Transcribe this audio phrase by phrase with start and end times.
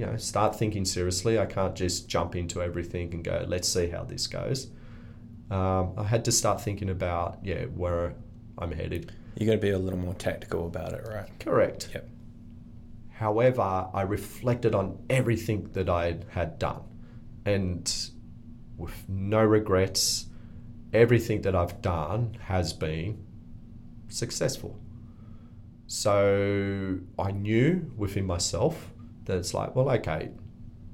[0.00, 1.38] you know, start thinking seriously.
[1.38, 4.68] I can't just jump into everything and go, let's see how this goes.
[5.50, 8.14] Um, I had to start thinking about, yeah, where
[8.56, 9.12] I'm headed.
[9.36, 11.28] You got to be a little more tactical about it, right?
[11.38, 11.90] Correct.
[11.92, 12.08] Yep.
[13.10, 16.80] However, I reflected on everything that I had done
[17.44, 18.10] and
[18.78, 20.28] with no regrets,
[20.94, 23.22] everything that I've done has been
[24.08, 24.80] successful.
[25.86, 28.94] So I knew within myself
[29.30, 30.30] that it's like, well, okay,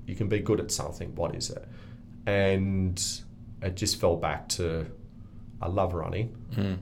[0.06, 1.14] you can be good at something.
[1.14, 1.66] What is it?
[2.26, 3.02] And
[3.62, 4.86] it just fell back to
[5.60, 6.78] I love running Mm.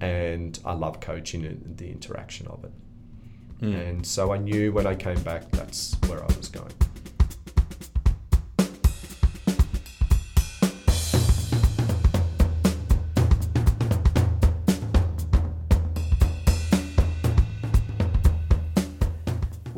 [0.00, 2.72] and I love coaching and the interaction of it.
[3.62, 3.88] Mm.
[3.88, 6.72] And so I knew when I came back that's where I was going.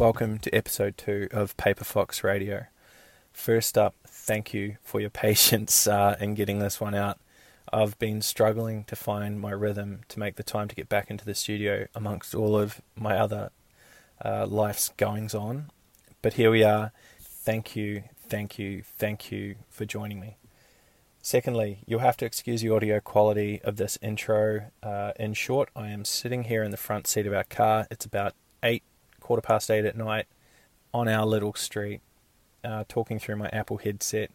[0.02, 2.66] Welcome to episode two of Paper Fox Radio.
[3.32, 7.20] First up, thank you for your patience uh, in getting this one out.
[7.72, 11.24] I've been struggling to find my rhythm to make the time to get back into
[11.24, 13.50] the studio amongst all of my other
[14.24, 15.70] uh, life's goings on.
[16.20, 16.90] But here we are.
[17.20, 20.36] Thank you, thank you, thank you for joining me.
[21.22, 24.72] Secondly, you'll have to excuse the audio quality of this intro.
[24.82, 27.86] Uh, in short, I am sitting here in the front seat of our car.
[27.88, 28.82] It's about eight,
[29.22, 30.26] quarter past eight at night
[30.92, 32.00] on our little street,
[32.64, 34.30] uh, talking through my Apple headset.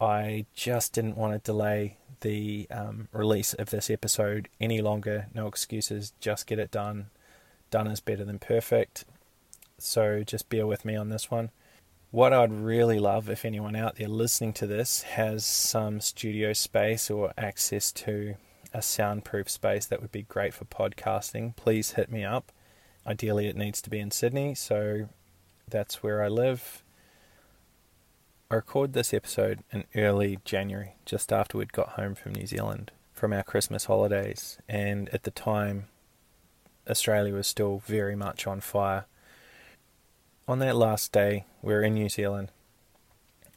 [0.00, 5.26] I just didn't want to delay the um, release of this episode any longer.
[5.34, 7.10] No excuses, just get it done.
[7.70, 9.04] Done is better than perfect.
[9.78, 11.50] So just bear with me on this one.
[12.10, 17.10] What I'd really love if anyone out there listening to this has some studio space
[17.10, 18.34] or access to
[18.72, 22.50] a soundproof space that would be great for podcasting, please hit me up.
[23.10, 25.08] Ideally, it needs to be in Sydney, so
[25.68, 26.84] that's where I live.
[28.48, 32.92] I recorded this episode in early January, just after we'd got home from New Zealand
[33.12, 35.88] from our Christmas holidays, and at the time,
[36.88, 39.06] Australia was still very much on fire.
[40.46, 42.52] On that last day, we were in New Zealand.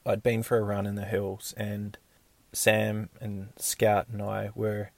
[0.03, 1.95] I'd been for a run in the hills, and
[2.53, 4.89] Sam and Scout and I were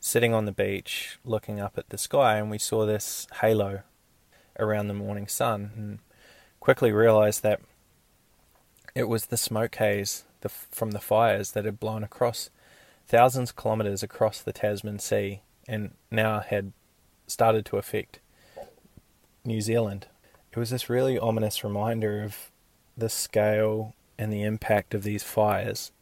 [0.00, 3.84] sitting on the beach looking up at the sky, and we saw this halo
[4.60, 5.98] around the morning sun, and
[6.60, 7.60] quickly realized that
[8.94, 12.50] it was the smoke haze the, from the fires that had blown across
[13.06, 16.72] thousands of kilometres across the Tasman Sea and now had
[17.26, 18.20] started to affect
[19.44, 20.06] New Zealand.
[20.52, 22.50] It was this really ominous reminder of
[22.96, 25.92] the scale and the impact of these fires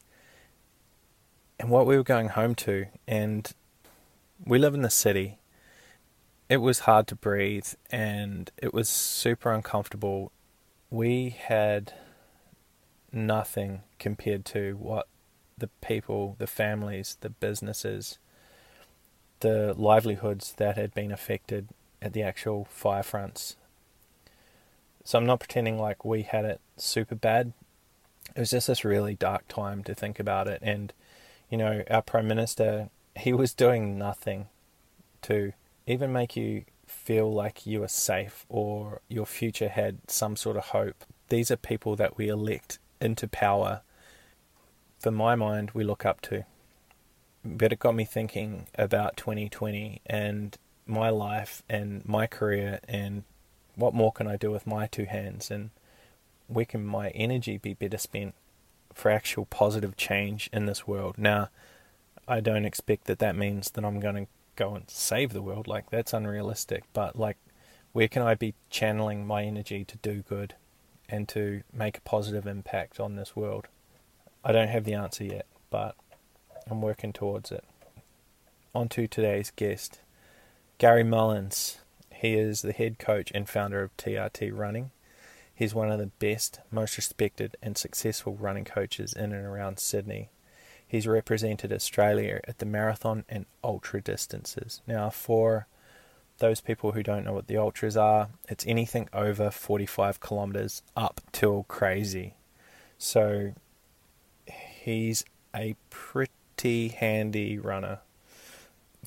[1.60, 2.86] and what we were going home to.
[3.06, 3.50] And
[4.44, 5.38] we live in the city.
[6.48, 10.32] It was hard to breathe and it was super uncomfortable.
[10.90, 11.92] We had
[13.12, 15.08] nothing compared to what
[15.58, 18.18] the people, the families, the businesses,
[19.40, 21.68] the livelihoods that had been affected
[22.00, 23.56] at the actual fire fronts.
[25.04, 27.52] So I'm not pretending like we had it super bad.
[28.34, 30.60] It was just this really dark time to think about it.
[30.62, 30.92] And,
[31.50, 34.48] you know, our Prime Minister, he was doing nothing
[35.22, 35.52] to
[35.88, 40.66] even make you feel like you are safe or your future had some sort of
[40.66, 41.04] hope.
[41.30, 43.80] These are people that we elect into power,
[44.98, 46.44] for my mind, we look up to.
[47.44, 50.56] But it got me thinking about 2020 and
[50.86, 53.24] my life and my career and
[53.74, 55.70] what more can I do with my two hands and
[56.48, 58.34] where can my energy be better spent
[58.92, 61.16] for actual positive change in this world.
[61.16, 61.48] Now,
[62.26, 64.26] I don't expect that that means that I'm going to
[64.58, 65.68] go and save the world.
[65.68, 66.84] Like, that's unrealistic.
[66.92, 67.38] But, like,
[67.92, 70.54] where can I be channeling my energy to do good
[71.08, 73.68] and to make a positive impact on this world?
[74.44, 75.94] I don't have the answer yet, but
[76.68, 77.64] I'm working towards it.
[78.74, 80.00] On to today's guest,
[80.76, 81.78] Gary Mullins.
[82.14, 84.90] He is the head coach and founder of TRT Running.
[85.54, 90.28] He's one of the best, most respected, and successful running coaches in and around Sydney.
[90.88, 94.80] He's represented Australia at the marathon and ultra distances.
[94.86, 95.66] Now, for
[96.38, 101.20] those people who don't know what the ultras are, it's anything over 45 kilometres up
[101.30, 102.34] till crazy.
[102.96, 103.52] So
[104.46, 105.24] he's
[105.54, 108.00] a pretty handy runner.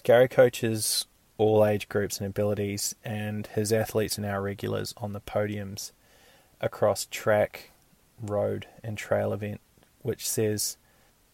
[0.03, 1.07] Gary coaches
[1.37, 5.91] all age groups and abilities, and his athletes are now regulars on the podiums
[6.59, 7.71] across track,
[8.21, 9.59] road, and trail event,
[10.03, 10.77] which says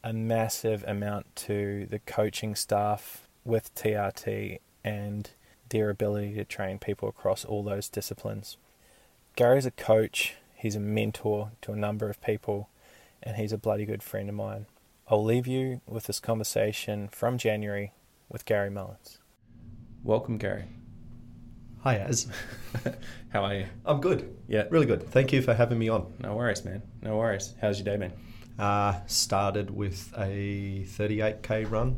[0.07, 5.29] a massive amount to the coaching staff with TRT and
[5.69, 8.57] their ability to train people across all those disciplines.
[9.35, 12.69] Gary's a coach, He's a mentor to a number of people,
[13.21, 14.65] and he's a bloody good friend of mine.
[15.07, 17.93] I'll leave you with this conversation from January
[18.27, 19.19] with Gary Mullins.
[20.03, 20.65] Welcome, Gary.
[21.81, 22.27] Hi, Az.
[23.29, 23.65] How are you?
[23.85, 24.35] I'm good.
[24.47, 24.63] Yeah.
[24.71, 25.07] Really good.
[25.11, 26.11] Thank you for having me on.
[26.19, 26.81] No worries, man.
[27.03, 27.53] No worries.
[27.61, 28.13] How's your day been?
[28.59, 31.95] Uh, started with a 38k run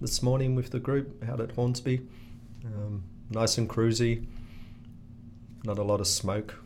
[0.00, 2.06] this morning with the group out at Hornsby.
[2.66, 4.26] Um, nice and cruisy.
[5.64, 6.56] Not a lot of smoke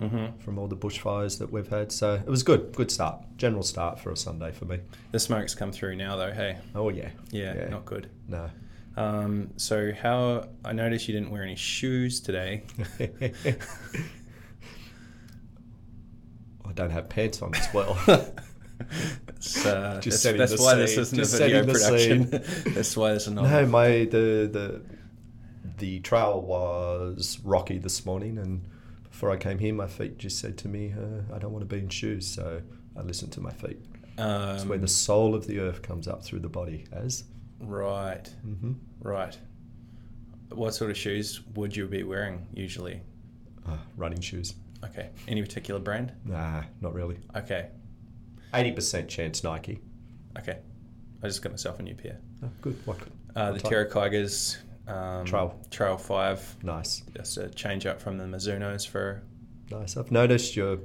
[0.00, 0.40] Mm-hmm.
[0.40, 1.92] from all the bushfires that we've had.
[1.92, 2.72] So it was good.
[2.74, 3.22] Good start.
[3.36, 4.80] General start for a Sunday for me.
[5.12, 6.32] The smoke's come through now, though.
[6.32, 6.56] Hey.
[6.74, 7.10] Oh, yeah.
[7.30, 7.68] Yeah, Yeah.
[7.68, 8.08] not good.
[8.26, 8.50] No.
[8.96, 12.64] Um, so how I noticed you didn't wear any shoes today.
[12.98, 13.54] I
[16.74, 17.96] don't have pants on as well.
[18.80, 18.86] Uh,
[20.00, 22.28] that's that's why this isn't Just a video production.
[22.74, 23.44] that's why this is not.
[23.44, 24.82] no, my the the
[25.78, 28.66] the trail was rocky this morning, and
[29.10, 31.74] before I came here, my feet just said to me, uh, "I don't want to
[31.74, 32.62] be in shoes." So
[32.96, 33.80] I listened to my feet.
[34.18, 36.86] um, It's where the soul of the earth comes up through the body.
[36.92, 37.24] As
[37.60, 38.72] right, mm-hmm.
[39.00, 39.36] right.
[40.50, 43.00] What sort of shoes would you be wearing usually?
[43.68, 44.54] uh, running shoes.
[44.84, 46.12] Okay, any particular brand?
[46.24, 47.18] Nah, not really.
[47.34, 47.68] Okay,
[48.54, 49.80] Eighty percent chance Nike.
[50.38, 50.58] okay.
[51.22, 52.18] I just got myself a new pair.
[52.42, 52.76] Oh, good.
[52.86, 52.98] What?
[53.34, 55.58] Uh, the Terra Kigers um, Trail.
[55.70, 56.56] Trail Five.
[56.62, 59.22] Nice, Just a change up from the Mizuno's for.
[59.70, 59.96] nice.
[59.96, 60.78] I've noticed you're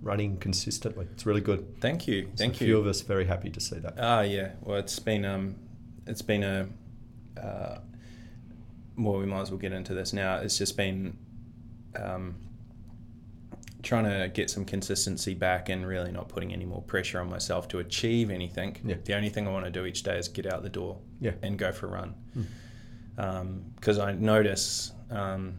[0.00, 1.06] running consistently.
[1.12, 1.80] It's really good.
[1.80, 2.66] Thank you, thank a you.
[2.66, 3.94] A few of us very happy to see that.
[3.98, 4.50] Ah, yeah.
[4.62, 5.54] Well, it's been um,
[6.06, 6.68] it's been a.
[7.40, 7.78] Uh,
[8.98, 10.36] well, we might as well get into this now.
[10.36, 11.16] It's just been
[11.96, 12.34] um,
[13.82, 17.66] trying to get some consistency back and really not putting any more pressure on myself
[17.68, 18.76] to achieve anything.
[18.84, 18.96] Yeah.
[19.04, 21.32] The only thing I want to do each day is get out the door Yeah.
[21.42, 22.14] and go for a run.
[22.36, 23.62] Mm.
[23.76, 25.54] Because I notice um,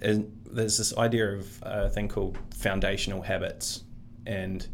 [0.00, 3.84] there's this idea of a thing called foundational habits.
[4.26, 4.66] And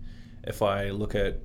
[0.44, 1.40] if I look at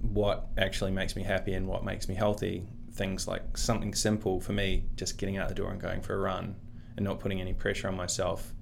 [0.00, 4.52] what actually makes me happy and what makes me healthy, things like something simple for
[4.52, 6.54] me, just getting out the door and going for a run
[6.96, 8.52] and not putting any pressure on myself,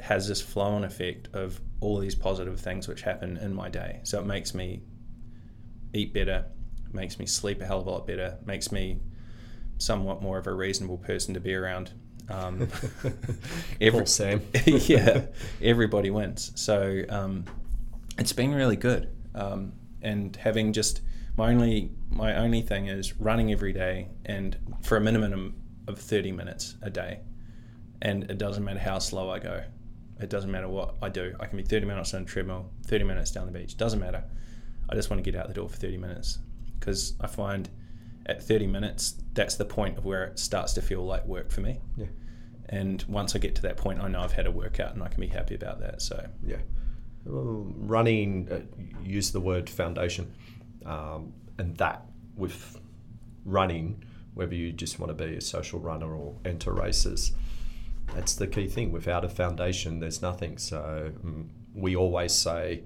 [0.00, 4.00] has this flow on effect of all these positive things which happen in my day.
[4.04, 4.82] So it makes me
[5.92, 6.46] eat better,
[6.92, 9.00] makes me sleep a hell of a lot better, makes me
[9.78, 11.92] somewhat more of a reasonable person to be around.
[12.28, 12.68] Um,
[13.80, 14.42] every- Sam.
[14.66, 15.26] yeah,
[15.62, 16.52] everybody wins.
[16.54, 17.44] So um,
[18.18, 19.10] it's been really good.
[19.34, 19.72] Um,
[20.02, 21.02] and having just
[21.36, 25.54] my only my only thing is running every day and for a minimum
[25.86, 27.20] of 30 minutes a day.
[28.02, 29.64] And it doesn't matter how slow I go.
[30.20, 31.34] It doesn't matter what I do.
[31.38, 33.76] I can be 30 minutes on a treadmill, 30 minutes down the beach.
[33.76, 34.24] Doesn't matter.
[34.88, 36.38] I just want to get out the door for 30 minutes
[36.78, 37.68] because I find
[38.26, 41.60] at 30 minutes that's the point of where it starts to feel like work for
[41.60, 41.80] me.
[41.96, 42.06] Yeah.
[42.68, 45.08] And once I get to that point, I know I've had a workout and I
[45.08, 46.02] can be happy about that.
[46.02, 46.56] So, Yeah.
[47.24, 48.60] Well, running, uh,
[49.04, 50.32] use the word foundation.
[50.84, 52.78] Um, and that with
[53.44, 54.04] running,
[54.34, 57.32] whether you just want to be a social runner or enter races,
[58.14, 58.92] that's the key thing.
[58.92, 60.58] Without a foundation, there's nothing.
[60.58, 62.82] So mm, we always say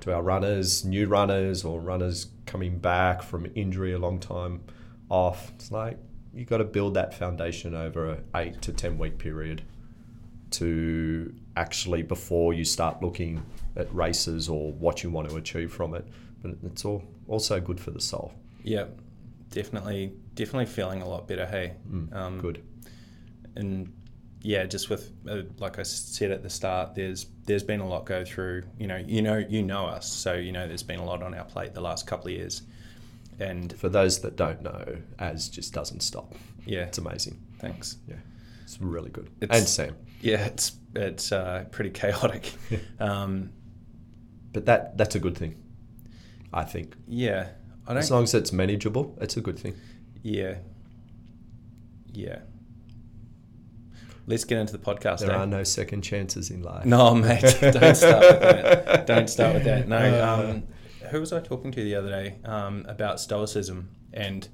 [0.00, 4.62] to our runners, new runners or runners coming back from injury a long time
[5.10, 5.98] off, it's like
[6.32, 9.62] you've got to build that foundation over a eight to ten week period
[10.52, 13.42] to actually before you start looking
[13.76, 16.06] at races or what you want to achieve from it.
[16.42, 18.32] But it's all also good for the soul.
[18.64, 18.86] yeah,
[19.50, 21.46] definitely, definitely feeling a lot better.
[21.46, 22.62] Hey, Mm, um, good.
[23.56, 23.92] And
[24.42, 28.06] yeah, just with uh, like I said at the start, there's there's been a lot
[28.06, 28.62] go through.
[28.78, 31.34] You know, you know, you know us, so you know there's been a lot on
[31.34, 32.62] our plate the last couple of years.
[33.38, 36.34] And For those that don't know, as just doesn't stop.
[36.66, 37.38] yeah, It's amazing.
[37.58, 37.96] thanks.
[38.06, 38.16] Yeah,
[38.64, 39.30] it's really good.
[39.40, 42.52] It's- and Sam, Yeah, it's it's uh, pretty chaotic.
[43.00, 43.50] um,
[44.52, 45.54] but that that's a good thing.
[46.52, 47.48] I think yeah,
[47.86, 47.98] I don't.
[48.02, 49.74] as long as it's manageable, it's a good thing.
[50.22, 50.56] Yeah.
[52.12, 52.40] Yeah.
[54.30, 55.18] Let's get into the podcast.
[55.18, 55.38] There eh?
[55.38, 56.84] are no second chances in life.
[56.84, 59.04] No, mate, don't start with that.
[59.04, 59.88] Don't start with that.
[59.88, 59.96] No.
[59.98, 60.50] Uh.
[60.50, 60.62] Um,
[61.10, 64.48] who was I talking to the other day um, about stoicism and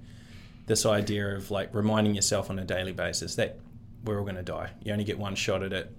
[0.64, 3.58] this idea of like reminding yourself on a daily basis that
[4.02, 4.70] we're all going to die.
[4.82, 5.94] You only get one shot at it,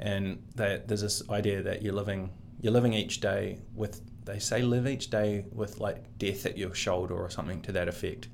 [0.00, 2.30] and that there's this idea that you're living
[2.60, 6.74] you're living each day with they say live each day with like death at your
[6.74, 8.26] shoulder or something to that effect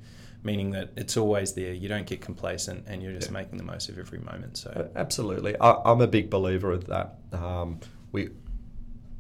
[0.43, 3.35] meaning that it's always there you don't get complacent and you're just Yeah.
[3.35, 7.19] making the most of every moment so Absolutely, I, I'm a big believer of that.
[7.33, 7.81] Um,
[8.13, 8.31] we,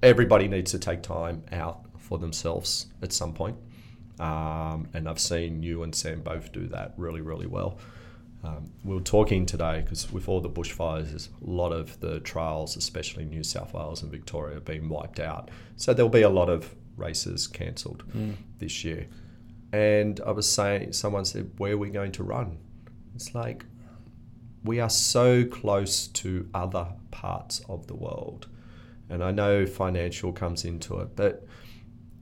[0.02, 3.56] everybody needs to take time out for themselves at some point,
[4.18, 7.78] um, and I've seen you and Sam both do that really, really well.
[8.42, 12.76] Um, we were talking today because with all the bushfires, a lot of the trails,
[12.76, 15.50] especially New South Wales and Victoria, have been wiped out.
[15.76, 18.36] So there'll be a lot of races cancelled Mm.
[18.58, 19.06] this year.
[19.72, 22.58] And I was saying, someone said, Where are we going to run?
[23.14, 23.64] It's like
[24.64, 28.48] we are so close to other parts of the world.
[29.08, 31.46] And I know financial comes into it, but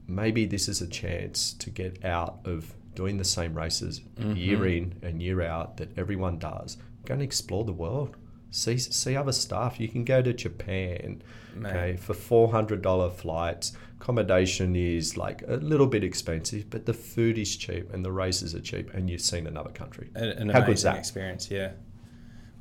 [0.07, 4.65] maybe this is a chance to get out of doing the same races year mm-hmm.
[4.65, 6.77] in and year out that everyone does.
[7.05, 8.15] Go and explore the world.
[8.51, 9.79] See see other stuff.
[9.79, 11.21] You can go to Japan,
[11.55, 11.69] Mate.
[11.69, 13.73] okay, for four hundred dollar flights.
[13.99, 18.55] Accommodation is like a little bit expensive, but the food is cheap and the races
[18.55, 20.09] are cheap, and you've seen another country.
[20.15, 20.97] An, an How good's that?
[20.97, 21.71] experience, yeah.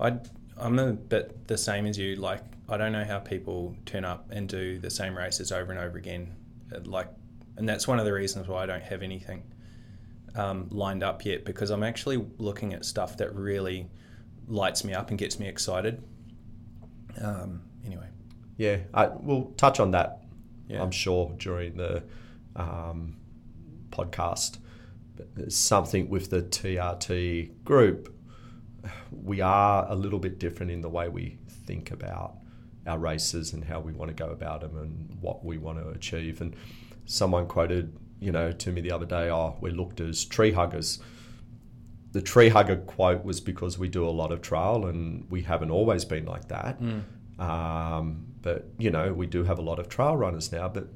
[0.01, 0.19] I
[0.57, 2.17] I'm a bit the same as you.
[2.17, 5.81] Like I don't know how people turn up and do the same races over and
[5.81, 6.35] over again.
[6.75, 7.09] Uh, Like,
[7.57, 9.43] and that's one of the reasons why I don't have anything
[10.35, 13.87] um, lined up yet because I'm actually looking at stuff that really
[14.49, 16.03] lights me up and gets me excited.
[17.23, 18.07] Um, anyway,
[18.57, 20.23] Yeah, I, we'll touch on that,
[20.69, 20.83] Yeah.
[20.83, 22.03] I'm sure, during the
[22.57, 23.17] um,
[23.91, 24.59] podcast.
[25.17, 28.15] But something with the TRT group.
[29.11, 32.37] We are a little bit different in the way we think about
[32.87, 35.89] our races and how we want to go about them and what we want to
[35.89, 36.41] achieve.
[36.41, 36.55] And
[37.05, 41.01] someone quoted, you know, to me the other day, "Oh, we're looked as tree huggers."
[42.13, 45.71] The tree hugger quote was because we do a lot of trail and we haven't
[45.71, 46.79] always been like that.
[47.39, 50.89] Um, but you know, we do have a lot of trail runners now, but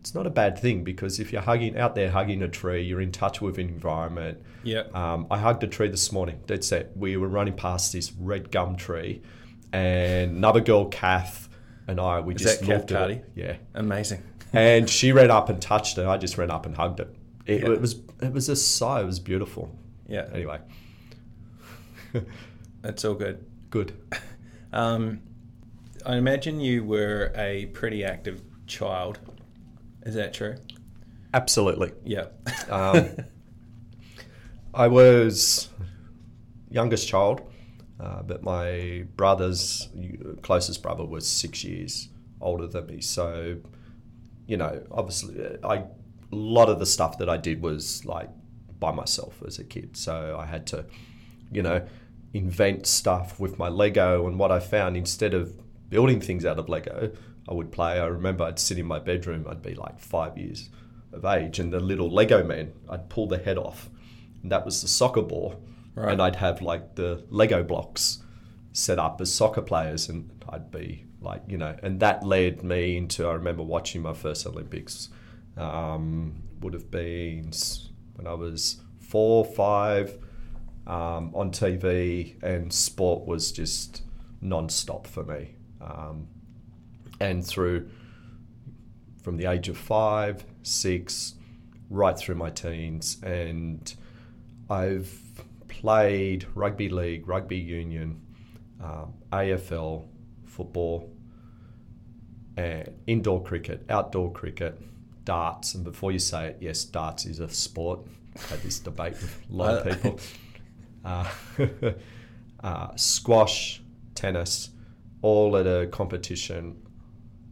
[0.00, 3.00] it's not a bad thing because if you're hugging out there, hugging a tree, you're
[3.02, 4.38] in touch with environment.
[4.62, 6.40] yeah, Um, I hugged a tree this morning.
[6.46, 6.96] Dead set.
[6.96, 9.20] We were running past this red gum tree,
[9.72, 11.48] and another girl, Kath,
[11.86, 13.30] and I, we Is just looked at it.
[13.34, 14.22] Yeah, amazing.
[14.54, 16.06] and she ran up and touched it.
[16.06, 17.14] I just ran up and hugged it.
[17.46, 17.70] It, Yeah.
[17.72, 19.00] it was it was a sigh.
[19.02, 19.76] It was beautiful.
[20.08, 20.58] Yeah, Anyway,
[22.84, 23.44] it's all good.
[23.70, 23.92] good.
[24.72, 25.20] Um,
[26.04, 29.18] I imagine you were a pretty active child.
[30.02, 30.56] Is that true?
[31.34, 31.92] Absolutely.
[32.04, 32.26] Yeah.
[32.70, 33.08] Um,
[34.72, 35.68] I was
[36.70, 37.40] youngest child,
[37.98, 39.88] uh, but my brother's
[40.42, 43.00] closest brother was six years older than me.
[43.00, 43.56] So,
[44.46, 45.84] you know, obviously, I
[46.32, 48.30] a lot of the stuff that I did was like
[48.78, 49.96] by myself as a kid.
[49.96, 50.86] So I had to,
[51.50, 51.86] you know,
[52.32, 54.26] invent stuff with my Lego.
[54.26, 55.52] And what I found instead of
[55.90, 57.12] building things out of Lego,
[57.48, 57.98] I would play.
[58.00, 59.46] I remember I'd sit in my bedroom.
[59.48, 60.70] I'd be like five years
[61.12, 63.90] of age, and the little Lego man, I'd pull the head off,
[64.42, 65.60] and that was the soccer ball,
[65.94, 66.12] Right.
[66.12, 68.22] and I'd have like the Lego blocks
[68.72, 72.96] set up as soccer players, and I'd be like, you know, and that led me
[72.96, 73.26] into.
[73.26, 75.10] I remember watching my first Olympics.
[75.56, 77.50] Um, would have been
[78.14, 80.16] when I was four, five,
[80.86, 84.02] um, on TV, and sport was just
[84.40, 85.56] non-stop for me.
[85.80, 86.26] Um,
[87.20, 87.88] and through
[89.22, 91.34] from the age of five, six,
[91.90, 93.94] right through my teens, and
[94.68, 95.12] I've
[95.68, 98.20] played rugby league, rugby union,
[98.82, 100.06] um, AFL,
[100.46, 101.10] football,
[102.56, 104.80] and indoor cricket, outdoor cricket,
[105.24, 105.74] darts.
[105.74, 108.00] And before you say it, yes, darts is a sport.
[108.36, 110.20] I've Had this debate with a lot of Uh, people.
[111.02, 111.24] Uh,
[112.62, 113.80] uh, squash,
[114.14, 114.68] tennis,
[115.22, 116.76] all at a competition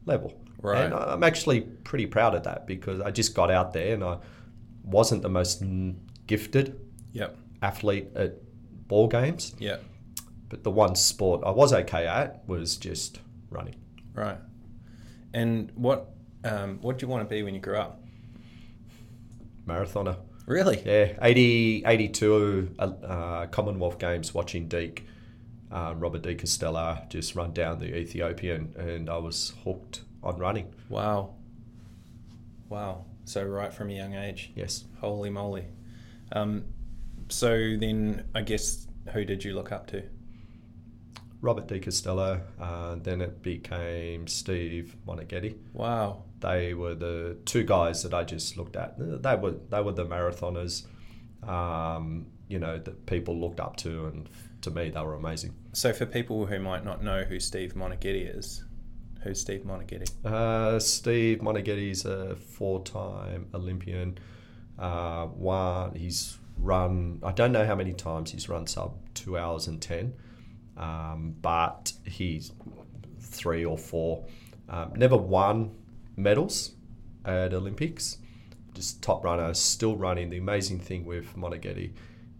[0.06, 0.32] level.
[0.60, 0.84] Right.
[0.86, 4.18] And I'm actually pretty proud of that because I just got out there and I
[4.84, 5.62] wasn't the most
[6.26, 6.80] gifted
[7.12, 7.36] Yep.
[7.62, 8.34] athlete at
[8.88, 9.82] ball games, Yep.
[10.48, 13.20] but the one sport I was okay at was just
[13.50, 13.76] running.
[14.14, 14.38] Right.
[15.32, 16.10] And what
[16.44, 18.00] um, what do you want to be when you grew up?
[19.66, 20.16] Marathoner.
[20.46, 20.80] Really?
[20.86, 25.04] Yeah, 80, 82 uh, uh, Commonwealth Games watching Deek,
[25.70, 30.74] uh, Robert De Castella just run down the Ethiopian, and I was hooked on running.
[30.88, 31.34] Wow.
[32.68, 33.04] Wow.
[33.24, 34.52] So right from a young age.
[34.54, 34.84] Yes.
[35.00, 35.66] Holy moly.
[36.32, 36.64] Um,
[37.28, 40.02] so then I guess who did you look up to?
[41.40, 45.56] Robert De Castella, uh, then it became Steve Moneghetti.
[45.72, 46.24] Wow.
[46.40, 48.94] They were the two guys that I just looked at.
[48.98, 50.86] They were they were the marathoners,
[51.46, 54.28] um, you know, that people looked up to, and
[54.62, 55.54] to me they were amazing.
[55.72, 58.64] So for people who might not know who Steve Moneghetti is,
[59.22, 60.08] who's Steve Moneghetti?
[60.24, 64.18] Uh, Steve Moneghetti's a four-time Olympian.
[64.78, 67.20] Uh, one, he's run.
[67.22, 70.14] I don't know how many times he's run sub two hours and ten,
[70.76, 72.52] um, but he's
[73.20, 74.24] three or four.
[74.68, 75.74] Um, never won
[76.16, 76.72] medals
[77.24, 78.18] at Olympics.
[78.74, 80.30] Just top runner, still running.
[80.30, 81.92] The amazing thing with Moneghetti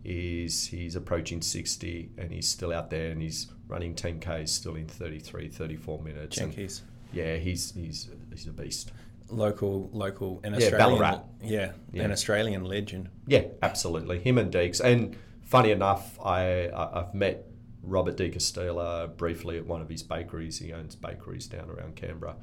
[0.09, 4.87] is he's approaching 60 and he's still out there and he's running 10Ks still in
[4.87, 6.39] 33, 34 minutes.
[6.39, 6.81] And Jenkies.
[7.13, 8.91] yeah, he's, he's, he's a beast.
[9.29, 11.25] Local, local, an Yeah, Australian, Ballarat.
[11.43, 12.05] yeah, Yeah.
[12.05, 13.11] an Australian legend.
[13.27, 14.19] Yeah, absolutely.
[14.21, 14.81] Him and Deeks.
[14.81, 17.45] And funny enough, I, I I've met
[17.83, 20.59] Robert De Castella briefly at one of his bakeries.
[20.59, 22.37] He owns bakeries down around Canberra.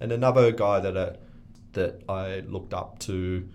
[0.00, 1.12] And another guy that uh,
[1.72, 3.48] that I looked up to,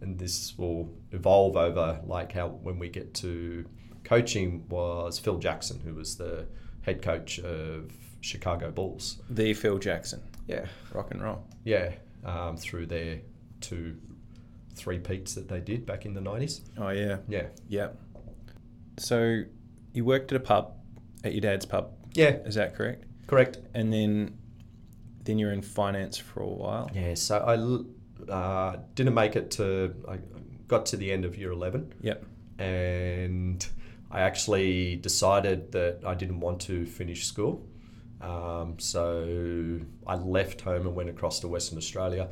[0.00, 3.64] and this will evolve over like how when we get to
[4.04, 6.46] coaching was Phil Jackson, who was the
[6.82, 9.20] head coach of Chicago Bulls.
[9.30, 11.44] The Phil Jackson, Yeah, rock and roll.
[11.64, 11.92] yeah,
[12.24, 13.20] um, through their
[13.60, 13.96] two,
[14.74, 16.62] three peats that they did back in the nineties.
[16.78, 17.88] Oh yeah, Yeah, yeah.
[18.98, 19.42] So
[19.92, 20.74] you worked at a pub,
[21.24, 21.92] at your dad's pub.
[22.14, 23.04] yeah, Is that correct?
[23.26, 23.58] correct.
[23.74, 24.38] And then,
[25.24, 26.90] then you're in finance for a while.
[26.94, 27.84] Yeah, so I l-
[28.30, 29.94] uh, didn't make it to.
[30.08, 30.18] I
[30.66, 32.24] got to the end of year eleven, Yep.
[32.58, 33.66] and
[34.10, 37.66] I actually decided that I didn't want to finish school.
[38.20, 42.28] Um, so I left home and went across to Western Australia,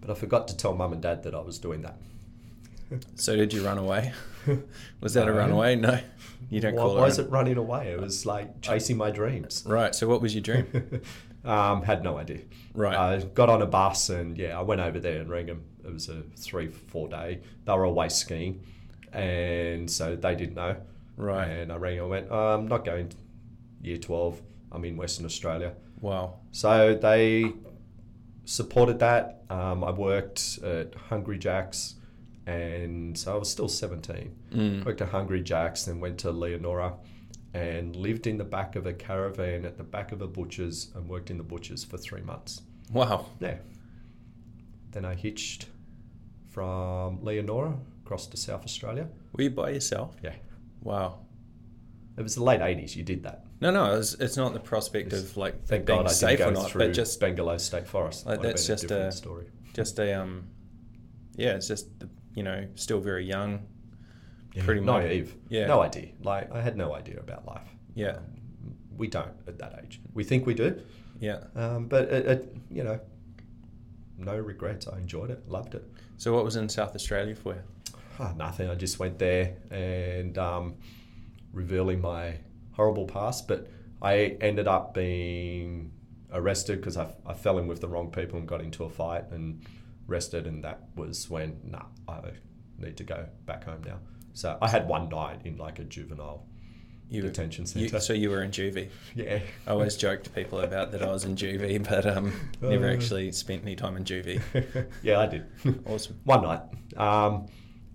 [0.00, 1.96] but I forgot to tell mum and dad that I was doing that.
[3.16, 4.12] So did you run away?
[5.02, 5.76] Was that a runaway?
[5.76, 6.00] No,
[6.48, 7.00] you don't Why call it.
[7.02, 7.88] was run- it running away?
[7.92, 9.62] It was like chasing my dreams.
[9.66, 9.94] Right.
[9.94, 10.66] So what was your dream?
[11.48, 12.40] um, had no idea.
[12.74, 12.94] Right.
[12.94, 15.64] I got on a bus and yeah, I went over there and rang them.
[15.82, 17.40] It was a three, four day.
[17.64, 18.60] They were away skiing,
[19.12, 20.76] and so they didn't know.
[21.16, 21.48] Right.
[21.48, 23.10] And I rang and went, oh, I'm not going
[23.82, 24.40] year 12.
[24.70, 25.72] I'm in Western Australia.
[26.00, 26.40] Wow.
[26.52, 27.54] So they
[28.44, 29.42] supported that.
[29.48, 31.94] Um, I worked at Hungry Jack's,
[32.46, 34.34] and so I was still 17.
[34.52, 34.84] Mm.
[34.84, 36.92] Worked at Hungry Jack's, then went to Leonora
[37.54, 41.08] and lived in the back of a caravan at the back of a butcher's and
[41.08, 42.62] worked in the butcher's for three months.
[42.92, 43.26] Wow.
[43.40, 43.56] Yeah.
[44.90, 45.66] Then I hitched
[46.48, 47.74] from Leonora
[48.04, 49.08] across to South Australia.
[49.32, 50.16] Were you by yourself?
[50.22, 50.34] Yeah.
[50.82, 51.20] Wow.
[52.16, 53.44] It was the late 80s, you did that.
[53.60, 53.96] No, no.
[53.96, 56.54] It's, it's not the prospect It's- of like Thank being God I safe didn't or
[56.54, 58.26] go not, through but just Belanglo State Forest.
[58.26, 59.46] Like, that's just a a- story.
[59.74, 60.48] just a um.
[61.36, 61.86] Yeah, it's just
[62.34, 63.66] you know still very young.
[64.58, 65.04] Yeah, pretty much.
[65.04, 65.34] naive.
[65.48, 65.66] Yeah.
[65.66, 66.08] No idea.
[66.22, 67.68] Like I had no idea about life.
[67.94, 68.16] Yeah.
[68.18, 68.24] Um,
[68.96, 70.00] we don't at that age.
[70.14, 70.82] We think we do,
[71.20, 71.44] Yeah.
[71.54, 72.98] um, but it, it, you know,
[74.16, 74.88] no regrets.
[74.88, 75.84] I enjoyed it, loved it.
[76.16, 77.62] So what was in South Australia for you?
[78.18, 78.68] Ah, nothing.
[78.68, 80.74] I just went there and um,
[81.52, 82.38] revealing my
[82.72, 83.46] horrible past.
[83.46, 83.68] But
[84.02, 85.92] I ended up being
[86.32, 89.30] arrested because I, I fell in with the wrong people and got into a fight
[89.30, 89.64] and
[90.08, 90.48] arrested.
[90.48, 92.20] And that was when, nah, I
[92.78, 93.98] need to go back home now.
[94.34, 96.44] So I had one night in like a juvenile
[97.10, 98.00] You, detention you centre.
[98.00, 98.88] so you were in juvie.
[99.14, 99.40] yeah.
[99.66, 102.92] I always joke to people about that I was in juvie, but um, never Uh.
[102.92, 104.40] actually spent any time in juvie.
[105.02, 105.44] yeah, I did.
[105.86, 106.20] Awesome.
[106.24, 106.60] one night.
[106.96, 107.46] Um,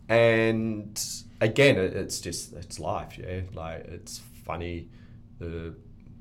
[0.10, 1.02] and
[1.41, 3.17] again, it, it's just it's life.
[3.17, 4.89] Yeah, like it's funny
[5.39, 5.76] the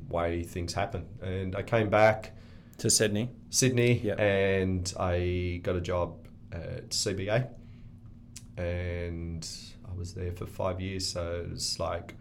[0.09, 1.07] way things happen.
[1.23, 2.33] And I came back
[2.79, 3.31] To Sydney.
[3.51, 4.19] Sydney, Yep.
[4.21, 6.17] and I got a job
[6.53, 7.49] at CBA,
[8.57, 9.49] and
[9.93, 11.07] I was there for five years.
[11.07, 12.15] So it was like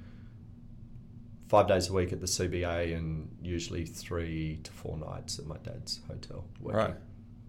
[1.47, 5.57] five days a week at the CBA, and usually three to four nights at my
[5.57, 6.45] dad's hotel.
[6.59, 6.79] Working.
[6.79, 6.95] Right.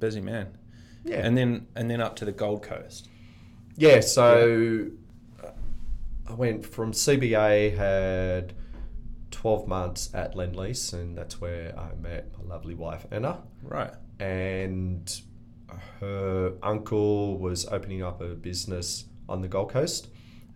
[0.00, 0.56] Busy man.
[1.04, 1.26] Yeah.
[1.26, 3.08] And then and then up to the Gold Coast.
[3.76, 4.88] Yeah, so
[5.42, 5.50] uh,
[6.28, 8.52] I went from CBA, had
[9.30, 13.42] 12 months at Lendlease, and that's where I met my lovely wife, Anna.
[13.62, 13.92] Right.
[14.20, 15.10] And
[16.00, 20.08] her uncle was opening up a business on the Gold Coast,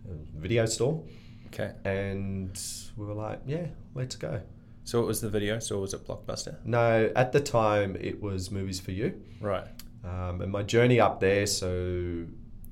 [0.05, 1.03] video store.
[1.47, 1.71] Okay.
[1.83, 2.57] And
[2.95, 4.39] we were like, yeah, let's go.
[4.83, 5.59] So it was the video?
[5.59, 6.63] So was it Blockbuster?
[6.63, 9.19] No, at the time it was Movies for You.
[9.41, 9.67] Right.
[10.05, 12.25] Um, and my journey up there, so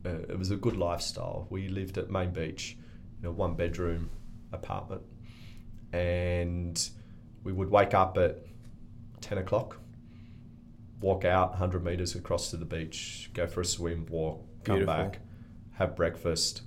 [0.05, 1.47] uh, it was a good lifestyle.
[1.49, 2.77] We lived at Main Beach
[3.19, 4.11] in a one bedroom
[4.53, 5.01] apartment,
[5.91, 6.89] and
[7.43, 8.37] we would wake up at
[9.21, 9.77] 10 o'clock,
[11.01, 15.03] walk out 100 meters across to the beach, go for a swim, walk, come Beautiful.
[15.03, 15.19] back,
[15.75, 16.61] have breakfast,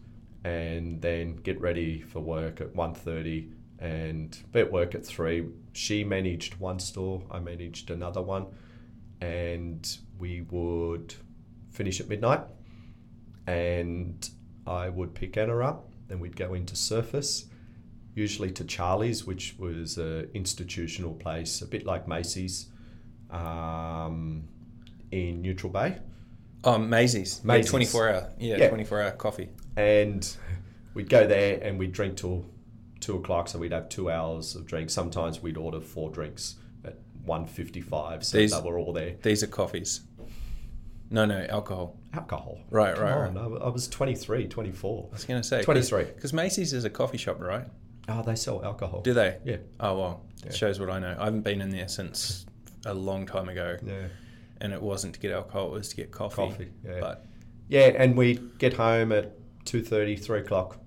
[0.45, 5.49] and then get ready for work at 1.30 and be at work at 3.
[5.73, 8.47] She managed one store, I managed another one
[9.21, 11.15] and we would
[11.71, 12.41] finish at midnight
[13.47, 14.29] and
[14.67, 17.47] I would pick Anna up then we'd go into Surfers
[18.15, 22.67] usually to Charlie's which was a institutional place a bit like Macy's
[23.31, 24.49] um,
[25.11, 25.99] in Neutral Bay
[26.65, 27.43] Oh, Maisie's.
[27.45, 27.67] Maisie's.
[27.67, 28.31] Yeah, 24 hour.
[28.39, 28.69] Yeah, Yeah.
[28.69, 29.49] 24 hour coffee.
[29.77, 30.37] and
[30.95, 32.45] we'd go there and we'd drink till
[33.01, 36.97] two o'clock so we'd have two hours of drinks sometimes we'd order four drinks at
[37.25, 40.01] 155 so These- that were all there These are coffees.
[41.11, 41.97] No, no, alcohol.
[42.13, 42.59] Alcohol.
[42.71, 43.63] Right, Come right, on, right.
[43.63, 45.07] I I was 23, 24.
[45.11, 46.05] I was going to say 23.
[46.05, 47.65] because Macy's is a coffee shop, right?
[48.09, 49.01] Oh, they sell alcohol.
[49.03, 49.39] Do they?
[49.45, 49.57] Yeah.
[49.81, 50.49] Oh well, Yeah.
[50.49, 51.17] it shows what I know.
[51.19, 52.45] I haven't been in there since
[52.85, 54.09] a long time ago, Yeah.
[54.61, 56.37] And it wasn't to get alcohol; it was to get coffee.
[56.37, 56.71] Coffee.
[56.85, 57.01] Yeah.
[57.01, 57.27] But
[57.69, 59.35] Yeah, and we get home at
[59.67, 60.79] 2.30, 3 o'clock,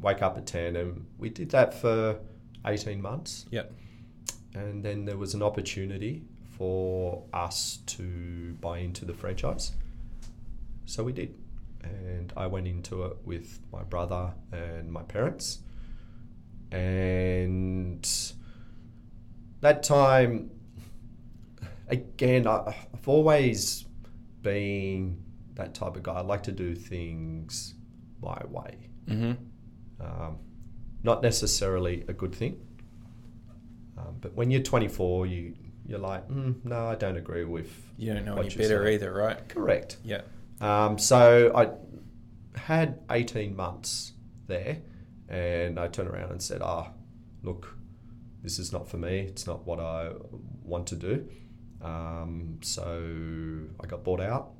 [0.00, 2.20] wake up at 10, and we did that for
[2.64, 3.46] 18 months.
[3.50, 3.72] Yep.
[4.54, 6.22] And then there was an opportunity
[6.56, 9.72] for us to buy into the franchise.
[10.86, 11.34] So we did.
[11.82, 15.58] And I went into it with my brother and my parents.
[16.70, 18.08] And
[19.60, 20.50] that time,
[21.88, 23.84] again, I, I've always
[24.42, 25.22] been
[25.54, 26.14] that type of guy.
[26.14, 27.74] I like to do things
[28.22, 28.88] my way.
[29.08, 29.32] hmm
[30.00, 30.38] Um,
[31.02, 32.60] not necessarily a good thing.
[33.96, 35.54] Um, but when you're 24, you
[35.88, 37.70] you're like, mm, no, I don't agree with.
[37.96, 39.48] you don't know any better say." either, right?
[39.48, 39.98] Correct.
[40.04, 40.22] Yeah.
[40.60, 41.70] Um, so I
[42.58, 44.12] had 18 months
[44.48, 44.78] there,
[45.28, 46.90] and I turned around and said, "Ah,
[47.44, 47.76] look,
[48.42, 49.20] this is not for me.
[49.20, 50.10] It's not what I
[50.64, 51.28] want to do."
[51.86, 54.50] Um, so I got bought out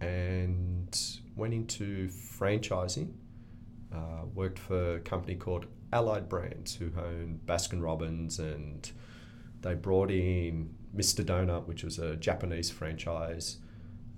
[0.00, 0.94] and
[1.36, 3.12] went into franchising.
[3.92, 8.90] Uh, worked for a company called Allied Brands, who own Baskin Robbins, and
[9.62, 11.24] they brought in Mr.
[11.24, 13.58] Donut, which was a Japanese franchise.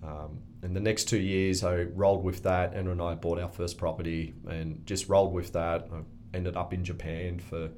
[0.03, 0.41] Um,
[0.77, 2.75] the next two years, I rolled with that.
[2.75, 5.89] Anna and I bought our first property and just rolled with that.
[5.93, 6.01] I
[6.37, 7.71] ended up in Japan for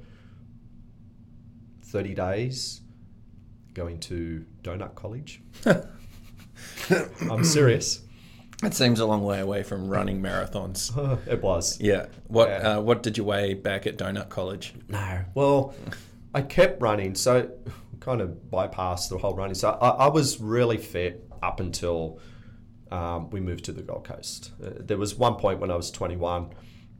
[1.83, 2.81] 30 days,
[3.73, 5.41] going to Donut College.
[7.29, 8.01] I'm serious.
[8.63, 10.91] It seems a long way away from running marathons.
[11.27, 11.79] it was.
[11.79, 12.07] Yeah.
[12.27, 12.55] What Yeah.
[12.77, 14.73] Uh, What did you weigh back at Donut College?
[14.89, 15.21] No.
[15.33, 15.73] Well,
[16.33, 17.49] I kept running, so
[18.01, 19.55] kind of bypassed the whole running.
[19.55, 22.19] So I, I was really fit up until
[22.91, 24.51] um, we moved to the Gold Coast.
[24.63, 26.49] Uh, there was one point when I was 21.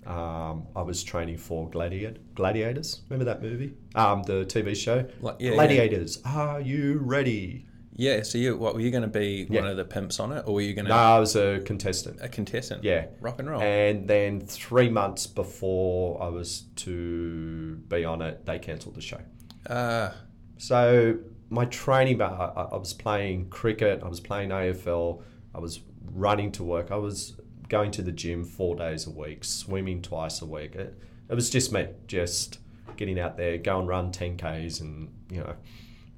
[0.10, 3.02] Um, I was training for Gladiator, Gladiators.
[3.10, 3.74] Remember that movie?
[3.95, 5.06] Um, the TV show?
[5.22, 5.56] Like, yeah, yeah.
[5.56, 6.19] Gladiators.
[6.26, 7.67] Are you ready?
[7.95, 8.24] Yeah.
[8.24, 9.45] So you, what were you going to be?
[9.50, 9.62] Yeah.
[9.62, 11.60] One of the pimps on it, or were you going to No, I was a
[11.63, 12.17] contestant.
[12.22, 12.84] a contestant?
[12.84, 13.06] Yeah.
[13.22, 13.62] Rock and roll.
[13.62, 19.19] And then three months before I was to be on it, they cancelled the show.
[19.67, 20.12] uh,
[20.58, 21.19] So
[21.52, 25.22] my training, but I, I was playing cricket, I was playing AFL,
[25.54, 27.38] I was running to work, I was
[27.69, 30.75] going to the gym four days a week, swimming twice a week.
[30.75, 32.60] It, it was just me, just
[32.97, 35.53] getting out there, go and run 10Ks and, you know,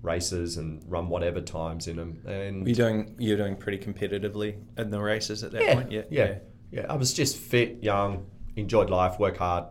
[0.02, 2.22] races and run whatever times in them.
[2.26, 3.16] And were you doing?
[3.20, 5.92] You're doing pretty competitively in the races at that yeah, point.
[5.92, 6.02] Yeah.
[6.10, 6.36] yeah,
[6.72, 6.86] yeah.
[6.90, 9.66] I was just fit, young, enjoyed life, work hard.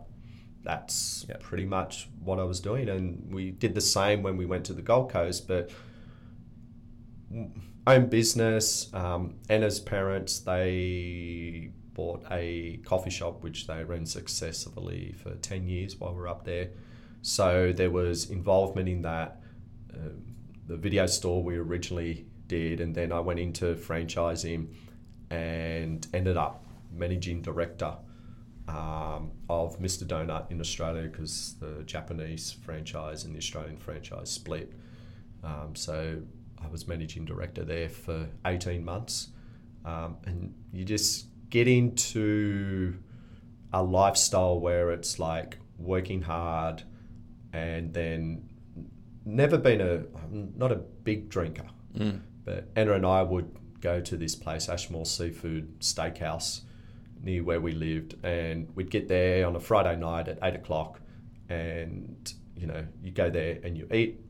[0.63, 1.37] That's Yeah.
[1.39, 4.73] pretty much what I was doing, and we did the same when we went to
[4.73, 5.47] the Gold Coast.
[5.47, 5.71] But
[7.87, 8.93] own business.
[8.93, 15.97] Um, Anna's parents they bought a coffee shop which they ran successfully for ten years
[15.97, 16.69] while we were up there.
[17.21, 19.41] So there was involvement in that.
[19.93, 20.23] Um,
[20.67, 24.73] the video store we originally did, and then I went into franchising
[25.29, 27.95] and ended up managing director
[28.67, 30.03] um, of Mr.
[30.03, 34.73] Donut in Australia because the Japanese franchise and the Australian franchise split.
[35.43, 36.21] Um, so
[36.63, 39.29] I was managing director there for 18 months.
[39.85, 42.95] Um, and you just get into
[43.73, 46.83] a lifestyle where it's like working hard
[47.53, 48.47] and then
[49.25, 52.21] never been a, I'm not a big drinker, Mm.
[52.45, 53.49] but Anna and I would
[53.81, 56.61] go to this place, Ashmore Seafood Steakhouse,
[57.21, 61.01] near where we lived, and we'd get there on a Friday night at eight o'clock,
[61.49, 64.21] and you know you go there and you eat,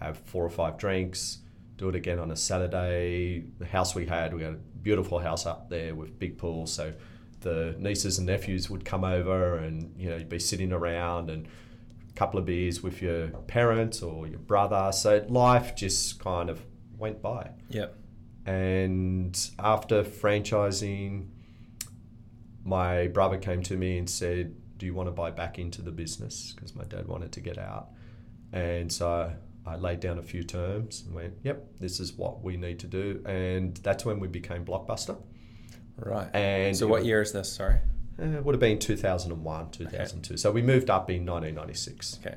[0.00, 1.38] have four or five drinks,
[1.76, 3.44] do it again on a Saturday.
[3.58, 6.92] The house we had, we had a beautiful house up there with big pool, so
[7.40, 11.46] the nieces and nephews would come over, and you know you'd be sitting around and
[12.08, 14.90] a couple of beers with your parents or your brother.
[14.92, 16.64] So life just kind of
[16.98, 17.50] went by.
[17.68, 17.88] Yeah.
[18.46, 21.28] And after franchising,
[22.64, 25.90] my brother came to me and said, Do you want to buy back into the
[25.90, 26.52] business?
[26.54, 27.88] Because my dad wanted to get out.
[28.52, 29.32] And so
[29.66, 32.86] I laid down a few terms and went, Yep, this is what we need to
[32.86, 33.22] do.
[33.26, 35.16] And that's when we became Blockbuster.
[35.98, 36.28] Right.
[36.34, 37.52] And so what year is this?
[37.52, 37.78] Sorry.
[38.20, 40.36] uh, It would have been 2001, 2002.
[40.36, 42.20] So we moved up in 1996.
[42.24, 42.36] Okay.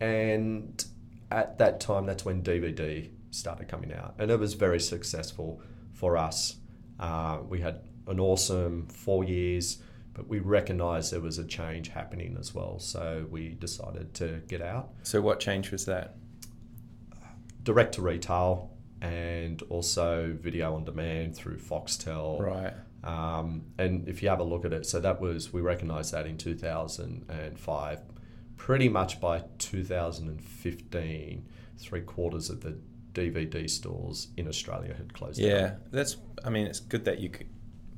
[0.00, 0.84] And
[1.30, 5.60] at that time, that's when DVD started coming out, and it was very successful
[5.92, 6.56] for us.
[6.98, 9.78] Uh, we had an awesome four years,
[10.14, 14.62] but we recognised there was a change happening as well, so we decided to get
[14.62, 14.90] out.
[15.02, 16.16] So what change was that?
[17.62, 22.40] Direct to retail and also video on demand through Foxtel.
[22.40, 22.72] Right.
[23.04, 26.26] Um, and if you have a look at it, so that was, we recognised that
[26.26, 28.00] in 2005.
[28.56, 31.46] Pretty much by 2015,
[31.78, 32.76] three quarters of the
[33.12, 35.76] DVD stores in Australia had closed Yeah, down.
[35.90, 36.16] that's.
[36.44, 37.46] I mean, it's good that you could.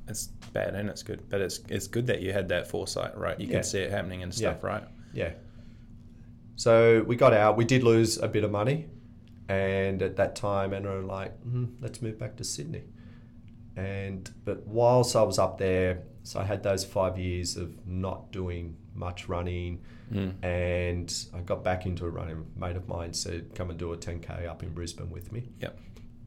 [0.07, 3.39] It's bad and it's good, but it's it's good that you had that foresight, right?
[3.39, 3.55] You Yeah.
[3.57, 4.67] could see it happening and stuff, Yeah.
[4.67, 4.83] right?
[5.13, 5.33] Yeah.
[6.55, 7.57] So we got out.
[7.57, 8.87] We did lose a bit of money,
[9.51, 12.83] and at that time, and we were like, mm, "Let's move back to Sydney."
[13.75, 18.31] And but whilst I was up there, so I had those five years of not
[18.31, 19.79] doing much running,
[20.11, 20.33] Mm.
[20.43, 22.37] and I got back into a running.
[22.55, 25.41] A mate of mine said, "Come and do a 10k up in Brisbane with me."
[25.61, 25.79] Yep.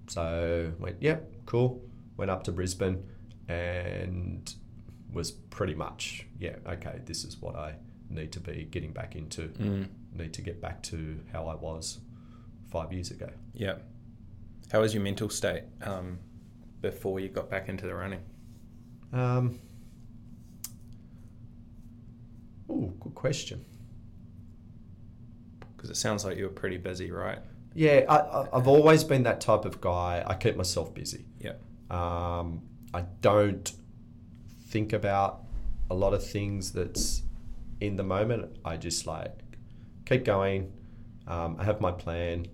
[0.09, 1.71] So went, "Yep, cool."
[2.17, 2.99] Went up to Brisbane,
[3.49, 4.55] and
[5.13, 7.01] was pretty much, yeah, okay.
[7.05, 7.77] This is what I
[8.09, 9.43] need to be getting back into.
[9.49, 9.89] Mm.
[10.17, 12.01] Need to get back to how I was
[12.75, 13.31] five years ago.
[13.53, 13.77] Yeah.
[14.73, 16.19] How was your mental state um,
[16.81, 18.19] before you got back into the running?
[19.13, 19.61] Um,
[22.69, 23.65] oh, good question.
[25.77, 27.39] Because it sounds like you were pretty busy, right?
[27.75, 30.25] Yeah, I, I, I've always been that type of guy.
[30.27, 31.27] I keep myself busy.
[31.39, 31.55] Yeah.
[31.91, 33.71] Um, I don't
[34.67, 35.45] think about
[35.91, 37.23] a lot of things that's
[37.81, 38.57] in the moment.
[38.65, 39.39] I just like
[40.07, 40.73] keep going.
[41.29, 42.49] Um, I have my plan.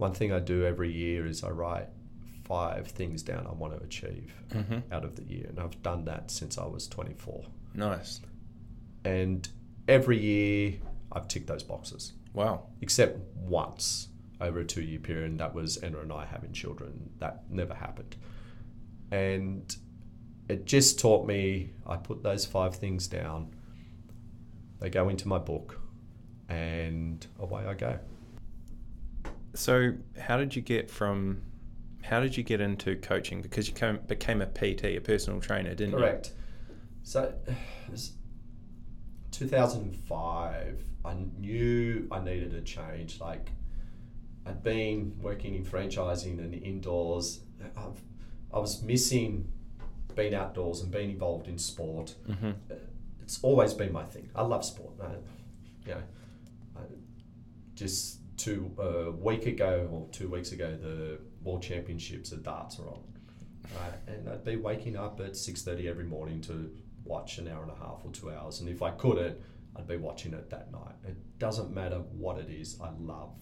[0.00, 1.88] One thing I do every year is I write
[2.44, 4.92] five things down I want to achieve Mm-hmm.
[4.92, 7.44] out of the year, and I've done that since I was 24.
[7.74, 8.20] Nice.
[9.04, 9.48] And
[9.86, 10.78] every year
[11.12, 12.66] I've ticked those boxes, Wow.
[12.80, 14.08] except once
[14.40, 17.10] over a two year period, and that was Anna and I having children.
[17.18, 18.16] That never happened.
[19.10, 19.74] And
[20.48, 23.54] it just taught me I put those five things down,
[24.80, 25.78] they go into my book,
[26.48, 27.98] and away I go.
[29.54, 31.42] So, how did you get from?
[32.02, 33.42] How did you get into coaching?
[33.42, 35.98] Because you came, became a PT, a personal trainer, didn't you?
[35.98, 36.32] Correct.
[37.02, 38.12] So, it was
[39.32, 43.20] 2005, I knew I needed a change.
[43.20, 43.50] Like,
[44.46, 47.40] I'd been working in franchising and indoors.
[47.76, 48.00] I've,
[48.52, 49.50] I was missing
[50.14, 52.14] being outdoors and being involved in sport.
[52.28, 52.50] Mm-hmm.
[53.22, 54.28] It's always been my thing.
[54.34, 54.94] I love sport.
[55.02, 55.06] I,
[55.86, 56.02] you know,
[56.76, 56.80] I,
[57.74, 62.88] just two a week ago or two weeks ago, the World Championships of darts are
[62.88, 63.02] on,
[63.76, 63.94] right?
[64.06, 66.70] And I'd be waking up at six thirty every morning to
[67.04, 69.36] watch an hour and a half or two hours, and if I couldn't,
[69.76, 70.94] I'd be watching it that night.
[71.06, 72.78] It doesn't matter what it is.
[72.82, 73.34] I love,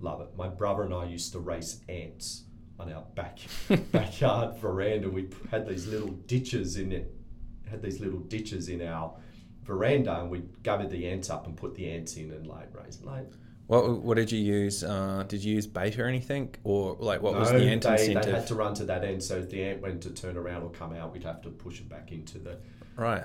[0.00, 0.28] love it.
[0.36, 2.44] My brother and I used to race ants
[2.78, 3.38] on our back
[3.92, 5.08] backyard veranda.
[5.08, 7.14] We had these little ditches in it,
[7.70, 9.14] had these little ditches in our
[9.62, 13.00] veranda, and we'd gather the ants up and put the ants in and like raise
[13.02, 13.30] like.
[13.68, 14.82] What What did you use?
[14.82, 18.24] Uh, did you use bait or anything, or like what was the ant they, incentive?
[18.24, 20.62] They had to run to that end, so if the ant went to turn around
[20.62, 22.56] or come out, we'd have to push it back into the.
[22.96, 23.24] Right.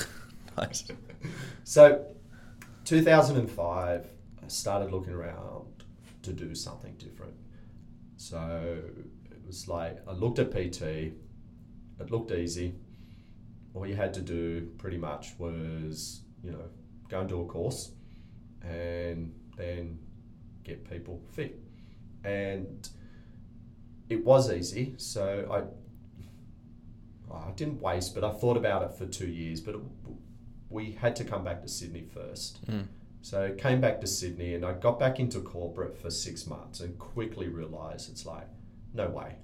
[0.58, 0.84] nice.
[1.64, 2.04] So,
[2.84, 4.06] 2005,
[4.44, 5.84] I started looking around
[6.22, 7.34] to do something different.
[8.18, 8.82] So
[9.30, 10.82] it was like I looked at PT.
[10.82, 12.74] It looked easy.
[13.72, 16.64] All you had to do pretty much was you know
[17.08, 17.92] go and do a course,
[18.60, 19.98] and then
[20.64, 21.60] get people fit,
[22.24, 22.88] and
[24.08, 24.94] it was easy.
[24.96, 29.60] So I I didn't waste, but I thought about it for two years.
[29.60, 29.80] But it,
[30.70, 32.64] we had to come back to Sydney first.
[32.66, 32.86] Mm.
[33.20, 36.98] So came back to Sydney and I got back into corporate for six months and
[36.98, 38.46] quickly realised it's like,
[38.94, 39.36] no way,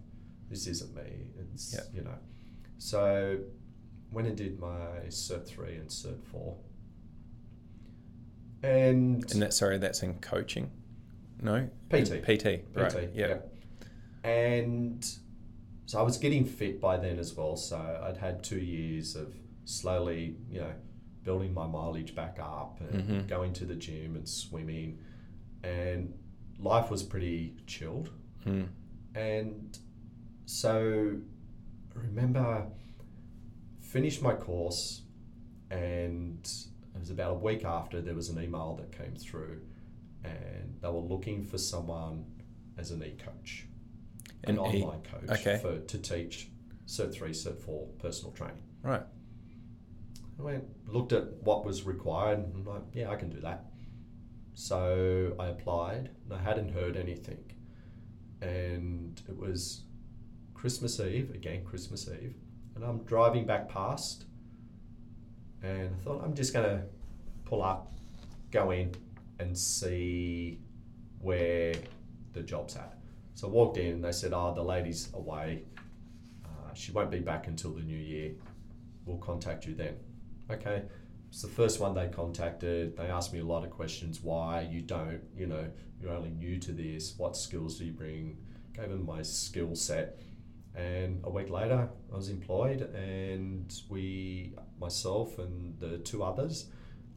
[0.49, 1.33] this isn't me.
[1.53, 1.89] It's Yep.
[1.93, 2.19] you know.
[2.79, 3.39] So
[4.13, 6.57] went and did my Cert three and Cert four.
[8.65, 10.71] And And that sorry, that's in coaching.
[11.43, 11.69] No.
[11.91, 12.23] PT.
[12.23, 12.65] PT.
[12.75, 12.91] Right.
[12.91, 13.39] PT, Yeah.
[14.23, 15.05] And
[15.87, 17.57] so I was getting fit by then as well.
[17.57, 19.35] So I'd had two years of
[19.67, 20.73] slowly, you know,
[21.25, 23.29] building my mileage back up and Mhm.
[23.29, 24.99] going to the gym and swimming.
[25.63, 26.15] And
[26.59, 28.11] life was pretty chilled.
[28.47, 28.69] Mm.
[29.15, 29.79] And
[30.47, 31.19] so
[31.95, 32.67] I remember
[33.81, 35.03] finished my course
[35.71, 36.51] and
[36.95, 39.61] it was about a week after there was an email that came through
[40.25, 42.25] and they were looking for someone
[42.79, 43.67] as an e-coach,
[44.45, 45.59] an, An e- online coach okay.
[45.61, 46.49] for to teach
[46.87, 48.63] Cert 3, Cert 4 personal training.
[48.83, 49.03] Right.
[50.39, 53.67] I went, looked at what was required, and I'm like, yeah, I can do that.
[54.55, 57.45] So I applied, and I hadn't heard anything.
[58.41, 59.83] And it was
[60.53, 62.35] Christmas Eve, again, Christmas Eve,
[62.75, 64.25] and I'm driving back past,
[65.65, 66.83] and I thought, I'm just going to
[67.45, 67.93] pull up,
[68.51, 68.95] go in,
[69.39, 70.61] and see
[71.21, 71.75] where
[72.33, 72.99] the job's at.
[73.35, 75.65] So I walked in and they said, "Oh, the lady's away.
[76.45, 78.33] Uh, she won't be back until the new year.
[79.07, 79.97] We'll contact you then."
[80.51, 80.83] Okay.
[81.31, 82.97] It's the first one they contacted.
[82.97, 84.21] They asked me a lot of questions.
[84.23, 85.21] Why you don't?
[85.37, 85.69] You know,
[86.01, 87.15] you're only new to this.
[87.19, 88.39] What skills do you bring?
[88.73, 90.21] Gave them my skill set.
[90.75, 96.67] And a week later, I was employed, and we, myself and the two others,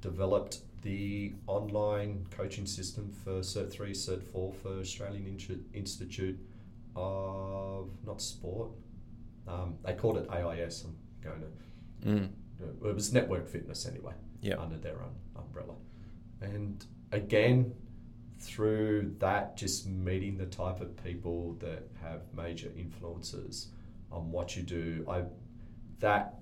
[0.01, 6.39] developed the online coaching system for Cert 3, Cert 4 for Australian Insti- Institute
[6.95, 8.69] of, not sport,
[9.47, 10.85] um, they called it AIS.
[10.85, 11.47] I'm going to,
[12.07, 12.29] Mm.
[12.85, 14.59] it was Network Fitness anyway, Yep.
[14.59, 15.73] under their own umbrella.
[16.41, 17.73] And again,
[18.39, 23.69] through that, just meeting the type of people that have major influences
[24.11, 25.23] on what you do, I
[25.99, 26.39] that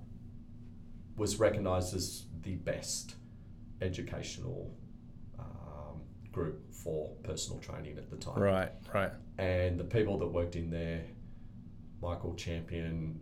[1.16, 3.16] was recognised as the best
[3.82, 4.72] educational
[5.40, 8.40] um, group for personal training at the time.
[8.40, 9.12] Right, right.
[9.38, 11.04] And the people that worked in there,
[12.02, 13.20] Michael Champion,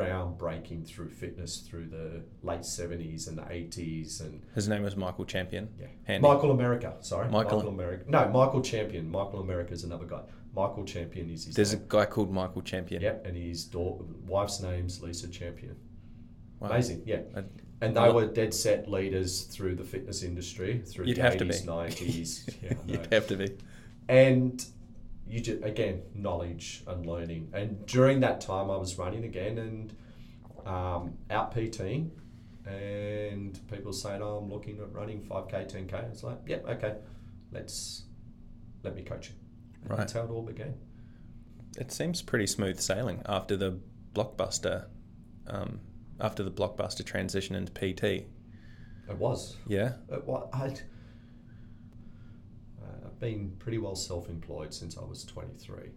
[0.00, 0.08] was
[0.38, 5.24] groundbreaking through fitness through the late 70s and the 80s and His name was Michael
[5.24, 5.68] Champion.
[5.78, 5.86] yeah.
[6.04, 6.26] Handy.
[6.26, 7.28] Michael America, sorry.
[7.30, 8.04] Michael- America.
[8.08, 9.10] No, Michael Champion.
[9.10, 10.22] Michael America is another guy.
[10.54, 13.02] Michael Champion is his There's a guy called Michael Champion.
[13.02, 15.76] Yep, and his daughter, wife's name's Lisa Champion.
[16.58, 16.70] Wow.
[16.70, 17.20] Amazing, yeah.
[17.36, 17.44] I-
[17.82, 21.44] And they were dead set leaders through the fitness industry through You'd the have to
[21.46, 21.68] 80s, be.
[21.68, 22.54] 90s.
[22.62, 23.56] Yeah, You'd have to be.
[24.08, 24.64] and
[25.30, 29.94] you just again knowledge and learning and during that time i was running again and
[30.66, 32.10] um, out pting
[32.66, 36.96] and people saying oh i'm looking at running 5k 10k it's like yep okay
[37.52, 38.04] let's
[38.82, 39.34] let me coach you
[39.82, 39.98] and Right.
[39.98, 40.74] that's how it all began
[41.78, 43.78] It seems pretty smooth sailing after the
[44.14, 44.86] blockbuster,
[45.46, 45.80] um,
[46.20, 48.02] after the blockbuster transition into PT.
[49.08, 49.92] it was Yeah.
[50.10, 50.48] it was
[53.20, 55.90] been pretty well self-employed since i was 23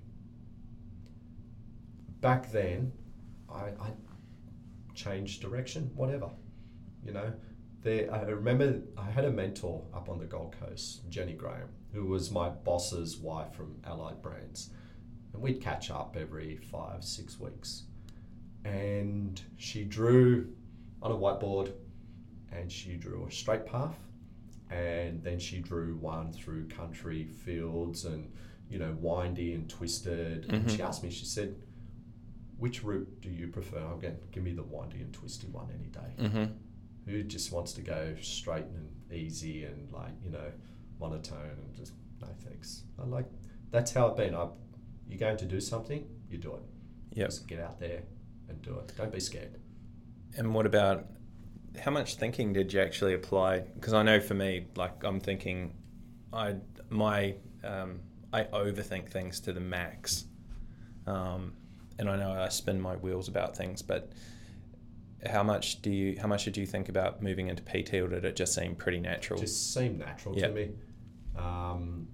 [2.21, 2.91] back then
[3.49, 3.91] i, I
[4.93, 6.29] changed direction whatever
[7.05, 7.33] you know?
[7.81, 12.05] There i remember i had a mentor up on the gold coast jenny graham who
[12.05, 14.71] was my boss's wife from allied brands.
[15.31, 17.83] And we'd catch up every five six weeks.
[18.65, 20.49] And she drew
[21.01, 21.71] on a whiteboard
[22.51, 23.95] and she drew a straight path
[24.73, 28.31] and then she drew one through country fields and
[28.69, 30.45] you know windy and twisted.
[30.49, 30.69] And Mhm.
[30.75, 31.55] she asked me she said
[32.57, 33.93] which route do you prefer?
[33.97, 36.11] Again give me the windy and twisty one any day.
[36.25, 36.53] Mm-hmm.
[37.05, 40.49] who just wants to go straight and easy and like you know
[40.99, 42.83] monotone and just no thanks.
[42.97, 43.25] I like
[43.71, 44.33] that's how i've been.
[44.33, 44.47] I
[45.07, 46.63] you're going to do something you do it.
[47.15, 47.29] Yep.
[47.29, 48.03] just get out there
[48.49, 48.93] and do it.
[48.97, 49.59] Don't be scared.
[50.37, 51.05] And what about
[51.81, 53.59] how much thinking did you actually apply?
[53.59, 55.73] Because I know for me, like I'm thinking,
[56.31, 56.55] I
[56.89, 57.99] my um,
[58.31, 60.25] I overthink things to the max,
[61.07, 61.53] um,
[61.99, 63.81] and I know I spin my wheels about things.
[63.81, 64.11] But
[65.29, 66.19] how much do you?
[66.19, 68.99] How much did you think about moving into PT, or did it just seem pretty
[68.99, 69.39] natural?
[69.39, 70.47] just seemed natural Yeah.
[70.47, 70.71] to me.
[71.35, 72.07] Um,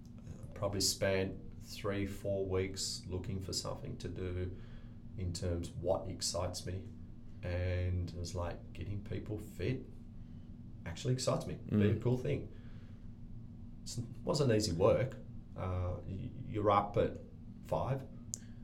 [0.53, 1.33] probably spent
[1.65, 4.49] three, four weeks looking for something to do
[5.17, 6.81] in terms what excites me,
[7.43, 9.85] and it was like getting people fit.
[10.85, 11.55] Actually excites me.
[11.69, 12.01] Be a Mm.
[12.01, 12.47] cool thing.
[13.85, 15.15] It wasn't easy work.
[15.57, 15.95] Uh,
[16.47, 17.17] you're up at
[17.67, 18.01] five.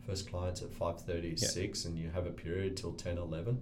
[0.05, 1.47] First clients at five thirty, Yeah.
[1.47, 3.59] six, and you have a period till 10, 11.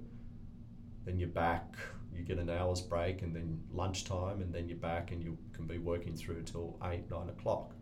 [1.06, 1.76] Then you're back.
[2.14, 5.66] You get an hour's break, and then lunchtime, and then you're back, and you can
[5.68, 7.76] be working through till eight, nine o'clock.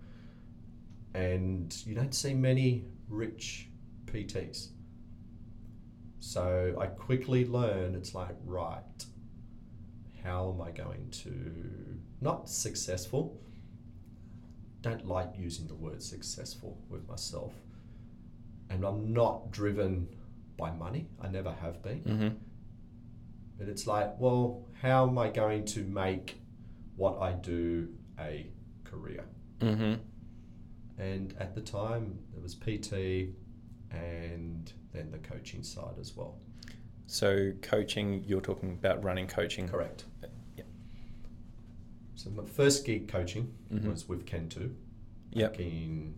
[1.13, 3.67] And you don't see many rich
[4.05, 4.69] PTs.
[6.21, 8.83] So I quickly learned it's like, right,
[10.23, 13.41] how am I going to, not successful,
[14.81, 17.53] don't like using the word successful with myself.
[18.69, 20.07] And I'm not driven
[20.57, 22.01] by money, I never have been.
[22.01, 22.29] mm-hmm.
[23.57, 26.39] But it's like, well, how am I going to make
[26.97, 28.45] what I do a
[28.83, 29.25] career?
[29.59, 29.95] Mm-hmm.
[30.99, 33.33] And at the time, it was PT
[33.89, 36.37] and then the coaching side as well.
[37.07, 39.67] So coaching, you're talking about running coaching.
[39.67, 40.05] Correct.
[42.15, 43.89] So my first gig coaching Mhm.
[43.89, 44.75] was with Can Too
[45.31, 45.53] Yep.
[45.53, 46.15] back in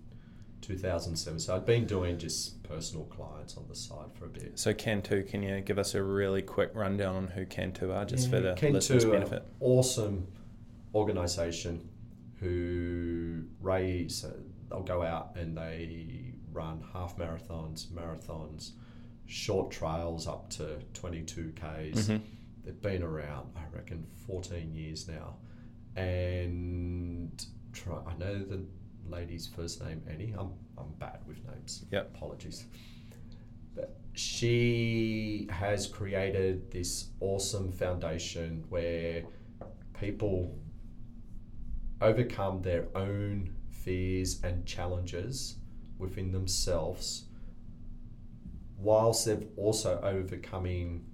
[0.61, 1.39] 2007.
[1.39, 4.59] So I'd been doing just personal clients on the side for a bit.
[4.59, 7.91] So Can Too, can you give us a really quick rundown on who Can Too
[7.91, 9.43] are, just for the Ken2 listeners' benefit?
[9.61, 10.27] Awesome
[10.93, 11.87] organisation
[12.39, 14.33] who raise, uh,
[14.69, 18.71] they'll go out and they run half marathons, marathons,
[19.25, 22.07] short trails up to 22Ks.
[22.09, 22.21] Mhm.
[22.63, 25.37] They've been around, I reckon, 14 years now.
[25.95, 28.65] And try, I know the
[29.05, 30.33] lady's first name Annie.
[30.37, 31.85] I'm I'm bad with names.
[31.91, 32.15] Yep.
[32.15, 32.65] Apologies.
[33.75, 39.23] But she has created this awesome foundation where
[39.99, 40.57] people
[42.01, 45.57] overcome their own fears and challenges
[46.03, 47.25] within themselves
[48.77, 51.05] whilst they've also overcoming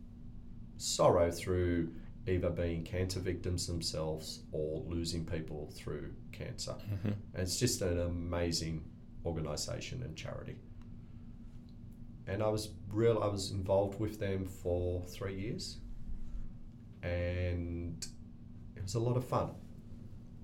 [0.78, 1.94] sorrow through
[2.28, 6.72] either being cancer victims themselves or losing people through cancer.
[6.72, 7.08] Mm-hmm.
[7.34, 8.84] And it's just an amazing
[9.26, 10.58] organization and charity.
[12.28, 15.78] And I was real I was involved with them for 3 years.
[17.02, 18.06] And
[18.76, 19.50] it was a lot of fun.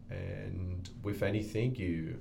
[0.09, 2.19] And with anything you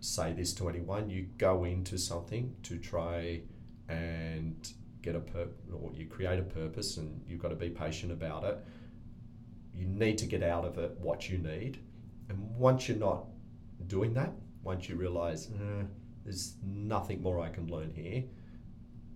[0.00, 3.40] say this to anyone, you go into something to try
[3.88, 4.72] and
[5.02, 8.44] get a pur- or you create a purpose and you've got to be patient about
[8.44, 8.58] it.
[9.74, 11.78] You need to get out of it what you need.
[12.28, 13.26] And once you're not
[13.86, 14.32] doing that,
[14.62, 15.84] once you realize eh,
[16.24, 18.24] there's nothing more I can learn here,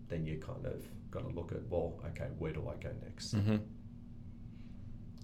[0.08, 3.34] then you kind of got to look at, well, okay, where do I go next?
[3.34, 3.56] Mm-hmm.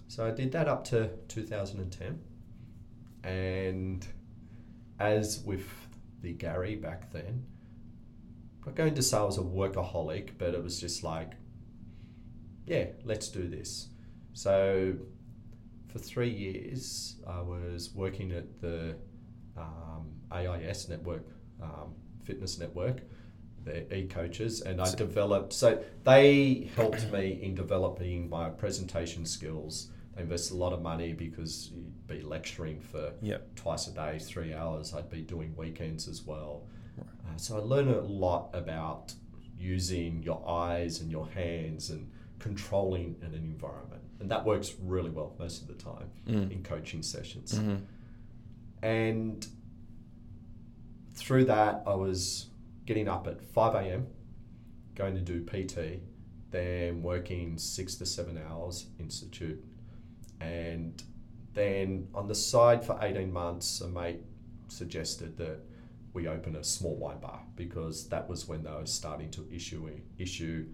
[0.09, 2.19] So I did that up to 2010.
[3.23, 4.07] And
[4.99, 5.67] as with
[6.21, 7.45] the Gary back then,
[8.61, 11.33] I'm not going to say I was a workaholic, but it was just like,
[12.65, 13.87] yeah, let's do this.
[14.33, 14.95] So
[15.87, 18.95] for three years, I was working at the
[19.57, 21.25] um, AIS network,
[21.61, 23.01] um, fitness network,
[23.63, 25.53] the e coaches, and I developed.
[25.53, 29.89] So they helped me in developing my presentation skills.
[30.17, 33.55] They invested a lot of money because you'd be lecturing for Yep.
[33.55, 34.93] twice a day, three hours.
[34.93, 36.65] I'd be doing weekends as well.
[36.99, 39.13] Uh, so I learned a lot about
[39.59, 42.09] using your eyes and your hands and
[42.39, 44.01] controlling in an environment.
[44.19, 46.51] And that works really well most of the time Mm.
[46.51, 47.53] in coaching sessions.
[47.53, 47.75] Mm-hmm.
[48.81, 49.47] And
[51.13, 52.47] through that, I was
[52.85, 54.07] getting up at 5 a.m.,
[54.95, 56.01] going to do PT,
[56.49, 59.63] then working six to seven hours institute.
[60.39, 61.01] And
[61.53, 64.21] then on the side for 18 months, a mate
[64.67, 65.59] suggested that
[66.13, 69.89] we open a small wine bar because that was when they were starting to issue
[70.17, 70.65] issue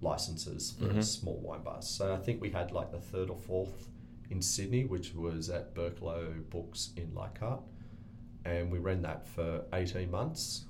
[0.00, 1.02] licenses for Mhm.
[1.04, 1.86] small wine bars.
[1.86, 3.88] So I think we had like the third or fourth
[4.30, 7.62] in Sydney, which was at Burklow Books in Leichhardt.
[8.44, 10.64] And we ran that for 18 months.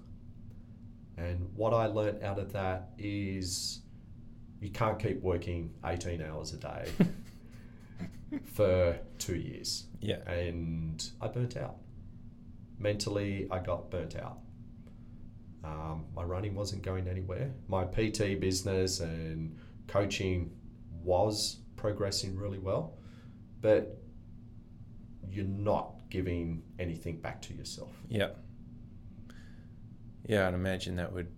[1.16, 3.82] And what I learnt out of that is
[4.61, 6.89] you can't keep working 18 hours a day
[8.45, 9.87] for two years.
[10.01, 10.29] Yeah.
[10.31, 11.76] And I burnt out.
[12.79, 14.39] Mentally, I got burnt out.
[15.64, 17.53] Um, my running wasn't going anywhere.
[17.68, 19.57] My PT business and
[19.89, 20.51] coaching
[21.03, 22.97] was progressing really well,
[23.61, 23.99] but
[25.29, 27.93] you're not giving anything back to yourself.
[28.09, 28.29] Yeah.
[30.26, 31.29] Yeah, I'd imagine that would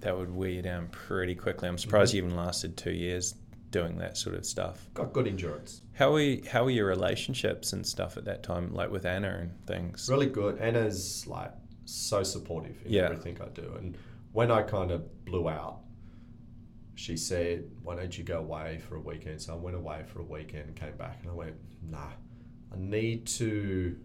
[0.00, 1.68] that would wear you down pretty quickly.
[1.68, 2.16] I'm surprised Mhm.
[2.16, 3.34] you even lasted two years
[3.74, 4.88] doing that sort of stuff.
[4.94, 5.82] Got good endurance.
[5.94, 9.36] How were you, how were your relationships and stuff at that time, like with Anna
[9.40, 10.08] and things?
[10.08, 10.58] Really good.
[10.58, 11.50] Anna's like
[11.84, 13.02] so supportive in Yeah.
[13.06, 13.74] everything I do.
[13.76, 13.98] And
[14.30, 15.80] when I kind of blew out,
[16.94, 19.42] she said, Why don't you go away for a weekend?
[19.42, 22.12] So I went away for a weekend and came back and I went, Nah,
[22.72, 23.96] I need to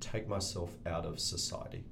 [0.00, 1.84] take myself out of society.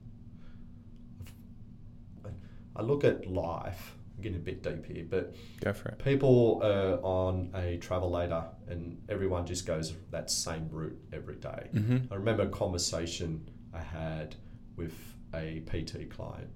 [2.76, 5.98] I look at life, getting a bit deep here, but Go for it.
[6.04, 11.68] people are on a travelator and everyone just goes that same route every day.
[11.74, 12.12] Mm-hmm.
[12.12, 14.36] I remember a conversation I had
[14.76, 14.94] with
[15.34, 16.48] a PT client,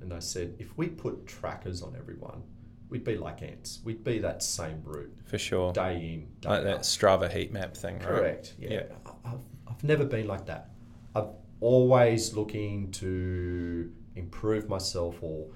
[0.00, 2.42] and I said, if we put trackers on everyone,
[2.88, 3.80] we'd be like ants.
[3.84, 5.72] We'd be that same route, For sure.
[5.72, 6.64] day in, day Like out.
[6.64, 8.02] that Strava heat map thing, right?
[8.04, 8.54] Correct.
[8.58, 8.70] Yeah.
[8.70, 8.82] Yeah.
[9.24, 10.70] I- I've, I've never been like that.
[11.14, 11.28] I've
[11.60, 15.48] always looking to improve myself or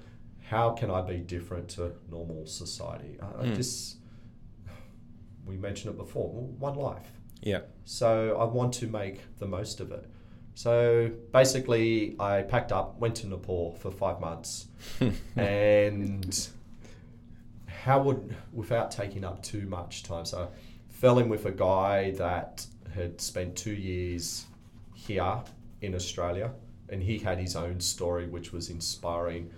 [0.51, 3.17] how can I be different to normal society.
[3.21, 3.55] I, I Mm.
[3.55, 3.95] just,
[5.45, 6.27] we mentioned it before,
[6.59, 7.09] one life.
[7.41, 7.61] Yeah.
[7.85, 10.05] So I want to make the most of it.
[10.53, 14.67] So basically, I packed up, went to Nepal for five months,
[15.37, 16.49] and
[17.67, 20.47] how would, without taking up too much time, so I
[20.93, 24.45] fell in with a guy that had spent two years
[24.93, 25.41] here
[25.81, 26.51] in Australia,
[26.89, 29.49] and he had his own story, which was inspiring.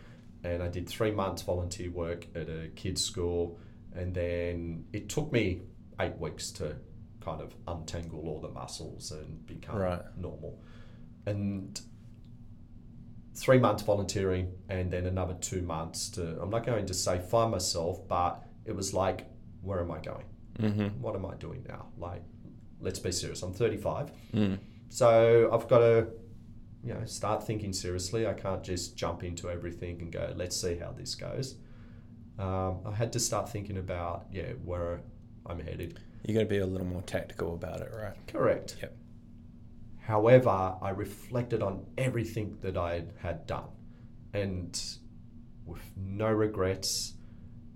[0.44, 3.58] And I did three months volunteer work at a kids' school,
[3.96, 5.62] and then it took me
[6.00, 6.76] eight weeks to
[7.22, 10.02] kind of untangle all the muscles and become Right.
[10.18, 10.62] normal.
[11.26, 11.80] And
[13.36, 17.52] three months volunteering, and then another two months to, I'm not going to say find
[17.52, 19.28] myself, but it was like,
[19.62, 20.26] where am I going?
[20.60, 21.02] Mm-hmm.
[21.02, 21.88] What am I doing now?
[21.98, 22.22] Like,
[22.80, 23.42] let's be serious.
[23.42, 24.12] I'm 35.
[24.34, 24.60] Mm.
[24.90, 26.08] So I've got to,
[26.84, 28.28] you know, start thinking seriously.
[28.28, 31.56] I can't just jump into everything and go, let's see how this goes.
[32.38, 35.02] Um, I had to start thinking about, yeah, where
[35.46, 36.00] I'm headed.
[36.26, 38.16] You got to be a little more tactical about it, right?
[38.28, 38.78] Correct.
[38.82, 38.96] Yep.
[40.02, 43.70] However, I reflected on everything that I had done
[44.34, 44.82] and
[45.66, 47.14] with no regrets,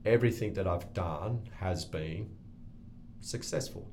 [0.06, 2.30] everything that I've done has been
[3.22, 3.90] successful.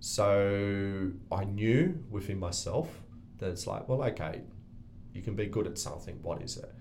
[0.00, 2.88] So I knew within myself
[3.38, 4.42] that it's like, well, okay,
[5.14, 6.18] you can be good at something.
[6.22, 6.72] What is it?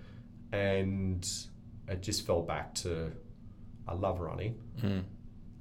[0.52, 1.28] And
[1.88, 3.12] it just fell back to
[3.88, 5.04] I love running Mm.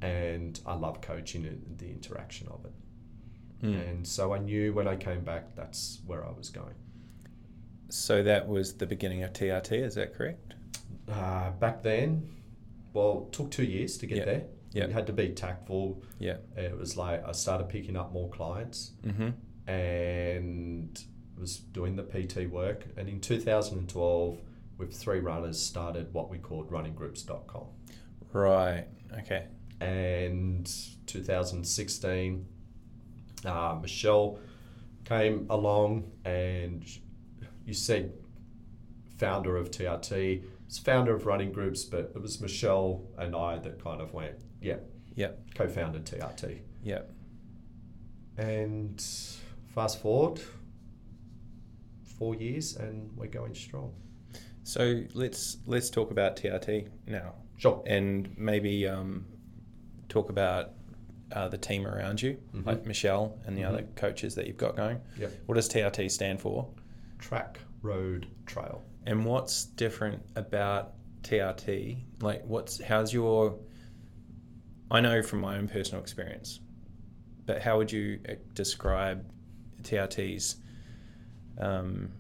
[0.03, 2.73] and I love coaching and the interaction of it.
[3.67, 3.89] Mm.
[3.89, 6.75] And so I knew when I came back, that's where I was going.
[7.89, 10.55] So that was the beginning of TRT, is that correct?
[11.09, 12.29] Uh, back then,
[12.93, 14.25] well, it took two years to get Yeah.
[14.25, 14.45] there.
[14.73, 14.87] Yeah.
[14.89, 16.03] You had to be tactful.
[16.19, 16.39] Yeah.
[16.57, 19.29] It was like I started picking up more clients Mm-hmm.
[19.67, 21.03] And
[21.39, 22.87] was doing the PT work.
[22.97, 24.39] And in 2012,
[24.79, 27.67] with three runners, started what we called runninggroups.com.
[28.33, 28.87] Right.
[29.21, 29.47] Okay.
[29.81, 30.67] And
[31.07, 32.47] 2016,
[33.45, 34.39] uh, Michelle
[35.05, 36.85] came along and
[37.65, 38.13] you said
[39.19, 40.43] founder of TRT.
[40.67, 44.35] It's founder of running groups, but it was Michelle and I that kind of went,
[44.61, 44.79] yeah,
[45.15, 45.55] Yep.
[45.55, 46.61] co-founded TRT.
[46.83, 47.13] Yep.
[48.37, 49.05] And
[49.77, 50.41] fast forward
[52.19, 53.93] four years and we're going strong.
[54.65, 57.83] So let's let's talk about TRT now, Sure.
[57.87, 59.27] and maybe um,
[60.09, 60.71] talk about
[61.33, 62.65] uh, the team around you, Mhm.
[62.67, 63.69] like Michelle and the Mhm.
[63.69, 64.99] other coaches that you've got going.
[65.19, 65.33] Yep.
[65.47, 66.73] What does TRT stand for?
[67.19, 68.83] Track, road, trail.
[69.05, 72.03] And what's different about TRT?
[72.23, 73.59] Like, what's how's your?
[74.91, 76.61] I know from my own personal experience,
[77.45, 79.25] but how would you uh, describe
[79.87, 80.57] TRT's
[81.59, 82.11] um,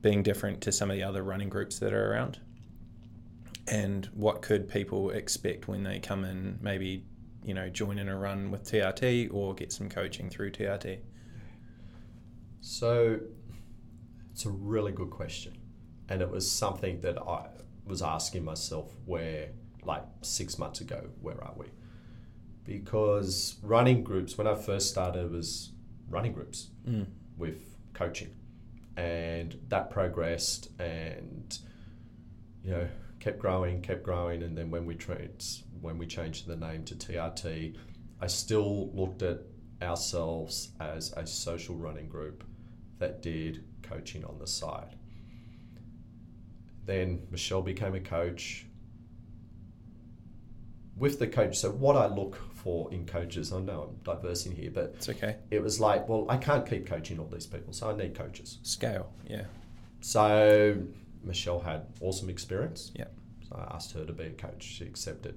[0.00, 2.38] being different to some of the other running groups that are around?
[3.66, 6.58] And what could people expect when they come in?
[6.62, 7.04] Maybe
[7.44, 11.00] you know join in a run with TRT or get some coaching through TRT.
[12.60, 13.20] So
[14.32, 15.56] it's a really good question.
[16.08, 17.48] And it was something that I
[17.84, 19.48] was asking myself where,
[19.82, 21.66] like six months ago, where are we?
[22.64, 25.72] Because running groups, when I first started, was
[26.08, 27.06] running groups Mm.
[27.36, 28.30] with coaching.
[28.96, 31.56] And that progressed and,
[32.64, 32.88] you know,
[33.20, 34.42] kept growing, kept growing.
[34.42, 37.76] And then when we, trans- when we changed the name to TRT,
[38.20, 39.40] I still looked at
[39.80, 42.42] ourselves as a social running group
[42.98, 44.96] that did coaching on the side.
[46.84, 48.66] Then Michelle became a coach.
[50.96, 52.34] With the coach, so what I look
[52.68, 55.36] for in coaches, I know I'm diversing here, but It's okay.
[55.50, 58.58] it was like, well, I can't keep coaching all these people, so I need coaches.
[58.62, 59.10] Scale.
[59.26, 59.44] Yeah.
[60.02, 60.76] So
[61.24, 62.92] Michelle had awesome experience.
[62.94, 63.06] Yeah.
[63.48, 64.62] So I asked her to be a coach.
[64.62, 65.34] She accepted.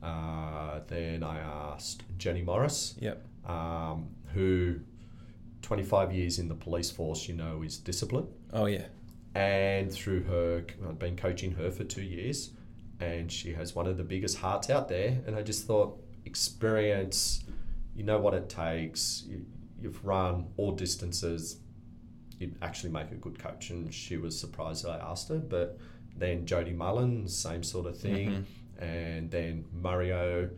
[0.00, 3.26] Uh, then I asked Jenny Morris, Yep.
[3.46, 4.76] um, who
[5.62, 8.28] 25 years in the police force, you know, is discipline.
[8.52, 8.86] Oh yeah.
[9.34, 12.50] And through her, I've been coaching her for two years,
[13.00, 15.18] and she has one of the biggest hearts out there.
[15.26, 17.42] And I just thought, experience,
[17.96, 19.24] you know what it takes.
[19.26, 19.44] You,
[19.80, 21.58] you've run all distances.
[22.38, 23.70] You'd actually make a good coach.
[23.70, 25.38] And she was surprised that I asked her.
[25.38, 25.78] But
[26.16, 28.28] then Jody Mullen, same sort of thing.
[28.30, 28.44] Mhm.
[28.80, 30.50] And then Mario,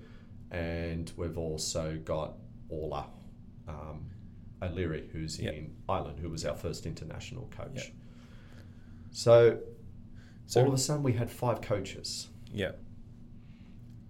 [0.50, 2.34] and we've also got
[2.68, 3.06] Orla
[3.68, 4.10] um,
[4.62, 5.54] O'Leary, who's Yep.
[5.54, 7.76] in Ireland, who was our first international coach.
[7.76, 7.92] Yep.
[9.12, 9.60] So,
[10.46, 12.72] So- all of a sudden, we had five coaches, Yeah.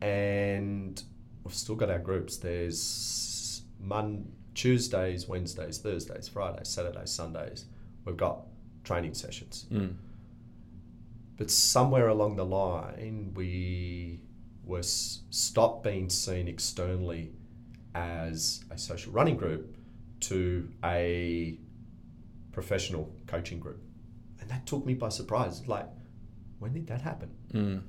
[0.00, 1.02] and
[1.44, 2.36] we've still got our groups.
[2.36, 7.66] There's Mon- Tuesdays, Wednesdays, Thursdays, Fridays, Saturdays, Sundays.
[8.04, 8.46] We've got
[8.84, 9.66] training sessions.
[9.70, 9.94] Mm.
[11.36, 14.20] But somewhere along the line, we
[14.64, 17.32] were s- stopped being seen externally
[17.94, 19.76] as a social running group
[20.20, 21.58] to a
[22.52, 23.82] professional coaching group.
[24.40, 25.66] And that took me by surprise.
[25.66, 25.86] Like,
[26.58, 27.30] when did that happen?
[27.52, 27.82] Mm.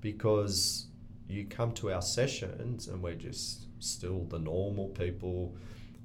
[0.00, 0.86] Because
[1.28, 5.56] you come to our sessions and we're just still the normal people,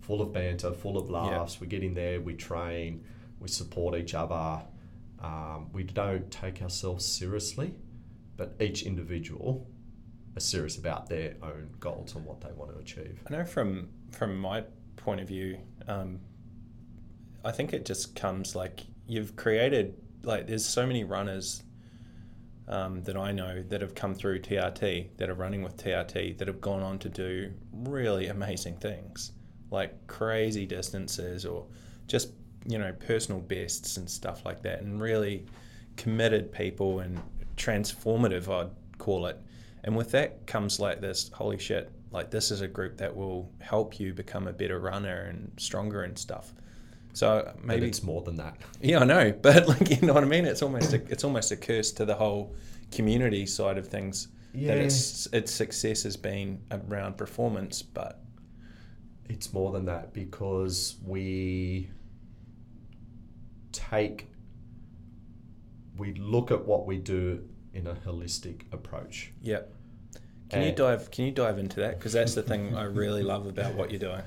[0.01, 1.59] full of banter, full of laughs.
[1.59, 3.03] We get in there, we train,
[3.39, 4.63] we support each other.
[5.21, 7.73] Um, we don't take ourselves seriously,
[8.37, 9.67] but each individual
[10.35, 13.21] are serious about their own goals and what they want to achieve.
[13.27, 14.63] I know from from my
[14.95, 16.19] point of view, um,
[17.43, 21.63] I think it just comes like you've created like there's so many runners
[22.69, 26.47] um, that I know that have come through TRT that are running with TRT that
[26.47, 29.31] have gone on to do really amazing things.
[29.71, 31.65] like crazy distances or
[32.07, 32.31] just
[32.67, 35.45] you know personal bests and stuff like that, and really
[35.97, 37.19] committed people and
[37.57, 39.37] transformative, I'd call it.
[39.83, 43.51] And with that comes like this holy shit, like this is a group that will
[43.59, 46.53] help you become a better runner and stronger and stuff.
[47.13, 48.57] So maybe But it's more than that.
[48.81, 50.45] yeah, I know, but like you know what I mean.
[50.45, 52.55] It's almost a, it's almost a curse to the whole
[52.91, 54.27] community side of things.
[54.53, 54.75] yeah.
[54.75, 58.21] That its its success has been around performance, but
[59.27, 61.89] It's more than that because we
[63.71, 64.27] take,
[65.97, 69.31] we look at what we do in a holistic approach.
[69.41, 69.61] yeah.
[70.49, 71.11] Can you dive?
[71.11, 71.99] Can you dive into that?
[71.99, 74.23] Because that's the thing I really love about what you're doing.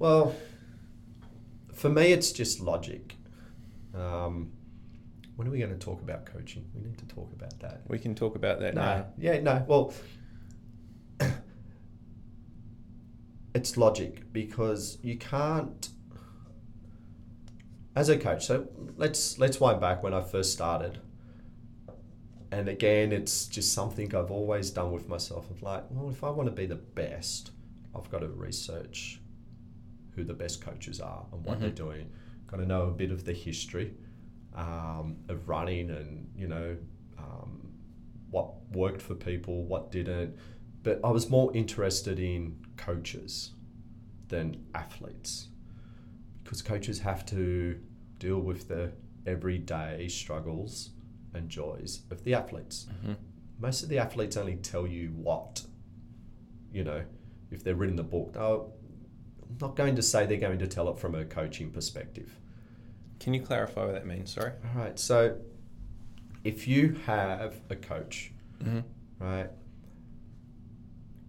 [0.00, 0.34] Well,
[1.82, 3.16] for me, it's just logic.
[3.92, 4.52] Um,
[5.34, 6.64] when are we going to talk about coaching?
[6.76, 7.80] We need to talk about that.
[7.88, 9.06] We can talk about that No, now.
[9.18, 9.64] yeah, no.
[9.66, 9.92] Well,
[13.56, 15.88] it's logic because you can't,
[17.96, 18.46] as a coach.
[18.46, 21.00] So let's let's wind back when I first started.
[22.52, 25.50] And again, it's just something I've always done with myself.
[25.50, 27.50] Of like, well, if I want to be the best,
[27.92, 29.21] I've got to research
[30.14, 31.74] who the best coaches are and what they're Mhm.
[31.76, 32.10] doing.
[32.46, 33.94] Got to know a bit of the history
[34.54, 36.76] um, of running and you know
[37.18, 37.72] um,
[38.30, 40.36] what worked for people, what didn't.
[40.82, 43.52] But I was more interested in coaches
[44.28, 45.48] than athletes
[46.42, 47.78] because coaches have to
[48.18, 48.92] deal with the
[49.26, 50.90] everyday struggles
[51.34, 52.86] and joys of the athletes.
[53.04, 53.12] hmm
[53.58, 55.64] Most of the athletes only tell you what,
[56.72, 57.04] you know,
[57.50, 58.36] if they're written the book.
[58.36, 58.72] Oh,
[59.60, 62.34] not going to say they're going to tell it from a coaching perspective.
[63.20, 64.32] Can you clarify what that means?
[64.32, 64.52] Sorry.
[64.74, 64.98] All right.
[64.98, 65.36] So
[66.44, 68.32] if you have a coach,
[68.62, 68.80] hmm
[69.18, 69.50] right,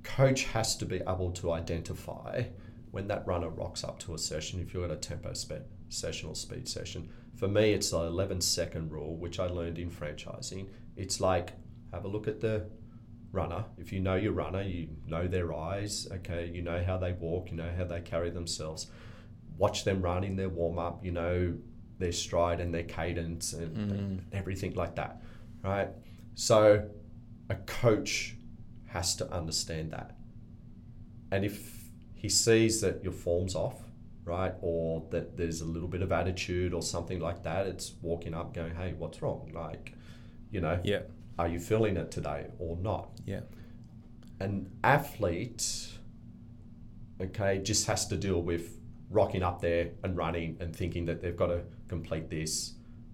[0.03, 2.43] coach has to be able to identify
[2.91, 6.30] when that runner rocks up to a session, if you're at a tempo spe- session
[6.30, 7.09] or speed session.
[7.36, 10.67] For me, it's the 11 second rule, which I learned in franchising.
[10.95, 11.53] It's like,
[11.91, 12.67] have a look at the
[13.34, 13.65] runner.
[13.77, 17.51] If you know your runner, you know their eyes, okay, you know how they walk,
[17.51, 18.88] you know how they carry themselves.
[19.57, 21.55] Watch them run in their warm up, you know
[21.99, 25.21] their stride and their cadence and, and everything like that,
[25.63, 25.89] right?
[26.36, 26.88] So
[27.49, 28.36] a coach
[28.88, 30.15] has to understand that.
[31.31, 33.81] And if he sees that your form's off,
[34.25, 38.34] right, or that there's a little bit of attitude or something like that, it's walking
[38.34, 39.51] up going, hey, what's wrong?
[39.53, 39.93] Like,
[40.51, 41.01] you know, Yeah.
[41.39, 43.09] Are you feeling it today or not?
[43.25, 43.41] Yeah.
[44.39, 45.89] An athlete,
[47.21, 48.79] okay, just has to deal with
[49.09, 52.73] rocking up there and running and thinking that they've got to complete this,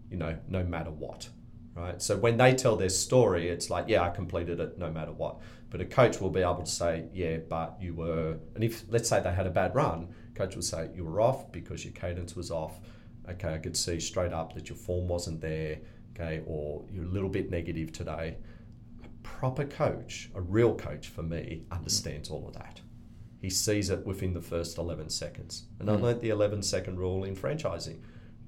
[0.09, 1.29] you know, no matter what,
[1.75, 2.01] right?
[2.01, 5.39] So when they tell their story, it's like, yeah, I completed it no matter what.
[5.69, 9.07] But a coach will be able to say, yeah, but you were, and if let's
[9.07, 12.35] say they had a bad run, coach will say you were off because your cadence
[12.35, 12.79] was off.
[13.29, 15.79] Okay, I could see straight up that your form wasn't there.
[16.19, 18.35] Okay, or you're a little bit negative today.
[19.03, 22.81] A proper coach, a real coach for me, understands all of that.
[23.41, 25.63] He sees it within the first 11 seconds.
[25.79, 26.01] And I Mm.
[26.01, 27.99] learned the 11 second rule in franchising.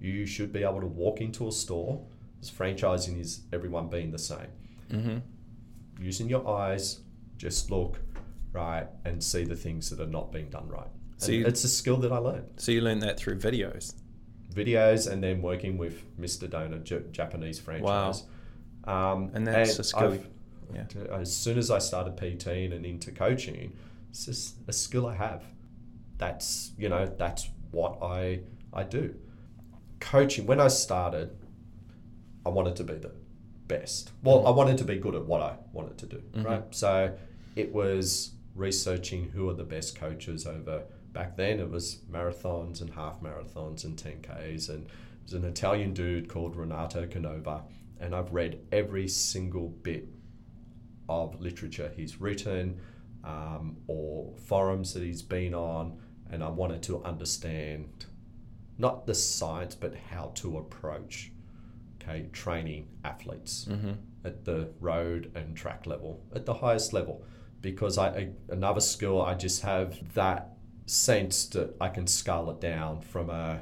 [0.01, 2.05] You should be able to walk into a store,
[2.35, 4.47] because franchising is everyone being the same.
[4.89, 5.17] hmm
[5.99, 7.01] Using your eyes,
[7.37, 8.01] just look,
[8.51, 10.89] right, and see the things that are not being done right.
[11.17, 12.47] So you- it's a skill that I learned.
[12.57, 13.93] So you learned that through videos.
[14.53, 16.47] Videos and then working with Mr.
[16.49, 18.23] Donut, J- Japanese franchise.
[18.83, 20.17] Um, And that's a skill-
[20.73, 20.85] yeah.
[21.11, 23.73] As soon as I started PTing and into coaching,
[24.09, 25.43] it's just a skill I have.
[26.17, 28.41] That's you know that's what I
[28.73, 29.15] I do.
[29.99, 31.29] Coaching when I started,
[32.45, 33.11] I wanted to be the
[33.67, 34.11] best.
[34.23, 34.47] Well, Mhm.
[34.47, 36.21] I wanted to be good at what I wanted to do.
[36.33, 36.45] Mhm.
[36.45, 37.15] Right, so
[37.55, 40.83] it was researching who are the best coaches over
[41.13, 41.59] back then.
[41.59, 44.69] It was marathons and half marathons and 10Ks.
[44.69, 47.63] And it was an Italian dude called Renato Canova.
[47.99, 50.07] And I've read every single bit
[51.09, 52.79] of literature he's written
[53.23, 55.99] um, or forums that he's been on.
[56.31, 58.05] And I wanted to understand
[58.77, 61.31] not the science, but how to approach
[62.01, 63.91] okay, training athletes hmm
[64.23, 67.23] at the road and track level, at the highest level,
[67.61, 70.57] because I another skill I just have that
[70.91, 73.61] sense that I can scale it down from a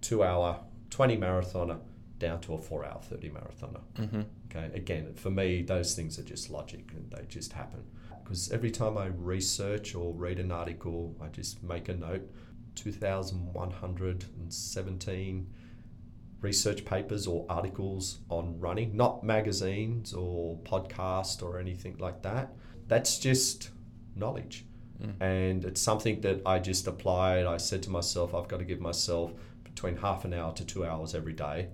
[0.00, 0.60] two-hour
[0.90, 1.78] twenty marathoner
[2.18, 3.80] down to a four-hour thirty marathoner.
[3.96, 7.84] hmm Okay, again, for me, those things are just logic and they just happen.
[8.24, 12.26] Because every time I research or read an article, I just make a note.
[12.76, 15.46] 2,117
[16.40, 22.52] research papers or articles on running, not magazines or podcast or anything like that.
[22.86, 23.70] That's just
[24.14, 24.64] knowledge.
[25.20, 27.46] And it's something that I just applied.
[27.46, 29.32] I said to myself, I've got to give myself
[29.64, 31.68] between half an hour to two hours every day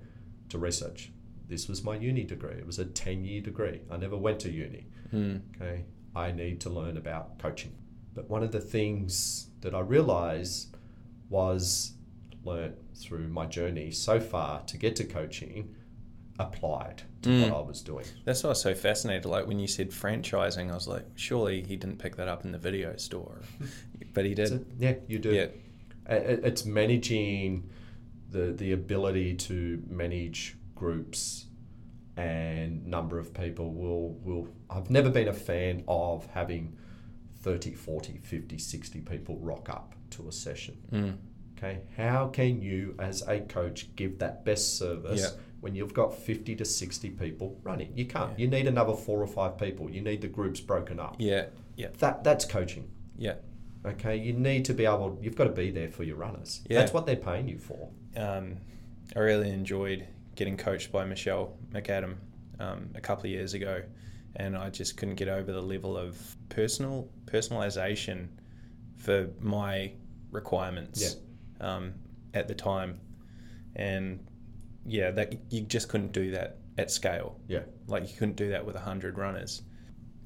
[0.51, 1.11] to research.
[1.49, 2.55] This was my uni degree.
[2.55, 3.83] It was a 10 year degree.
[3.91, 4.87] I never went to uni.
[5.13, 5.43] Mm.
[5.57, 5.85] Okay.
[6.15, 7.73] I need to learn about coaching.
[8.15, 10.77] But one of the things that I realized
[11.29, 11.93] was
[12.45, 15.75] learnt through my journey so far to get to coaching
[16.39, 17.51] applied to Mm.
[17.51, 18.05] what I was doing.
[18.25, 19.25] That's why I was so fascinated.
[19.25, 22.53] Like when you said franchising, I was like, surely he didn't pick that up in
[22.53, 23.41] the video store,
[24.15, 24.49] but he did.
[24.49, 25.33] So, yeah, you do.
[25.33, 25.47] Yeah.
[26.09, 27.71] I- I- It's managing
[28.31, 31.47] the the ability to manage groups
[32.17, 36.77] and number of people will will I've never been a fan of having
[37.43, 40.77] 30, 40, 50, 60 people rock up to a session.
[40.93, 41.17] Mm.
[41.57, 45.41] Okay, how can you as a coach give that best service Yeah.
[45.65, 47.91] When you've got 50 to 60 people running?
[47.97, 48.39] You can't.
[48.39, 48.45] Yeah.
[48.45, 49.89] You need another 4 or 5 people.
[49.91, 51.17] You need the groups broken up.
[51.19, 51.47] Yeah.
[51.75, 51.89] Yeah.
[51.99, 52.91] That that's coaching.
[53.17, 53.37] Yeah.
[53.87, 55.19] Okay, you need to be able.
[55.23, 56.61] You've got to be there for your runners.
[56.69, 56.79] Yeah.
[56.81, 57.89] That's what they're paying you for.
[58.17, 58.59] um,
[59.17, 60.07] I really enjoyed
[60.37, 62.17] getting coached by Michelle McAdam
[62.61, 63.83] um, a couple of years ago,
[64.37, 68.29] and I just couldn't get over the level of personal personalization
[68.97, 69.93] for my
[70.31, 71.17] requirements
[71.61, 71.93] um,
[72.35, 73.01] at the time,
[73.77, 74.27] and
[74.87, 77.39] yeah, that you just couldn't do that at scale.
[77.49, 79.63] Yeah, Like you couldn't do that with a hundred runners.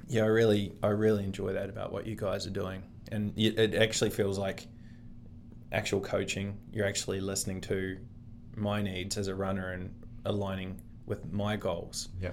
[0.07, 2.83] Yeah, I really, I really enjoy that about what you guys are doing,
[3.13, 4.67] and it it actually feels like
[5.71, 6.57] actual coaching.
[6.73, 7.99] You're actually listening to
[8.57, 9.95] my needs as a runner and
[10.25, 12.09] aligning with my goals.
[12.21, 12.33] yeah,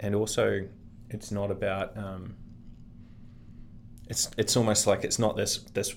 [0.00, 0.66] And also,
[1.10, 1.96] it's not about.
[1.96, 2.36] Um,
[4.08, 5.94] it's it's almost like it's not this this,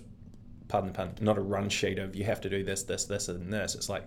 [0.68, 3.28] pardon the pun, not a run sheet of you have to do this this this
[3.30, 3.76] and this.
[3.76, 4.04] It's like,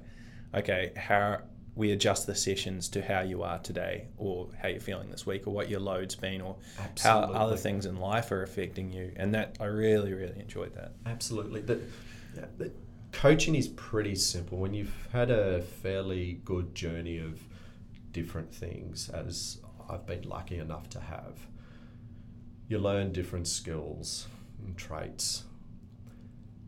[0.54, 1.40] okay, how
[1.76, 5.46] we adjust the sessions to how you are today, or how you're feeling this week,
[5.46, 7.34] or what your load's been, or Absolutely.
[7.34, 9.12] how other things in life are affecting you.
[9.16, 10.92] And that I really really enjoyed that.
[11.06, 11.60] absolutely.
[11.60, 11.80] The,
[12.58, 12.72] the
[13.12, 14.58] coaching is pretty simple.
[14.58, 17.40] When you've had a fairly good journey of
[18.12, 21.38] different things, as I've been lucky enough to have,
[22.68, 24.26] you learn different skills
[24.64, 25.44] and traits.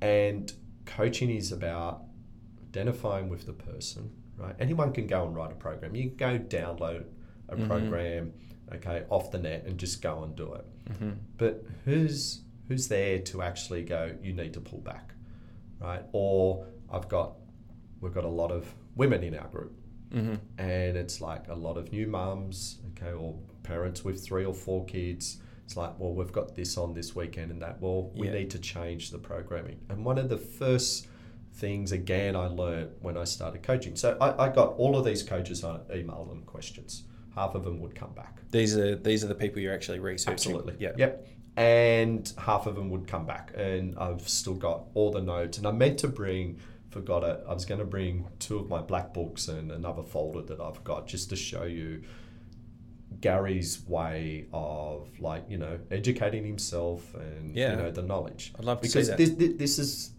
[0.01, 0.53] And
[0.85, 2.03] coaching is about
[2.83, 4.55] identifying with the person, right?
[4.59, 5.95] Anyone can go and write a program.
[5.95, 7.05] You can go download
[7.49, 7.67] a Mhm.
[7.69, 8.33] program,
[8.75, 10.65] okay, off the net and just go and do it.
[10.91, 11.11] Mm-hmm.
[11.37, 14.17] But who's who's there to actually go?
[14.23, 15.13] You need to pull back,
[15.81, 16.03] right?
[16.13, 17.37] Or I've got
[18.01, 19.75] we've got a lot of women in our group,
[20.13, 20.35] Mm-hmm.
[20.59, 24.85] and it's like a lot of new mums, okay, or parents with three or four
[24.87, 25.41] kids.
[25.65, 27.81] It's like, well, we've got this on this weekend and that.
[27.81, 28.35] Well, we Yeah.
[28.35, 29.79] need to change the programming.
[29.89, 31.07] And one of the first
[31.55, 33.95] things, again, I learned when I started coaching.
[33.97, 37.05] So I, I got all of these coaches, I emailed them questions.
[37.35, 38.41] Half of them would come back.
[38.51, 40.33] These are these are the people you're actually researching.
[40.35, 40.77] Absolutely.
[40.79, 40.93] Yeah.
[40.99, 41.29] Yep.
[41.57, 45.59] And half of them would come back, and I've still got all the notes.
[45.59, 46.59] And I meant to bring,
[46.91, 47.43] forgot it.
[47.49, 50.83] I was going to bring two of my black books and another folder that I've
[50.85, 52.03] got just to show you
[53.21, 57.73] Gary's way of like you know educating himself and Yeah.
[57.73, 58.53] you know the knowledge.
[58.59, 59.19] I'd love to because see that.
[59.19, 60.11] this, this this is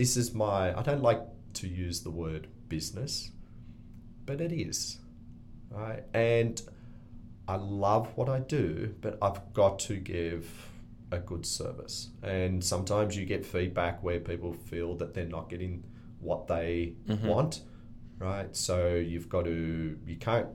[0.00, 0.74] this is my.
[0.78, 1.20] I don't like
[1.52, 3.32] to use the word business,
[4.24, 4.98] but it is,
[5.68, 6.02] right?
[6.14, 6.60] And
[7.46, 10.46] I love what I do, but I've got to give
[11.12, 12.08] a good service.
[12.22, 15.84] And sometimes you get feedback where people feel that they're not getting
[16.20, 17.24] what they Mhm.
[17.26, 17.62] want,
[18.18, 18.56] right?
[18.56, 20.48] So you've got to, you can't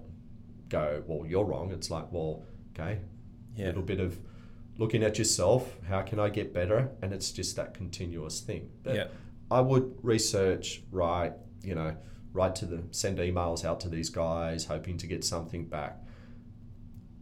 [0.70, 1.72] go, well, you're wrong.
[1.72, 2.42] It's like, well,
[2.74, 2.94] okay,
[3.58, 3.66] a Yeah.
[3.68, 4.18] little bit of
[4.80, 5.78] looking at yourself.
[5.84, 6.90] How can I get better?
[7.04, 8.70] And it's just that continuous thing.
[8.82, 9.08] But Yeah.
[9.52, 11.34] I would research, write,
[11.64, 11.96] you know,
[12.34, 16.00] write to the send emails out to these guys, hoping to get something back.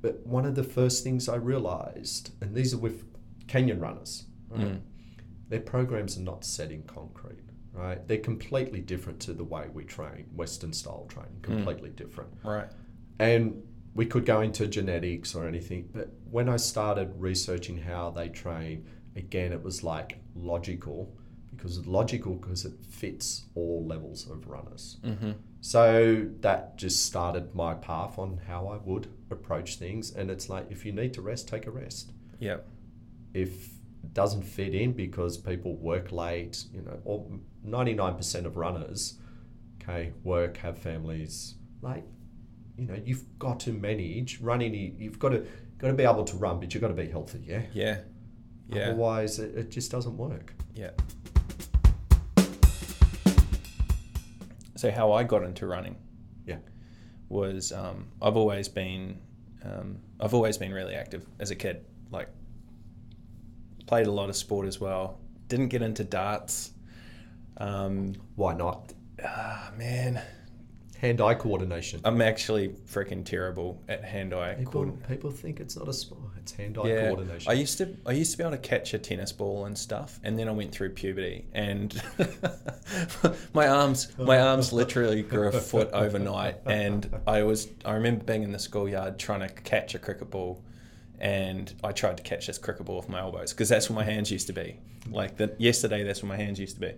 [0.01, 3.05] But one of the first things I realized, and these are with
[3.47, 4.61] Kenyan runners, right?
[4.61, 4.81] Mm.
[5.49, 7.39] their programs are not set in concrete,
[7.71, 8.05] right?
[8.07, 12.31] They're completely different to the way we train, Western style training, completely different.
[12.43, 12.69] Right.
[13.19, 13.63] And
[13.93, 18.87] we could go into genetics or anything, but when I started researching how they train,
[19.15, 21.15] again, it was like logical
[21.55, 24.97] because it's logical because it fits all levels of runners.
[25.03, 25.31] Mm-hmm.
[25.61, 30.11] So that just started my path on how I would approach things.
[30.11, 32.11] And it's like, if you need to rest, take a rest.
[32.39, 32.57] Yeah.
[33.33, 33.67] If
[34.03, 37.25] it doesn't fit in because people work late, you know, or
[37.65, 39.17] 99% of runners,
[39.81, 42.03] okay, work, have families, like,
[42.77, 44.73] you know, you've got to manage running.
[44.73, 45.45] you- You've got to
[45.77, 47.41] got to be able to run, but you've got to be healthy.
[47.45, 47.63] Yeah.
[47.73, 47.97] Yeah.
[48.69, 48.83] Yeah.
[48.89, 50.53] Otherwise, it, it just doesn't work.
[50.73, 50.91] Yeah.
[54.83, 55.95] So how I got into running,
[56.45, 56.57] Yeah.
[57.29, 59.17] was um, I've always been
[59.63, 62.27] um, I've always been really active as a kid, like
[63.87, 65.19] played a lot of sport as well.
[65.47, 66.73] Didn't get into darts.
[67.55, 68.91] Um, Why not?
[69.25, 70.21] ah, man,
[71.03, 71.99] Hand-eye coordination.
[72.05, 75.05] I'm actually freaking terrible at hand-eye People, coordination.
[75.09, 76.21] people think it's not a sport.
[76.37, 77.51] It's hand-eye Yeah, coordination.
[77.51, 80.21] I used to I used to be able to catch a tennis ball and stuff,
[80.23, 82.01] and then I went through puberty, and
[83.53, 88.43] my arms my arms literally grew a foot overnight, and I was I remember being
[88.43, 90.63] in the schoolyard trying to catch a cricket ball,
[91.19, 94.05] and I tried to catch this cricket ball with my elbows because that's where my
[94.05, 94.79] hands used to be.
[95.11, 96.93] Like the, yesterday, that's where my hands used to be.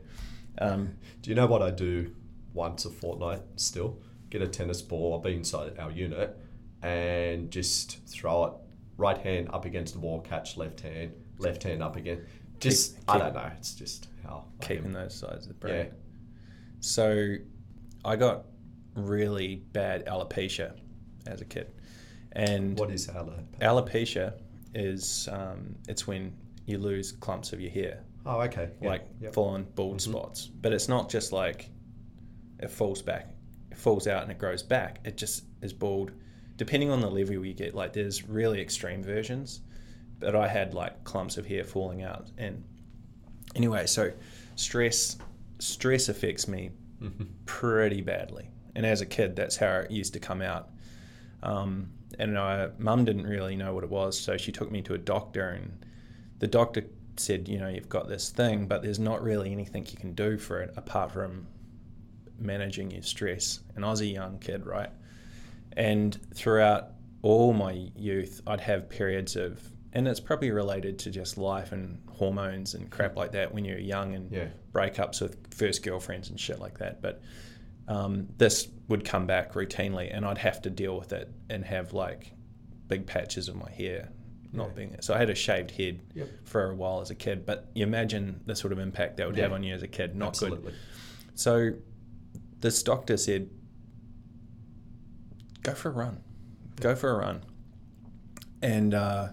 [0.59, 0.93] Um,
[1.23, 2.13] Do you know what I do
[2.55, 3.99] once a fortnight still?
[4.31, 6.35] Get a tennis ball, I'll be inside our unit,
[6.81, 8.53] and just throw it
[8.97, 12.25] right hand up against the wall, catch left hand, left hand up again.
[12.59, 15.73] Just, I keep- don't know, it's just how I keeping those sides of the Yeah.
[15.83, 15.91] brain.
[16.79, 17.35] So
[18.03, 18.45] I got
[18.95, 20.77] really bad alopecia
[21.27, 21.71] as a kid.
[22.31, 23.59] And What is alopecia?
[23.61, 24.33] alopecia
[24.73, 26.33] is um, it's when
[26.65, 28.71] you lose clumps of your hair, Oh, okay.
[28.81, 29.33] Yeah, like yep.
[29.33, 30.47] full on bald spots.
[30.47, 31.69] But it's not just like
[32.59, 33.33] it falls back,
[33.71, 34.99] it falls out and it grows back.
[35.03, 36.11] It just is bald.
[36.57, 39.61] Depending on the level you get, like there's really extreme versions.
[40.19, 42.31] But I had like clumps of hair falling out.
[42.37, 42.63] And
[43.55, 44.11] anyway, so
[44.55, 45.17] stress
[45.59, 46.71] stress affects me
[47.45, 48.49] pretty badly.
[48.75, 50.69] And as a kid, that's how it used to come out.
[51.43, 51.89] Um,
[52.19, 54.97] and I, mum didn't really know what it was, so she took me to a
[54.97, 55.85] doctor, and
[56.39, 56.85] the doctor
[57.17, 60.37] said, you know, you've got this thing, but there's not really anything you can do
[60.37, 61.47] for it apart from
[62.39, 63.61] managing your stress.
[63.75, 64.89] And I was a young kid, right?
[65.77, 69.61] And throughout all my youth, I'd have periods of,
[69.93, 73.79] and it's probably related to just life and hormones and crap like that when you're
[73.79, 74.47] young and Yeah.
[74.73, 77.01] breakups with first girlfriends and shit like that.
[77.01, 77.21] But
[77.87, 81.93] um, this would come back routinely, and I'd have to deal with it and have
[81.93, 82.31] like
[82.87, 84.09] big patches of my hair
[84.53, 84.73] not Yeah.
[84.73, 85.01] being there.
[85.01, 86.29] So I had a shaved head Yep.
[86.45, 87.45] for a while as a kid.
[87.45, 90.15] But you imagine the sort of impact that would have on you as a kid.
[90.15, 90.73] Not good.
[91.35, 91.73] So
[92.61, 93.49] this doctor said,
[95.63, 96.21] go for a run.
[96.79, 97.43] Go for a run.
[98.61, 99.29] And uh,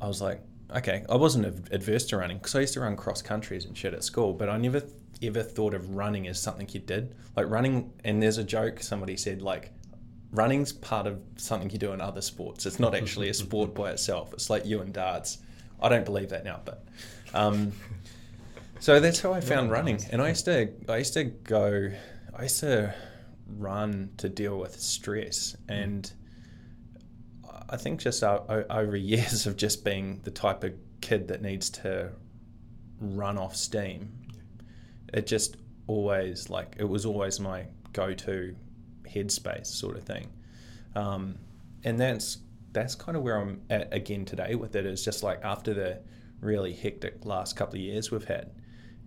[0.00, 0.40] I was like,
[0.74, 1.04] okay.
[1.08, 4.04] I wasn't adverse to running because I used to run cross countries and shit at
[4.04, 4.82] school, but I never
[5.22, 7.14] ever thought of running as something you did.
[7.36, 9.72] Like running, and there's a joke somebody said, like,
[10.32, 12.66] running's part of something you do in other sports.
[12.66, 14.32] It's not actually a sport by itself.
[14.32, 15.38] It's like you and darts.
[15.80, 16.84] I don't believe that now, but.
[17.34, 17.72] Um,
[18.78, 21.90] so that's how I found running, and I used to I used to go
[22.34, 22.94] I used to
[23.46, 26.10] run to deal with stress, and
[27.68, 32.10] I think just over years of just being the type of kid that needs to
[33.00, 34.12] run off steam,
[35.12, 35.56] it just
[35.86, 38.54] always like it was always my go-to
[39.08, 40.28] headspace sort of thing,
[40.94, 41.38] um,
[41.84, 42.38] and that's
[42.72, 44.84] that's kind of where I'm at again today with it.
[44.84, 46.00] Is just like after the
[46.40, 48.50] really hectic last couple of years we've had,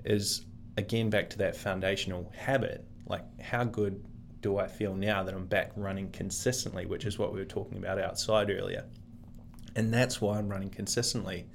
[0.06, 0.46] is
[0.78, 2.86] again back to that foundational habit.
[3.08, 4.04] Like how good
[4.42, 7.78] do I feel now that I'm back running consistently, which is what we were talking
[7.78, 8.86] about outside earlier.
[9.76, 11.46] And that's why I'm running consistently,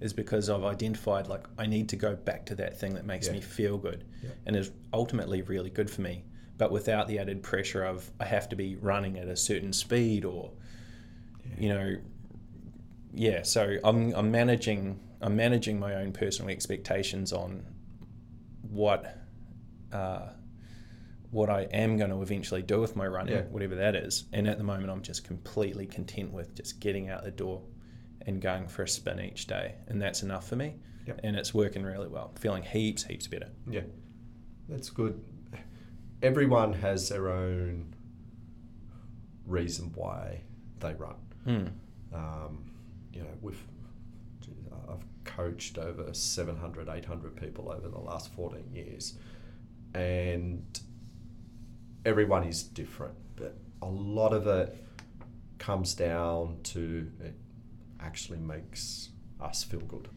[0.00, 3.26] is because I've identified like I need to go back to that thing that makes
[3.26, 3.34] Yeah.
[3.34, 4.30] me feel good Yeah.
[4.46, 6.24] and is ultimately really good for me,
[6.56, 10.24] but without the added pressure of I have to be running at a certain speed
[10.24, 10.52] or,
[11.58, 11.96] you know,
[13.12, 13.42] yeah.
[13.42, 17.62] So I'm I'm managing I'm managing my own personal expectations on
[18.70, 19.16] what
[19.92, 20.28] uh,
[21.30, 23.42] what I am going to eventually do with my running, Yeah.
[23.42, 24.24] whatever that is.
[24.32, 27.62] And at the moment, I'm just completely content with just getting out the door
[28.26, 30.74] and going for a spin each day, and that's enough for me.
[31.06, 31.20] Yep.
[31.24, 32.32] And it's working really well.
[32.38, 33.48] Feeling heaps, heaps better.
[33.68, 33.82] Yeah,
[34.68, 35.20] that's good.
[36.22, 37.94] Everyone has their own
[39.46, 40.42] reason why
[40.80, 41.14] they run.
[41.46, 41.70] Mm.
[42.12, 42.70] Um,
[43.12, 43.56] you know, with
[45.40, 49.14] coached over 700, 800 people over the last 14 years,
[49.94, 50.80] and
[52.04, 54.84] everyone is different, but a lot of it
[55.58, 57.34] comes down to it
[58.00, 59.10] actually makes
[59.40, 60.08] us feel good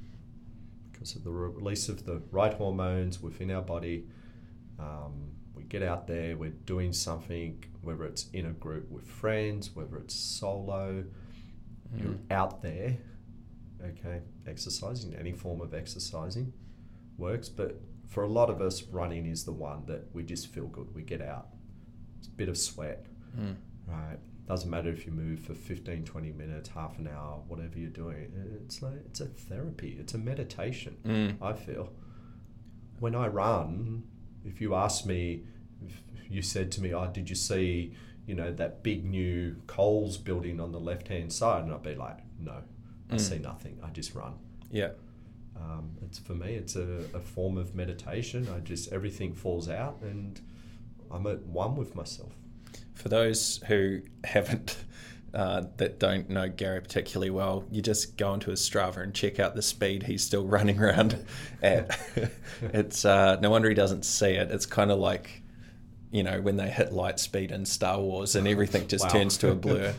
[0.91, 4.05] because of the release of the right hormones within our body.
[4.79, 9.73] Um, we get out there, we're doing something, whether it's in a group with friends,
[9.73, 11.03] whether it's solo,
[11.95, 12.97] you're out there,
[13.83, 16.53] okay, exercising, any form of exercising
[17.17, 20.67] works, but for a lot of us, running is the one that we just feel
[20.67, 20.93] good.
[20.93, 21.47] We get out,
[22.19, 23.05] it's a bit of sweat,
[23.37, 23.55] Mm.
[23.87, 24.19] right?
[24.47, 28.31] Doesn't matter if you move for 15, 20 minutes, half an hour, whatever you're doing.
[28.63, 30.97] It's like it's a therapy, it's a meditation.
[31.05, 31.41] Mm.
[31.41, 31.91] I feel.
[32.99, 34.03] When I run,
[34.45, 35.45] if you ask me,
[35.81, 40.17] if you said to me, "Oh, did you see, you know, that big new Coles
[40.17, 42.63] building on the left hand side?" and I'd be like, "No,
[43.09, 43.19] I Mm.
[43.19, 43.79] see nothing.
[43.83, 44.33] I just run."
[44.71, 44.91] Yeah.
[45.55, 48.47] Um, it's for me, it's a, a form of meditation.
[48.55, 50.39] I just everything falls out, and
[51.11, 52.31] I'm at one with myself.
[52.95, 54.77] For those who haven't,
[55.33, 59.39] uh, that don't know Gary particularly well, you just go onto his Strava and check
[59.39, 61.23] out the speed he's still running around
[61.61, 61.99] at.
[62.61, 64.49] it's uh, no wonder he doesn't see it.
[64.51, 65.41] It's kind of like,
[66.11, 69.11] you know, when they hit light speed in Star Wars and everything just Wow.
[69.11, 69.93] turns to a blur.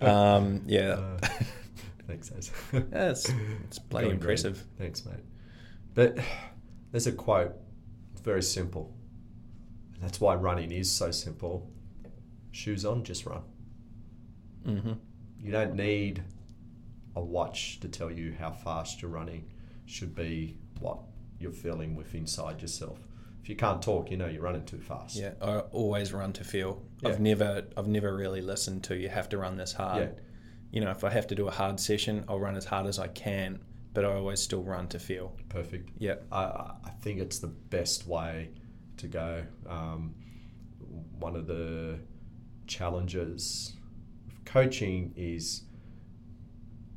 [0.00, 0.92] Um, yeah,
[1.22, 1.28] Uh,
[2.10, 2.50] thanks, Az.
[2.72, 3.30] Yeah, it's,
[3.64, 4.40] it's bloody Going great.
[4.44, 4.64] impressive.
[4.78, 5.24] Thanks, mate.
[5.94, 6.18] But
[6.90, 7.54] there's a quote,
[8.12, 8.92] it's very simple.
[9.94, 11.70] And that's why running is so simple.
[12.52, 13.42] Shoes on, just run.
[14.64, 14.92] hmm
[15.40, 16.22] You don't need
[17.16, 19.48] a watch to tell you how fast you're running.
[19.86, 20.98] Should be what
[21.38, 22.98] you're feeling with inside yourself.
[23.42, 25.16] If you can't talk, you know you're running too fast.
[25.16, 26.82] Yeah, I always run to feel.
[27.02, 27.08] Yeah.
[27.08, 30.02] I've never, I've never really listened to you have to run this hard.
[30.02, 30.20] Yeah.
[30.70, 32.98] You know, if I have to do a hard session, I'll run as hard as
[32.98, 33.60] I can,
[33.92, 35.36] but I always still run to feel.
[35.48, 35.90] Perfect.
[35.98, 36.16] Yeah.
[36.30, 36.42] I,
[36.84, 38.50] I think it's the best way
[38.98, 39.42] to go.
[39.68, 40.14] Um,
[41.18, 41.98] one of the
[42.66, 43.72] challenges
[44.28, 45.62] of coaching is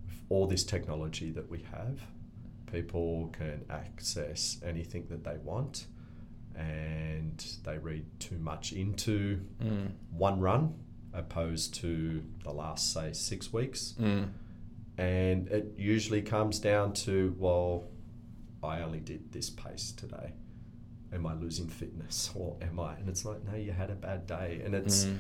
[0.06, 2.00] with all this technology that we have,
[2.72, 5.88] people can access anything that they want
[6.56, 9.92] and they read too much into Mm.
[10.12, 10.76] one run
[11.14, 13.94] opposed to the last, say, six weeks.
[14.00, 14.30] Mm.
[14.98, 17.86] And it usually comes down to, well,
[18.64, 20.34] I only did this pace today.
[21.12, 22.94] Am I losing fitness or am I?
[22.96, 24.62] And it's like, no, you had a bad day.
[24.64, 25.18] And it's Mm.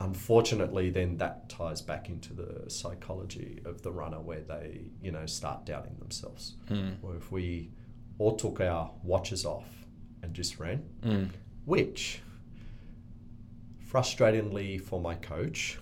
[0.00, 5.26] unfortunately then that ties back into the psychology of the runner where they, you know,
[5.26, 6.54] start doubting themselves.
[6.70, 6.96] Mm.
[7.02, 7.70] Or if we
[8.18, 9.66] all took our watches off
[10.22, 11.30] and just ran, Mm.
[11.64, 12.20] which
[13.90, 15.78] frustratingly for my coach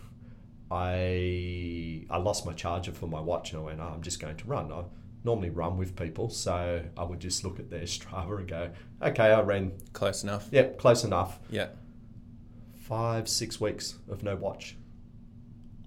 [0.71, 4.37] I I lost my charger for my watch and I went oh, I'm just going
[4.37, 4.83] to run I
[5.25, 8.71] normally run with people so I would just look at their Strava and go
[9.03, 10.49] okay I ran Close enough.
[10.51, 11.69] yep close enough Yeah.
[12.75, 14.77] five six weeks of no watch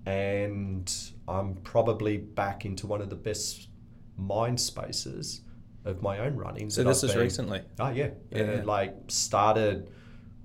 [0.05, 0.91] and
[1.27, 3.67] I'm probably back into one of the best
[4.17, 5.41] mind spaces
[5.85, 8.39] of my own running So this I've is been- recently, Oh yeah, Yeah.
[8.39, 9.89] And, like started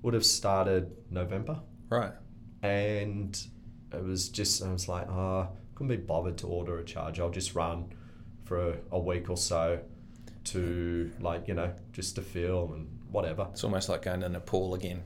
[0.05, 2.13] would have started November, right?
[2.63, 3.47] and
[3.93, 7.23] it was just I was like, ah, couldn't be bothered to order a charger.
[7.23, 7.91] I'll just run
[8.45, 9.79] for a, a week or so
[10.45, 13.47] to like you know just to feel and whatever.
[13.51, 15.03] It's almost like going in a pool again.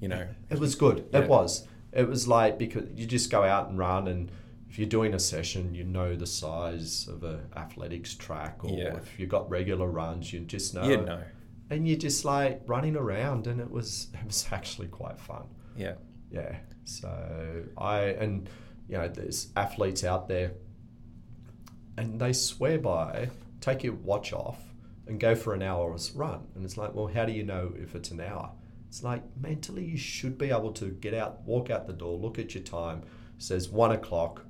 [0.00, 0.26] You know.
[0.50, 1.06] It was good.
[1.12, 1.20] Yeah.
[1.22, 1.66] It was.
[1.92, 4.30] It was like because you just go out and run and.
[4.70, 8.96] If you're doing a session, you know the size of a athletics track, or Yeah.
[8.98, 10.86] if you've got regular runs, you just know.
[10.86, 11.22] You know.
[11.70, 15.44] And you're just like running around and it was it was actually quite fun.
[15.76, 15.94] Yeah.
[16.30, 16.56] yeah.
[16.84, 18.48] So i and
[18.88, 20.52] you know there's athletes out there
[21.96, 24.62] and they swear by take your watch off
[25.06, 26.46] and go for an hour's run.
[26.54, 28.52] And it's like well how do you know if it's an hour?
[28.88, 32.38] It's like mentally you should be able to get out walk out the door look
[32.38, 33.02] at your time.
[33.38, 34.44] Says one o'clock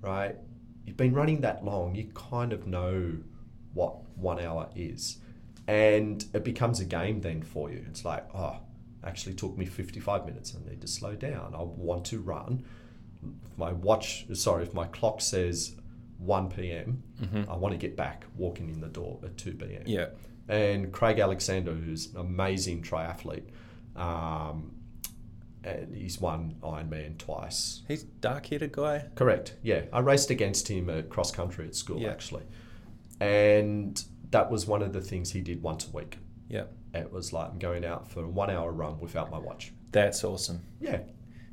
[0.00, 0.36] right?
[0.84, 1.94] You've been running that long.
[1.94, 3.12] You kind of know
[3.72, 5.18] what one hour is
[5.68, 8.56] and it becomes a game then for you it's like oh
[9.04, 12.64] actually took me 55 minutes i need to slow down i want to run
[13.46, 15.76] if my watch sorry if my clock says
[16.18, 19.82] 1 p.m hmm i want to get back walking in the door at 2 p.m
[19.86, 20.06] Yeah.
[20.48, 23.48] and Craig Alexander, who's an amazing triathlete,
[23.96, 24.72] um,
[25.64, 27.82] and he's won Ironman twice.
[27.86, 29.06] He's dark-headed guy.
[29.14, 29.54] Correct.
[29.62, 32.10] Yeah, I raced against him at cross country at school Yeah.
[32.10, 32.42] actually,
[33.20, 34.02] and
[34.32, 36.18] that was one of the things he did once a week.
[36.48, 36.64] Yeah.
[36.94, 39.72] It was like I'm going out for a one hour run without my watch.
[39.92, 40.60] That's awesome.
[40.80, 41.00] Yeah,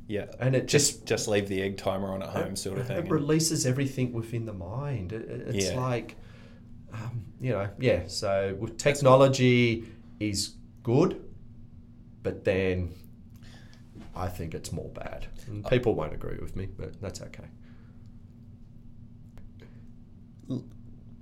[0.08, 0.26] Yeah.
[0.38, 2.98] and it just Just just leave the egg timer on at home, sort of thing.
[3.06, 5.12] It releases everything within the mind.
[5.12, 5.80] It, it- it's Yeah.
[5.80, 6.16] like,
[6.92, 8.06] um, you know, yeah.
[8.08, 9.84] So with technology
[10.18, 11.22] is good,
[12.22, 12.94] but then
[14.14, 15.26] I think it's more bad.
[15.46, 17.44] And people won't agree with me, but that's okay.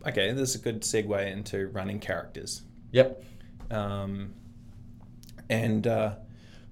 [0.06, 2.62] Okay, this is a good segue into running characters.
[2.92, 3.22] Yep.
[3.70, 4.34] Um,
[5.50, 6.14] and uh,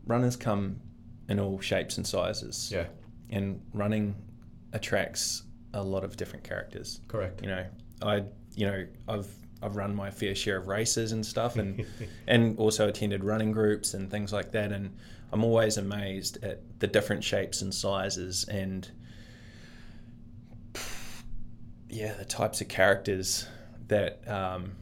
[0.07, 0.81] runners come
[1.29, 2.71] in all shapes and sizes.
[2.73, 2.87] Yeah.
[3.31, 4.15] And running
[4.73, 5.43] attracts
[5.75, 7.01] a lot of different characters.
[7.09, 7.43] Correct.
[7.43, 7.67] You know,
[8.03, 8.23] I
[8.55, 9.29] you know I've
[9.63, 11.85] I've run my fair share of races and stuff, and
[12.27, 14.73] and also attended running groups and things like that.
[14.73, 14.95] And
[15.33, 18.89] I'm always amazed at the different shapes and sizes and
[21.89, 23.47] yeah, the types of characters
[23.89, 24.73] that um,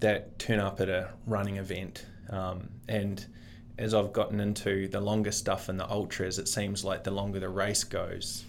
[0.00, 2.06] that turn up at a running event.
[2.30, 3.24] Um, and
[3.78, 7.38] as I've gotten into the longer stuff and the ultras, it seems like the longer
[7.38, 8.44] the race goes,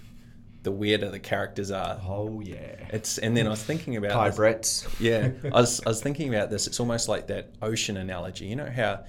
[0.64, 2.00] the weirder the characters are.
[2.04, 2.76] Oh yeah.
[2.90, 4.88] It's and then I was thinking about Bretts.
[5.00, 6.68] yeah, I was I was thinking about this.
[6.68, 8.46] It's almost like that ocean analogy.
[8.46, 9.04] You know how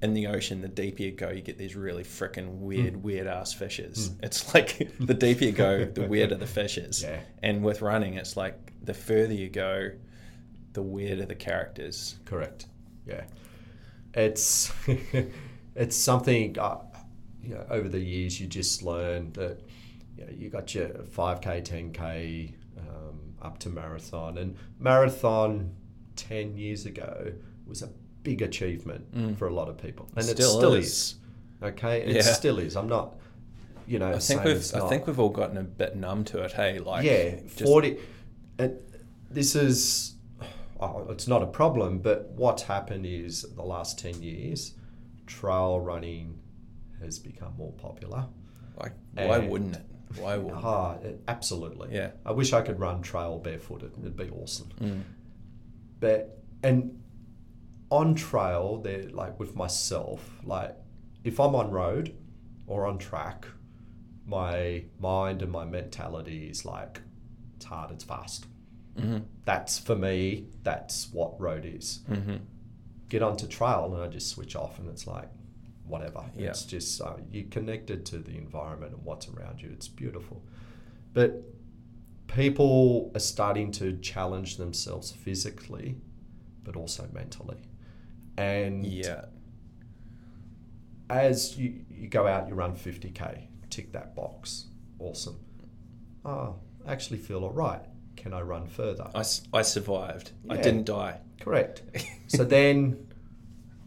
[0.00, 3.02] in the ocean, the deeper you go, you get these really freaking weird, Hmm.
[3.02, 4.12] weird ass fishes.
[4.22, 7.02] It's like the deeper you go, the weirder the fish is.
[7.02, 7.20] Yeah.
[7.42, 9.90] And with running, it's like the further you go,
[10.74, 12.16] the weirder the characters.
[12.24, 12.66] Correct.
[13.06, 13.24] Yeah.
[14.14, 14.72] It's
[15.74, 16.78] it's something uh,
[17.42, 19.60] you know over the years you just learn that
[20.16, 25.74] you know you got your 5k 10k um, up to marathon and marathon
[26.16, 27.32] 10 years ago
[27.66, 27.88] was a
[28.28, 29.04] big achievement
[29.38, 30.86] for a lot of people and it Still still is.
[30.86, 31.14] is.
[31.62, 32.22] okay it Yeah.
[32.40, 33.16] still is i'm not
[33.86, 36.52] you know I think we've I think we've all gotten a bit numb to it.
[36.52, 37.96] Hey, like yeah, just- 40.
[38.58, 38.76] And
[39.30, 40.14] this is,
[40.78, 44.74] oh, it's not a problem, but what's happened is the last 10 years,
[45.26, 46.38] trail running
[47.00, 48.26] has become more popular.
[48.78, 49.86] Like, why wouldn't it?
[50.20, 50.62] Why wouldn't?
[50.62, 51.88] Ah, it- absolutely.
[51.94, 52.10] Yeah.
[52.26, 53.92] I wish I could run trail barefooted.
[54.02, 54.68] It'd be awesome.
[54.82, 55.00] Mm.
[55.98, 57.00] But, and
[57.90, 60.76] on trail, they're like with myself, like
[61.24, 62.14] if I'm on road
[62.66, 63.46] or on track,
[64.26, 67.00] my mind and my mentality is like,
[67.56, 68.46] it's hard, it's fast.
[68.98, 72.00] hmm That's for me, that's what road is.
[72.06, 72.36] hmm
[73.08, 75.30] Get onto trail and I just switch off and it's like,
[75.86, 76.24] whatever.
[76.36, 76.50] Yeah.
[76.50, 79.70] It's just, uh, you're connected to the environment and what's around you.
[79.72, 80.42] It's beautiful.
[81.14, 81.42] But
[82.26, 85.96] people are starting to challenge themselves physically,
[86.62, 87.56] but also mentally.
[88.38, 89.24] And Yeah.
[91.10, 94.66] as you, you go out, you run 50k, tick that box.
[95.00, 95.38] Awesome.
[96.24, 97.82] Oh, I actually feel all right.
[98.16, 99.08] Can I run further?
[99.14, 100.32] i, I survived.
[100.48, 101.20] I didn't die.
[101.40, 101.82] Correct.
[102.28, 103.06] so then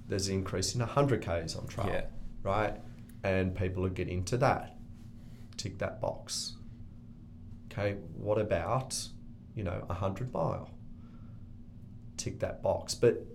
[0.07, 2.05] there's an increase in 100k's on trail, Yeah.
[2.43, 2.79] right?
[3.23, 4.77] And people are getting to that.
[5.57, 6.57] Tick that box.
[7.71, 8.97] Okay, what about,
[9.55, 10.69] you know, a 100 mile?
[12.17, 12.95] Tick that box.
[12.95, 13.25] But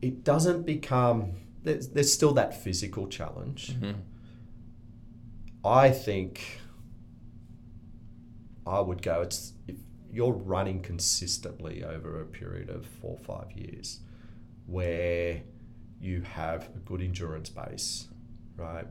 [0.00, 1.32] it doesn't become,
[1.62, 3.74] there's, there's still that physical challenge.
[3.80, 3.96] Mhm.
[5.64, 6.60] I think
[8.66, 9.22] I would go.
[9.22, 9.76] It's if
[10.10, 14.00] you're running consistently over a period of four or five years,
[14.66, 15.42] where
[16.00, 18.08] you have a good endurance base,
[18.56, 18.86] right?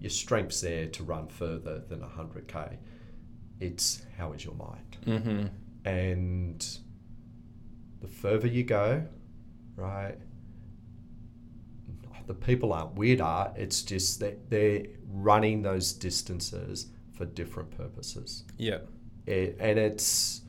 [0.00, 2.78] Your strength's there to run further than hundred k.
[3.60, 5.50] It's how is your mind, Mhm.
[5.84, 6.78] and
[8.00, 9.06] the further you go,
[9.80, 10.16] right?
[12.26, 13.52] The people aren't weirder.
[13.56, 18.78] It's just that they're running those distances for different purposes Yeah.
[19.26, 20.42] it, and it's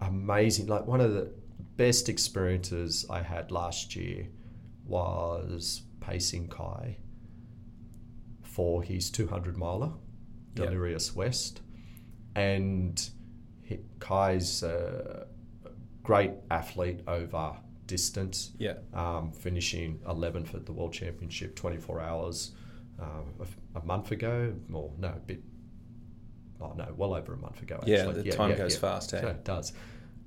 [0.00, 0.66] amazing.
[0.68, 1.30] Like one of the
[1.76, 4.28] best experiences I had last year
[4.86, 6.96] was pacing Kai
[8.42, 9.92] for his 200 miler.
[10.54, 11.60] Delirious West,
[12.34, 13.08] and
[14.00, 15.28] Kai's a
[16.02, 17.58] great athlete over
[17.88, 18.74] distance Yeah.
[18.94, 22.52] um, finishing 11th at the World Championship 24 hours
[23.00, 23.24] um,
[23.74, 25.42] a, a month ago, or no, a bit,
[26.60, 27.76] oh no, well over a month ago.
[27.76, 27.92] Actually.
[27.94, 29.20] Yeah, the time goes fast, eh?
[29.22, 29.72] Yeah, it does.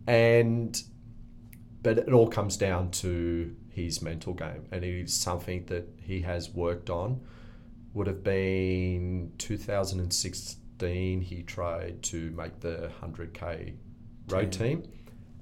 [0.08, 0.82] And,
[1.84, 6.22] but it all comes down to his mental game, and it is something that he
[6.22, 7.22] has worked on.
[7.94, 11.22] Would have been 2016.
[11.22, 13.74] He tried to make the 100k
[14.30, 14.84] road team,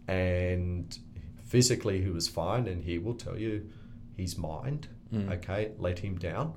[0.07, 0.97] and
[1.53, 3.67] physically he was fine, and he will tell you
[4.15, 5.31] his mind, Mm.
[5.33, 6.53] okay, let him down,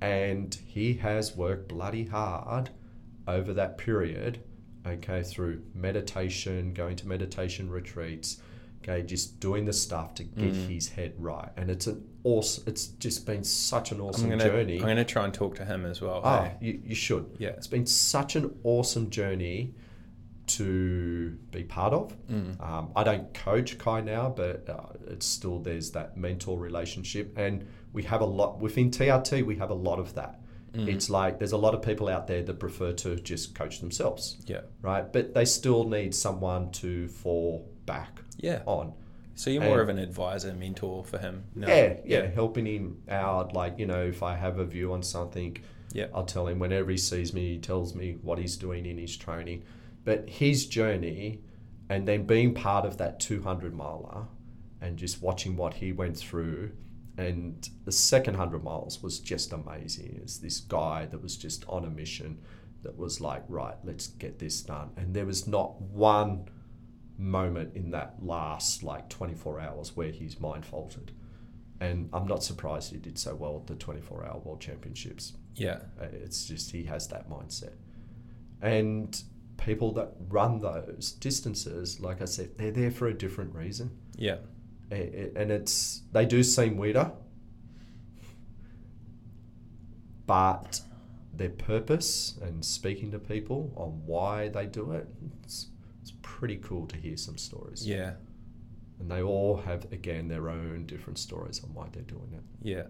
[0.00, 2.70] and he has worked bloody hard
[3.28, 4.38] over that period,
[4.86, 8.40] okay, through meditation, going to meditation retreats,
[8.82, 10.68] okay, just doing the stuff to get Mm.
[10.68, 12.64] his head right, and it's an awesome.
[12.66, 14.76] It's just been such an I'm awesome gonna journey.
[14.80, 16.22] I'm gonna try and talk to him as well.
[16.24, 16.56] Ah, hey?
[16.66, 17.26] you, you should.
[17.38, 17.50] Yeah.
[17.50, 19.74] It's been such an awesome journey
[20.46, 22.14] to be part of.
[22.28, 22.60] Mm.
[22.60, 27.66] Um, I don't coach Kai now, but uh, it's still there's that mentor relationship, and
[27.92, 29.44] we have a lot within TRT.
[29.44, 30.40] We have a lot of that.
[30.74, 30.88] Mm.
[30.88, 34.38] It's like there's a lot of people out there that prefer to just coach themselves,
[34.46, 34.62] Yeah.
[34.82, 35.10] right?
[35.12, 38.62] But they still need someone to fall back Yeah.
[38.66, 38.92] on.
[39.36, 41.44] So you're more And- of an advisor, mentor for him.
[41.54, 41.66] No.
[41.68, 43.52] Yeah, yeah, helping him out.
[43.54, 45.56] Like you know, if I have a view on something,
[45.92, 46.06] Yeah.
[46.12, 49.16] I'll tell him whenever he sees me, he tells me what he's doing in his
[49.16, 49.62] training.
[50.04, 51.40] But his journey
[51.88, 54.26] and then being part of that 200 miler
[54.80, 56.72] and just watching what he went through.
[57.16, 60.18] And the second 100 miles was just amazing.
[60.22, 62.38] It's this guy that was just on a mission
[62.82, 64.90] that was like, right, let's get this done.
[64.96, 66.48] And there was not one
[67.16, 71.12] moment in that last like 24 hours where his mind faltered.
[71.80, 75.34] And I'm not surprised he did so well at the 24 hour world championships.
[75.54, 75.80] Yeah.
[76.00, 77.74] Uh, It's just he has that mindset.
[78.60, 79.22] And
[79.56, 83.90] people that run those distances, like I said, they're there for a different reason.
[84.16, 84.36] Yeah.
[84.90, 87.10] And it's they do seem weirder,
[90.26, 90.80] but
[91.32, 95.08] their purpose and speaking to people on why they do it,
[95.42, 95.68] it's,
[96.00, 97.86] it's pretty cool to hear some stories.
[97.86, 98.12] Yeah.
[99.00, 102.42] And they all have, again, their own different stories on why they're doing it.
[102.62, 102.84] Yeah.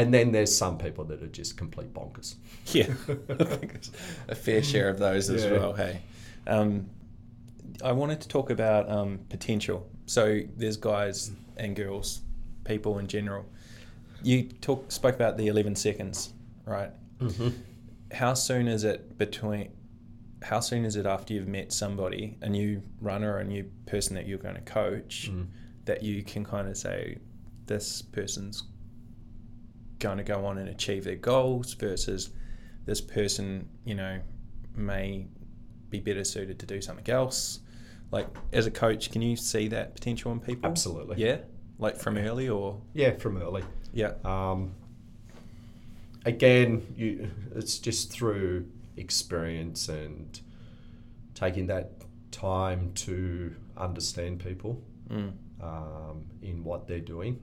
[0.00, 2.36] And then there's some people that are just complete bonkers.
[2.74, 2.84] Yeah.
[3.08, 3.90] I think there's
[4.28, 5.52] a fair share of those as Yeah.
[5.52, 5.72] well.
[5.72, 6.00] Hey.
[6.46, 6.90] Um,
[7.82, 9.88] I wanted to talk about um, potential.
[10.06, 12.20] So there's guys and girls,
[12.64, 13.46] people in general.
[14.22, 16.32] You talk spoke about the 11 seconds,
[16.66, 16.90] right?
[17.20, 17.48] Mm-hmm.
[18.12, 19.70] How soon is it between?
[20.42, 24.26] How soon is it after you've met somebody, a new runner, a new person that
[24.28, 25.46] you're going to coach, Mm.
[25.86, 27.18] that you can kind of say,
[27.66, 28.62] this person's
[29.98, 32.30] going to go on and achieve their goals versus
[32.84, 34.20] this person, you know,
[34.74, 35.26] may
[35.90, 37.60] be better suited to do something else.
[38.10, 40.70] Like as a coach, can you see that potential in people?
[40.70, 41.16] Absolutely.
[41.18, 41.38] Yeah,
[41.78, 43.62] like from early or Yeah, from early.
[43.92, 44.72] yeah, Um,
[46.24, 48.66] again, you, it's just through
[48.96, 50.40] experience and
[51.34, 51.92] taking that
[52.30, 55.32] time to understand people mm.
[55.60, 57.38] um, in what they're doing.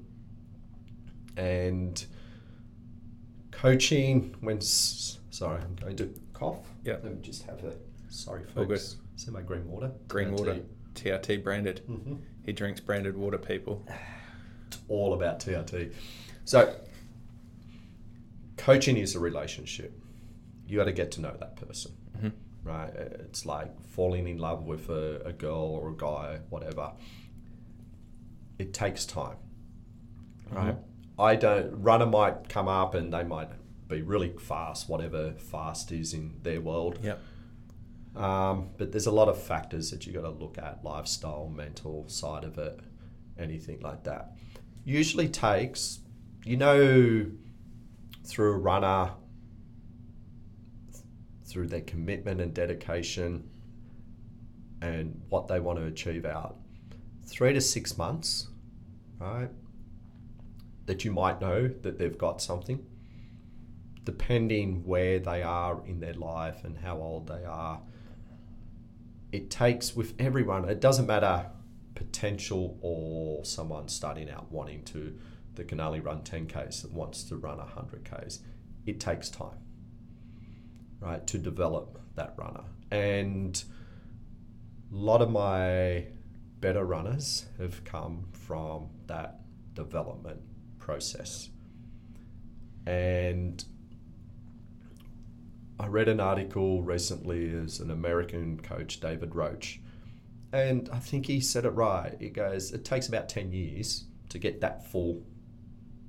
[1.37, 2.05] And
[3.59, 6.67] coaching, when, sorry, I'm going to cough.
[6.83, 6.93] Yeah.
[7.03, 7.73] Let me just have a,
[8.09, 8.95] sorry, folks.
[8.95, 9.01] All.
[9.17, 9.91] See my green water?
[10.07, 10.59] green water,
[10.93, 11.81] TRT branded.
[11.89, 12.15] Mm-hmm.
[12.45, 13.37] He drinks branded water.
[13.37, 13.85] People.
[14.67, 15.93] It's all about TRT.
[16.43, 16.75] So,
[18.57, 19.93] coaching is a relationship.
[20.67, 22.31] You got to get to know that person, Mhm.
[22.63, 22.89] right?
[22.95, 26.93] It's like falling in love with a, a girl or a guy, whatever.
[28.57, 29.37] It takes time,
[30.49, 30.75] right?
[31.17, 31.81] I don't.
[31.81, 33.49] Runner might come up and they might
[33.87, 36.99] be really fast, whatever fast is in their world.
[37.01, 37.21] Yep.
[38.15, 42.07] Um, but there's a lot of factors that you got to look at lifestyle, mental
[42.07, 42.79] side of it,
[43.37, 44.31] anything like that.
[44.85, 45.99] Usually takes,
[46.45, 47.25] you know,
[48.23, 49.11] through a runner,
[51.45, 53.49] through their commitment and dedication
[54.81, 56.57] and what they want to achieve out,
[57.25, 58.47] three to six months,
[59.19, 59.49] right?
[60.85, 62.85] That you might know that they've got something,
[64.03, 67.81] depending where they are in their life and how old they are
[69.31, 71.49] it takes with everyone it doesn't matter
[71.95, 75.17] potential or someone starting out wanting to
[75.55, 78.39] that can only run 10ks that wants to run 100ks
[78.85, 79.57] it takes time
[80.99, 82.63] right to develop that runner.
[82.91, 83.61] And
[84.91, 86.07] a lot of my
[86.59, 89.41] better runners have come from that
[89.73, 90.41] development
[90.85, 91.49] process
[92.85, 93.65] and
[95.79, 99.79] I read an article recently as an American coach, David Roche,
[100.53, 102.15] and I think he said it right.
[102.19, 105.23] He goes, it takes about 10 years to get that full,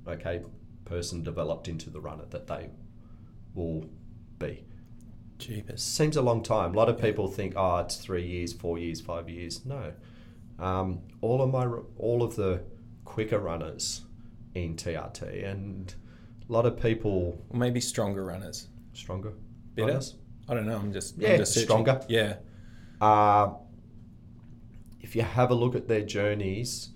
[0.07, 0.41] okay,
[0.85, 2.69] person developed into the runner that they
[3.55, 3.89] will
[4.39, 4.47] be.
[4.47, 4.65] It
[5.39, 5.83] Jeepers.
[5.83, 6.73] seems a long time.
[6.73, 9.65] A lot of people think, oh, it's three years, four years, five years.
[9.65, 9.91] No.
[10.59, 11.67] Um, all of my,
[11.97, 12.61] all of the
[13.03, 14.01] quicker runners
[14.63, 15.93] in TRT and
[16.47, 18.67] a lot of people Or maybe stronger runners.
[18.93, 19.33] stronger
[19.75, 19.87] Better?
[19.87, 20.15] runners.
[20.49, 20.77] I don't know.
[20.77, 22.01] I'm just Yeah, I'm just stronger.
[22.07, 22.37] Yeah.
[23.01, 23.53] Uh,
[25.01, 26.89] if you have a look at their journeys,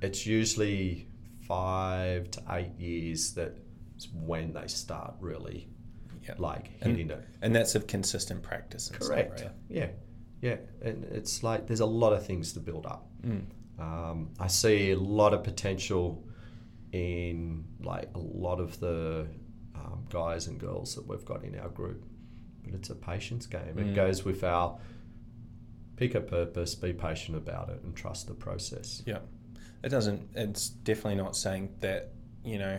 [0.00, 1.08] it's usually
[1.46, 5.68] five to eight years that's when they start really
[6.26, 6.34] Yeah.
[6.38, 7.24] like And- hitting it.
[7.42, 8.88] And that's of consistent practice.
[8.90, 9.38] And Correct.
[9.40, 9.58] Stuff, right?
[9.68, 9.90] Yeah.
[10.40, 10.56] Yeah.
[10.80, 13.08] And it's like there's a lot of things to build up.
[13.22, 13.44] Mm.
[13.78, 16.24] Um, I see a lot of potential
[16.92, 19.26] in like a lot of the
[19.74, 22.04] um, guys and girls that we've got in our group,
[22.64, 23.78] but it's a patience game.
[23.78, 23.94] It Mm.
[23.94, 24.78] goes with our
[25.96, 29.02] pick a purpose, be patient about it, and trust the process.
[29.06, 29.18] Yeah.
[29.82, 30.28] It doesn't.
[30.34, 32.12] It's definitely not saying that
[32.44, 32.78] you know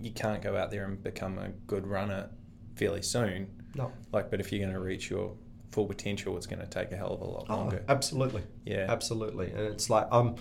[0.00, 2.30] you can't go out there and become a good runner
[2.76, 3.48] fairly soon.
[3.74, 5.34] No, Like, but if you're going to reach your
[5.72, 7.84] full potential, it's going to take a hell of a lot oh, longer.
[7.88, 8.86] absolutely, yeah.
[8.88, 9.50] absolutely.
[9.50, 10.36] And it's like I'm,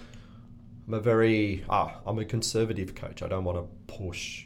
[0.88, 3.22] I'm a very, ah, I'm a conservative coach.
[3.22, 4.46] I don't want to push,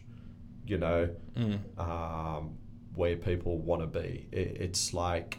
[0.65, 1.59] you know, Mm.
[1.79, 2.57] um,
[2.95, 4.27] where people want to be.
[4.31, 5.37] It, it's like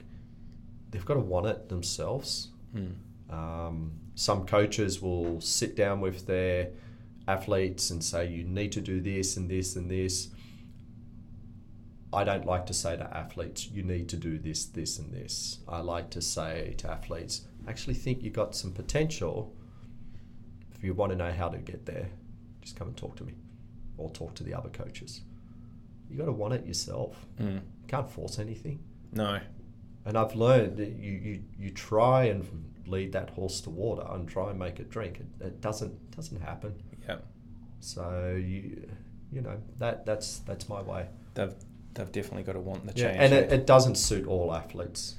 [0.90, 2.48] they've got to want it themselves.
[2.74, 2.92] Mm.
[3.30, 6.70] Um, some coaches will sit down with their
[7.26, 10.28] athletes and say, you need to do this and this and this.
[12.12, 15.58] I don't like to say to athletes, you need to do this, this, and this.
[15.66, 19.54] I like to say to athletes, I actually think you got some potential.
[20.82, 22.08] If you want to know how to get there,
[22.60, 23.34] just come and talk to me
[23.96, 25.20] or talk to the other coaches.
[26.10, 27.24] you got to want it yourself.
[27.40, 27.54] Mm.
[27.54, 28.80] You can't force anything.
[29.12, 29.38] No.
[30.04, 32.44] And I've learned that you, you, you try and
[32.84, 35.20] lead that horse to water and try and make it drink.
[35.20, 36.74] It, it doesn't doesn't happen.
[37.08, 37.18] Yeah.
[37.78, 38.90] So you
[39.30, 41.06] you know that that's that's my way.
[41.34, 41.54] They've
[41.94, 43.16] they've definitely got to want the change.
[43.16, 45.14] Yeah, and it, it doesn't suit all athletes.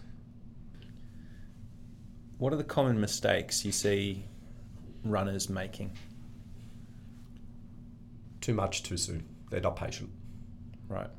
[2.37, 4.25] what are the common mistakes you see
[5.03, 5.91] runners making?
[8.41, 9.25] Too much too soon.
[9.49, 10.09] They're not patient.
[10.87, 11.09] Right.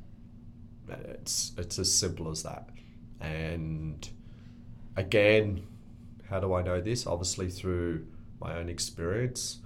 [0.89, 2.69] It's it's as simple as that.
[3.21, 4.07] And
[4.97, 5.67] again,
[6.29, 7.07] how do I know this?
[7.07, 8.07] Obviously through
[8.41, 9.61] my own experience,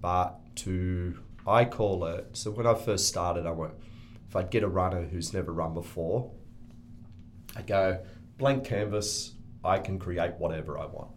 [0.00, 2.28] but to I call it.
[2.34, 3.74] So when I first started, I went
[4.28, 6.30] if I'd get a runner who's never run before,
[7.54, 8.00] I go
[8.38, 9.34] blank canvas.
[9.64, 11.11] I can create whatever I want,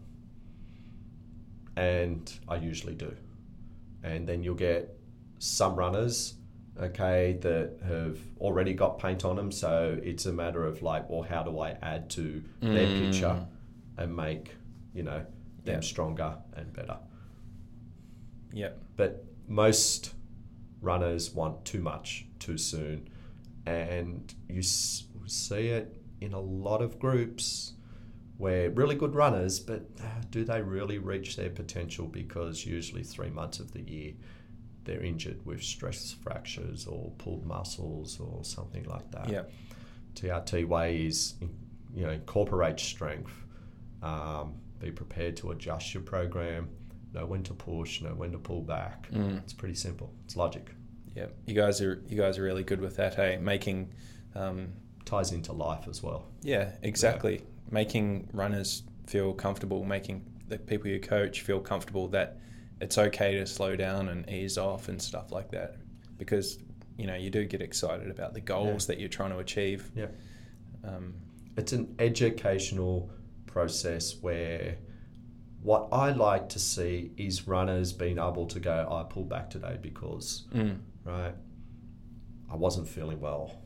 [1.75, 3.15] and I usually do.
[4.03, 4.97] And then you'll get
[5.39, 6.35] some runners
[6.77, 9.49] okay, that have already got paint on them.
[9.49, 12.99] So it's a matter of like, well, how do I add to their Mm.
[13.11, 13.47] picture
[13.97, 14.51] and make,
[14.93, 15.25] you know,
[15.63, 15.79] them Yeah.
[15.79, 16.97] stronger and better.
[18.51, 18.81] Yep.
[18.97, 20.13] But most
[20.81, 23.07] runners want too much too soon.
[23.65, 27.73] And you s- see it in a lot of groups
[28.37, 32.05] where really good runners, but uh, do they really reach their potential?
[32.07, 34.13] Because usually three months of the year,
[34.83, 39.29] they're injured with stress fractures or pulled muscles or something like that.
[39.29, 39.51] Yep.
[40.15, 41.35] TRT way is,
[41.93, 43.33] you know, incorporate strength,
[44.03, 46.69] um, be prepared to adjust your program,
[47.13, 49.09] know when to push, know when to pull back.
[49.11, 49.39] Mm.
[49.39, 50.13] It's pretty simple.
[50.25, 50.71] It's logic.
[51.15, 53.15] Yeah, You guys are you guys are really good with that.
[53.15, 53.93] Hey, making.
[54.35, 54.73] Um,
[55.05, 56.25] Ties into life as well.
[56.41, 57.43] yeah, exactly.
[57.71, 62.37] Making runners feel comfortable, making the people you coach feel comfortable that
[62.81, 65.77] it's okay to slow down and ease off and stuff like that,
[66.17, 66.59] because
[66.97, 69.91] you know you do get excited about the goals that you're trying to achieve.
[69.95, 70.07] Yeah.
[70.83, 71.15] Um,
[71.57, 73.09] It's an educational
[73.45, 74.77] process where
[75.61, 79.77] what I like to see is runners being able to go, I pulled back today
[79.81, 81.33] because mm, right?
[82.51, 83.61] I wasn't feeling well.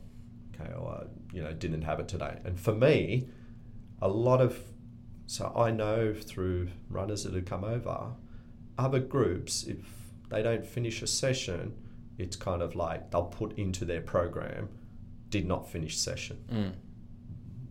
[0.54, 2.38] Okay, or I, you know, didn't have it today.
[2.44, 3.28] And for me,
[4.02, 4.58] a lot of
[5.26, 8.12] so I know through runners that have come over,
[8.76, 9.76] other groups, if
[10.28, 11.74] they don't finish a session,
[12.18, 14.68] it's kind of like they'll put into their program,
[15.28, 16.38] did not finish session.
[16.52, 16.72] mm,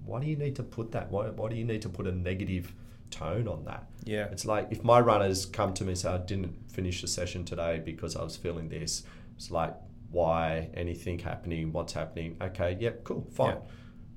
[0.05, 1.11] Why do you need to put that?
[1.11, 2.73] Why, why do you need to put a negative
[3.11, 3.87] tone on that?
[4.05, 4.27] yeah.
[4.31, 7.43] It's like if my runners come to me and say, I didn't finish the session
[7.43, 9.03] today because I was feeling this,
[9.35, 9.75] it's like,
[10.11, 10.69] why?
[10.75, 11.73] Anything happening?
[11.73, 12.37] What's happening?
[12.41, 13.55] Okay, yep, cool, fine.
[13.55, 13.71] Yeah.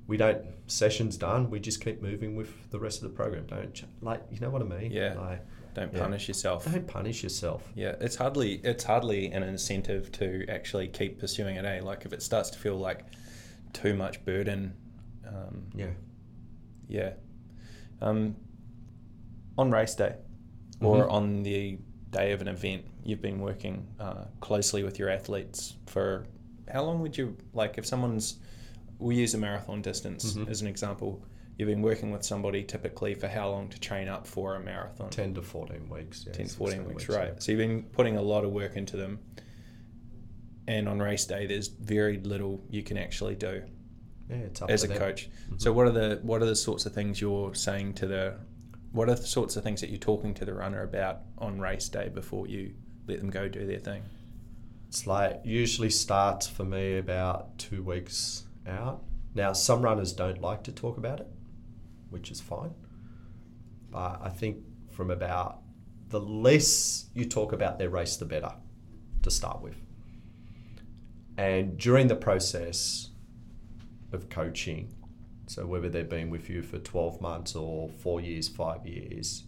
[0.07, 3.45] We don't, session's done, we just keep moving with the rest of the program.
[3.47, 4.91] Don't, ch- like, you know what I mean?
[4.91, 5.13] Yeah.
[5.17, 5.99] Like, Don't yeah.
[5.99, 6.65] punish yourself.
[6.71, 7.63] don't punish yourself.
[7.73, 11.65] Yeah, it's hardly it's hardly an incentive to actually keep pursuing it.
[11.65, 11.79] Eh?
[11.81, 13.05] Like if it starts to feel like
[13.71, 14.73] too much burden,
[15.27, 15.91] um, Yeah.
[16.87, 17.13] yeah.
[18.01, 18.35] Um,
[19.57, 20.15] on race day
[20.81, 21.11] or Mhm.
[21.11, 21.79] on the
[22.11, 26.27] day of an event, you've been working uh, closely with your athletes for
[26.71, 28.37] how long would you like if someone's
[29.03, 30.49] we'll use a marathon distance Mhm.
[30.49, 31.23] as an example.
[31.57, 35.09] You've been working with somebody typically for how long to train up for a marathon?
[35.11, 36.23] 10 to 14 weeks.
[36.25, 37.33] Yeah, 10 to 14 weeks, right.
[37.33, 37.39] yeah.
[37.39, 39.19] So you've been putting a lot of work into them.
[40.67, 43.63] And on race day, there's very little you can actually do
[44.29, 44.97] Yeah, it's up as a them.
[44.97, 45.29] coach.
[45.51, 45.61] Mhm.
[45.61, 48.35] So what are the what are the sorts of things you're saying to the
[48.93, 51.89] what are the sorts of things that you're talking to the runner about on race
[51.89, 52.73] day before you
[53.07, 54.03] let them go do their thing?
[54.87, 59.03] It's like usually starts for me about two weeks out.
[59.35, 61.27] Now, some runners don't like to talk about it,
[62.09, 62.73] which is fine.
[63.89, 64.57] But I think
[64.91, 65.61] from about
[66.09, 68.53] the less you talk about their race, the better
[69.23, 69.75] to start with.
[71.37, 73.09] And during the process
[74.11, 74.93] of coaching,
[75.47, 79.43] so whether they've been with you for 12 months or four years, five years,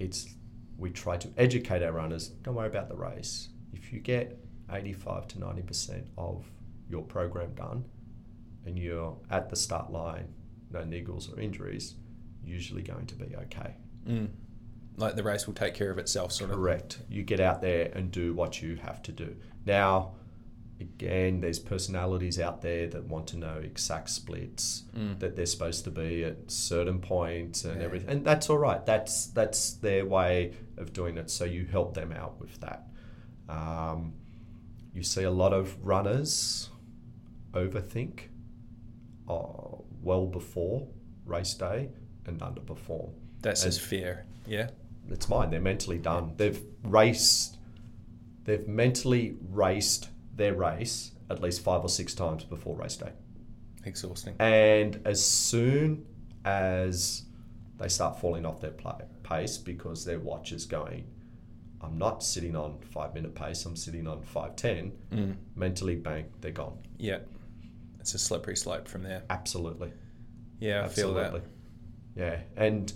[0.00, 0.34] it's
[0.78, 2.28] we try to educate our runners.
[2.28, 3.48] Don't worry about the race.
[3.72, 4.38] If you get
[4.70, 6.44] 85 to 90% of
[6.90, 7.84] your program done
[8.66, 10.28] and you're at the start line,
[10.70, 11.94] no niggles or injuries,
[12.44, 13.76] usually going to be okay.
[14.06, 14.28] Mm.
[14.96, 16.56] Like the race will take care of itself, sort of.
[16.56, 16.98] Correct.
[17.08, 19.36] You get out there and do what you have to do.
[19.66, 20.14] Now,
[20.80, 25.18] again, there's personalities out there that want to know exact splits Mm.
[25.20, 27.84] that they're supposed to be at certain points and Yeah.
[27.86, 28.84] everything, and that's all right.
[28.86, 31.30] That's that's their way of doing it.
[31.30, 32.88] So you help them out with that.
[33.48, 34.14] Um,
[34.94, 36.70] you see a lot of runners
[37.52, 38.28] overthink
[39.28, 40.86] uh, well before
[41.24, 41.88] race day
[42.26, 43.10] and underperform.
[43.42, 44.24] That's And- just fear.
[44.46, 44.70] Yeah.
[45.08, 45.50] it's mine.
[45.50, 46.34] They're mentally done.
[46.36, 47.58] They've raced.
[48.44, 53.10] They've mentally raced their race at least five or six times before race day.
[53.84, 54.34] Exhausting.
[54.38, 56.04] And as soon
[56.44, 57.22] as
[57.78, 61.06] they start falling off their play, pace because their watch is going,
[61.80, 65.36] I'm not sitting on five minute pace, I'm sitting on 510, Mm.
[65.56, 66.78] mentally, bang, they're gone.
[66.98, 67.18] Yeah.
[68.06, 69.24] It's a slippery slope from there.
[69.28, 69.90] Absolutely.
[70.60, 71.42] Yeah, I feel that.
[72.14, 72.38] Yeah.
[72.56, 72.92] And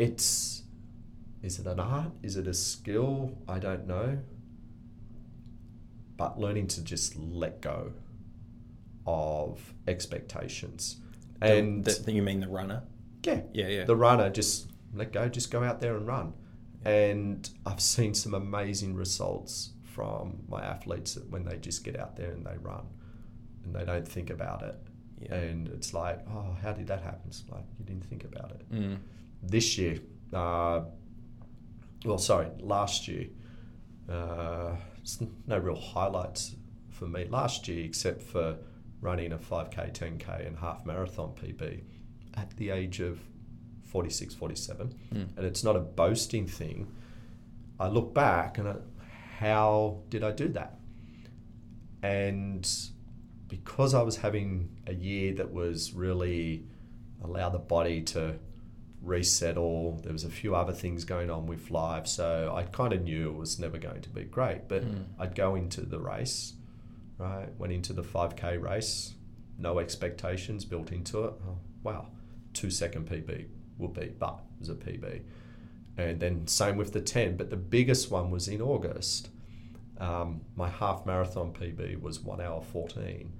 [0.00, 0.64] it's,
[1.44, 2.10] is it an art?
[2.24, 3.38] Is it a skill?
[3.46, 4.18] I don't know.
[6.16, 7.92] But learning to just let go
[9.06, 10.96] of expectations.
[11.40, 12.82] The- And the, you mean the runner?
[13.24, 13.84] yeah, Yeah, yeah.
[13.84, 16.32] the runner just let go, just go out there and run.
[16.84, 22.32] And I've seen some amazing results from my athletes when they just get out there
[22.32, 22.86] and they run
[23.64, 24.76] and they don't think about it.
[25.20, 25.34] yeah.
[25.36, 27.22] And it's like, oh, how did that happen?
[27.28, 28.72] It's like, you didn't think about it.
[28.72, 28.98] Mm.
[29.42, 29.98] This year,
[30.32, 30.80] uh,
[32.04, 33.26] well, sorry, last year,
[34.10, 36.54] uh, it's no real highlights
[36.90, 38.56] for me last year except for
[39.00, 41.82] running a 5K, 10K, and half marathon PB
[42.34, 43.20] at the age of
[43.86, 45.36] 46, 47 Mm.
[45.36, 46.86] and it's not a boasting thing.
[47.78, 48.76] I look back and I,
[49.38, 50.78] how did I do that?
[52.02, 52.68] And
[53.52, 56.64] because I was having a year that was really
[57.22, 58.36] allow the body to
[59.02, 63.02] resettle, there was a few other things going on with life, so I kind of
[63.02, 64.68] knew it was never going to be great.
[64.68, 65.04] But Mm.
[65.18, 66.54] I'd go into the race,
[67.18, 67.48] right?
[67.58, 69.12] Went into the 5K race,
[69.58, 71.34] no expectations built into it.
[71.46, 72.06] Oh, wow,
[72.54, 75.20] two second PB will be, but it was a PB.
[75.98, 79.28] And then same with the 10, but the biggest one was in August.
[79.98, 83.30] Um, my half marathon PB was one hour 14.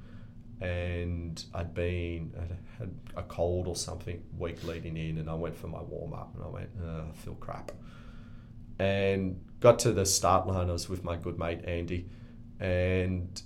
[0.62, 5.56] And I'd been, I'd had a cold or something week leading in, and I went
[5.56, 7.72] for my warm up and I went, "Uh, I feel crap.
[8.78, 12.08] And got to the start line, I was with my good mate Andy,
[12.60, 13.42] and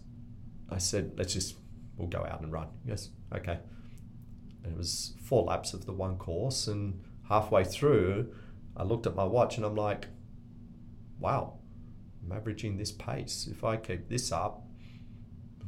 [0.70, 1.56] I said, let's just,
[1.96, 2.68] we'll go out and run.
[2.86, 3.58] Goes, okay.
[4.62, 8.34] And it was four laps of the one course, and halfway through,
[8.76, 10.06] I looked at my watch and I'm like,
[11.18, 11.58] wow,
[12.22, 13.48] I'm averaging this pace.
[13.50, 14.65] If I keep this up,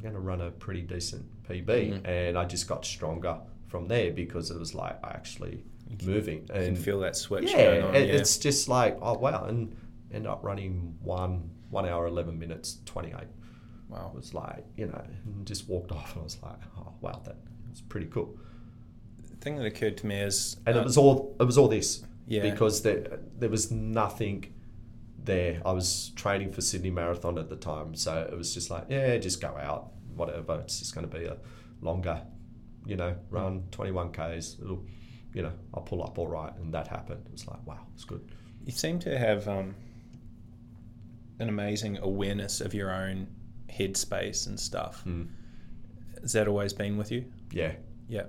[0.01, 1.65] going to run a pretty decent PB.
[1.67, 2.07] Mhm.
[2.07, 5.63] And I just got stronger from there because it was like I actually
[6.05, 6.39] moving.
[6.41, 7.93] You can And feel that switch yeah, going on.
[7.93, 7.99] yeah.
[8.01, 9.45] it's just like, oh, wow.
[9.45, 9.75] And
[10.11, 13.15] end up running one, one hour, 11 minutes, 28.
[13.89, 14.11] wow.
[14.13, 16.13] It was like, you know, and just walked off.
[16.13, 17.37] And I was like, oh, wow, that
[17.69, 18.37] was pretty cool.
[19.29, 20.57] The thing that occurred to me is.
[20.65, 22.41] And uh, it was all, it was all this Yeah.
[22.49, 24.53] because there, there was nothing
[25.29, 25.61] there.
[25.65, 29.17] I was training for Sydney Marathon at the time, so it was just like, yeah,
[29.17, 30.59] just go out, whatever.
[30.61, 31.37] It's just going to be a
[31.81, 32.21] longer,
[32.85, 34.57] you know, run, twenty one k's.
[34.61, 34.83] It'll,
[35.33, 37.21] you know, I'll pull up all right, and that happened.
[37.27, 38.21] It was like, wow, it's good.
[38.65, 39.75] You seem to have um,
[41.39, 43.27] an amazing awareness of your own
[43.69, 45.03] headspace and stuff.
[45.05, 45.27] Mm.
[46.21, 47.25] Has that always been with you?
[47.51, 47.73] Yeah,
[48.09, 48.23] Yeah.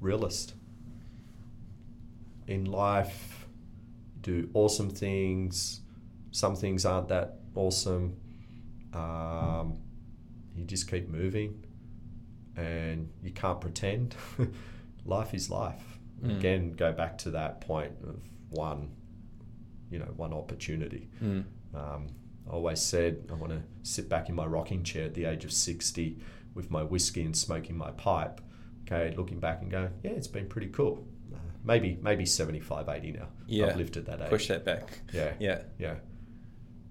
[0.00, 0.54] realist.
[2.46, 3.35] In life,
[4.26, 5.80] do awesome things.
[6.32, 8.16] Some things aren't that awesome.
[8.92, 9.78] Um,
[10.56, 11.64] you just keep moving,
[12.56, 14.16] and you can't pretend.
[15.04, 15.98] life is life.
[16.22, 16.36] Mm.
[16.38, 18.20] Again, go back to that point of
[18.50, 18.90] one,
[19.90, 21.08] you know, one opportunity.
[21.22, 21.44] Mm.
[21.72, 22.08] Um,
[22.48, 25.44] I always said I want to sit back in my rocking chair at the age
[25.44, 26.18] of 60
[26.54, 28.40] with my whiskey and smoking my pipe.
[28.82, 31.06] Okay, looking back and going, yeah, it's been pretty cool.
[31.66, 33.26] Maybe maybe 75, 80 now.
[33.46, 33.66] Yeah.
[33.66, 34.30] I've lived at that age.
[34.30, 35.00] Push that back.
[35.12, 35.62] Yeah, Yeah.
[35.78, 35.94] yeah.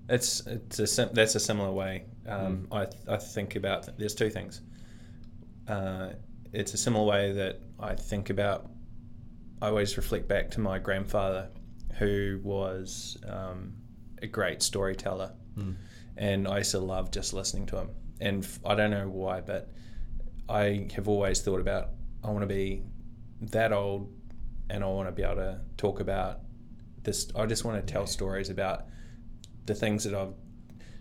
[0.10, 2.04] It's it's a sim- that's a similar way.
[2.28, 2.32] Mm.
[2.46, 4.62] Um, I I think about there's two things.
[5.68, 6.10] Uh,
[6.54, 8.70] it's a similar way that I think about.
[9.62, 11.50] I always reflect back to my grandfather,
[11.98, 13.74] who was um,
[14.22, 15.76] a great storyteller, Mm.
[16.18, 17.90] and I used to love just listening to him.
[18.22, 19.72] And f- I don't know why, but
[20.50, 21.92] I have always thought about
[22.24, 22.84] I want to be
[23.42, 24.14] that old,
[24.70, 26.40] and I want to be able to talk about
[27.04, 27.28] this.
[27.36, 28.08] I just want to tell Yeah.
[28.08, 28.86] stories about
[29.66, 30.34] the things that I've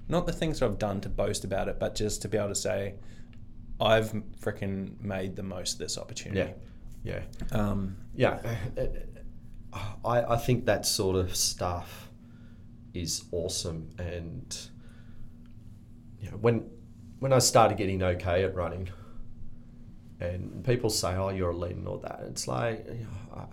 [0.06, 2.48] not the things that I've done to boast about it, but just to be able
[2.50, 2.96] to say
[3.80, 6.52] I've freaking made the most of this opportunity.
[7.02, 7.22] Yeah,
[7.52, 8.38] Um, yeah.
[10.04, 12.08] I, I think that sort of stuff
[12.92, 13.90] is awesome.
[13.98, 14.56] And
[16.20, 16.70] you know, when
[17.18, 18.88] when I started getting okay at running,
[20.32, 23.48] and people say, "Oh, you're elite and all that," it's like you know,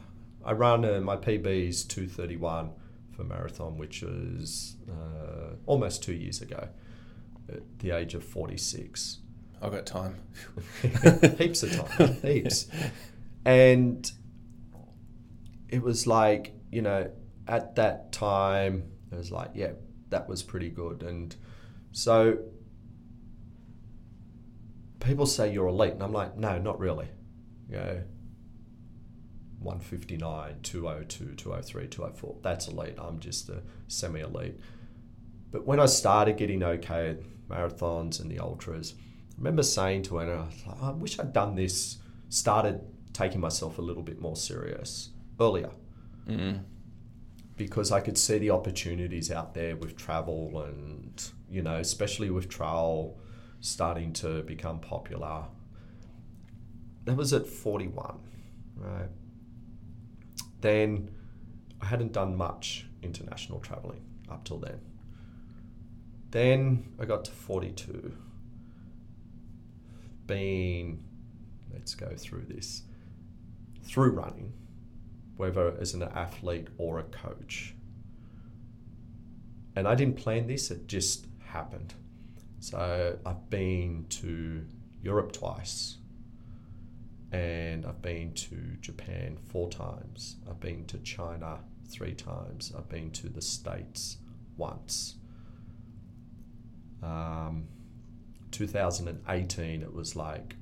[0.45, 2.71] I, I run uh, my PB is two thirty one
[3.11, 6.67] for marathon, which was uh, almost two years ago,
[7.49, 9.19] at the age of forty six.
[9.61, 10.15] I've got time.
[11.37, 12.67] heaps of time, heaps.
[13.45, 14.11] And
[15.69, 17.11] it was like, you know,
[17.47, 19.73] at that time, it was like, yeah,
[20.09, 21.03] that was pretty good.
[21.03, 21.35] And
[21.91, 22.39] so
[25.01, 27.09] people say you're elite, and I'm like, no, not really.
[27.69, 28.03] You know,
[29.59, 32.37] 159, 202, 203, 204.
[32.41, 32.95] That's elite.
[32.97, 34.59] I'm just a semi elite.
[35.51, 37.19] But when I started getting okay at
[37.49, 40.47] marathons and the ultras, I remember saying to Anna,
[40.81, 41.97] I, I wish I'd done this,
[42.29, 42.81] started
[43.13, 45.09] taking myself a little bit more serious
[45.39, 45.71] earlier.
[46.27, 46.63] Mm.
[47.57, 52.49] Because I could see the opportunities out there with travel and, you know, especially with
[52.49, 53.17] trail
[53.61, 55.45] starting to become popular.
[57.05, 58.19] That was at 41,
[58.75, 59.09] right?
[60.59, 61.09] Then
[61.81, 64.79] I hadn't done much international traveling up till then.
[66.31, 68.13] Then I got to 42.
[70.27, 71.03] Been,
[71.73, 72.83] let's go through this,
[73.83, 74.53] through running,
[75.37, 77.75] whether as an athlete or a coach.
[79.75, 81.95] And I didn't plan this, it just happened.
[82.61, 84.63] So I've been to
[85.01, 85.97] Europe twice,
[87.31, 90.35] and I've been to Japan four times.
[90.47, 91.57] I've been to China
[91.89, 92.71] three times.
[92.77, 94.17] I've been to the States
[94.57, 95.15] once.
[97.01, 97.67] Um,
[98.51, 100.55] 2018, it was like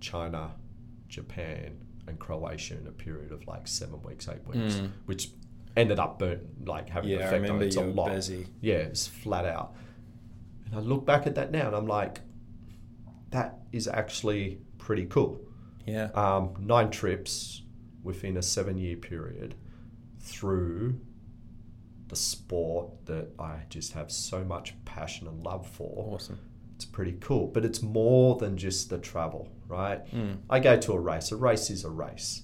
[0.00, 0.50] China,
[1.08, 4.90] Japan, and Croatia in a period of like seven weeks, eight weeks, Mm.
[5.06, 5.30] which
[5.78, 7.66] ended up burnt, like having an Yeah, effect on it.
[7.68, 8.10] It's a lot.
[8.10, 8.48] busy.
[8.60, 9.74] Yeah, it's flat out.
[10.70, 12.20] And I look back at that now and I'm like,
[13.30, 15.40] that is actually pretty cool.
[15.86, 16.10] Yeah.
[16.14, 17.62] Um, nine trips
[18.02, 19.54] within a seven year period
[20.20, 21.00] through
[22.08, 26.14] the sport that I just have so much passion and love for.
[26.14, 26.38] Awesome.
[26.76, 27.48] It's pretty cool.
[27.48, 30.06] But it's more than just the travel, right?
[30.14, 30.38] Mm.
[30.48, 31.32] I go to a race.
[31.32, 32.42] A race is a race.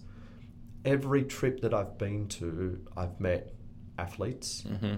[0.85, 3.55] Every trip that I've been to, I've met
[3.99, 4.95] athletes Mm-hmm.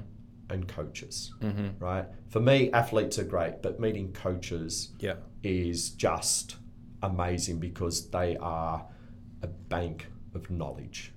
[0.51, 1.82] And coaches Mm-hmm.
[1.85, 2.06] right?
[2.28, 5.14] For me, athletes are great, but meeting coaches Yeah.
[5.43, 6.56] is just
[7.02, 8.86] amazing because they are
[9.43, 11.12] a bank of knowledge.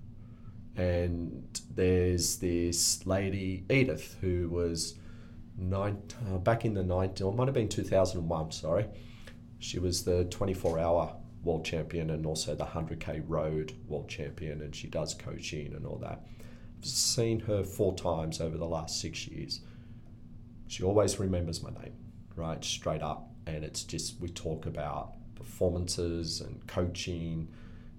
[0.75, 1.43] And
[1.75, 4.95] there's this lady, Edith, who was
[5.57, 6.01] nine,
[6.31, 8.85] uh, back in the 90s, or it might have been 2001, sorry.
[9.59, 14.73] She was the 24 hour world champion and also the 100k road world champion, and
[14.75, 16.25] she does coaching and all that.
[16.81, 19.61] Seen her four times over the last six years.
[20.67, 21.95] She always remembers my name,
[22.35, 22.63] right?
[22.63, 23.29] Straight up.
[23.47, 27.47] And it's just, we talk about performances and coaching.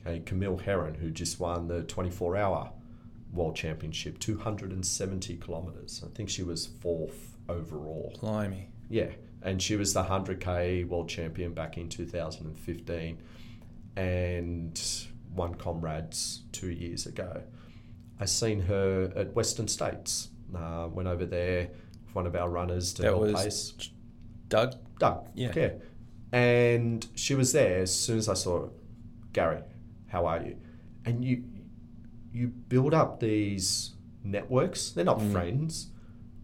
[0.07, 2.73] Okay, Camille Herron, who just won the 24 hour
[3.33, 6.03] world championship, 270 kilometers.
[6.05, 8.17] I think she was fourth overall.
[8.21, 8.69] Blimey.
[8.89, 9.11] Yeah,
[9.43, 13.23] and she was the 100k world champion back in 2015
[13.97, 14.83] and
[15.35, 17.43] won comrades two years ago.
[18.21, 20.29] I seen her at Western States.
[20.55, 21.69] Uh, went over there
[22.05, 23.91] with one of our runners to That help was pace.
[24.49, 24.75] Doug.
[24.99, 25.29] Doug.
[25.35, 25.71] Yeah.
[26.33, 28.69] And she was there as soon as I saw her.
[29.33, 29.63] Gary,
[30.09, 30.57] how are you?
[31.05, 31.45] And you
[32.33, 34.91] you build up these networks.
[34.93, 35.33] They're not Mm.
[35.33, 35.89] friends,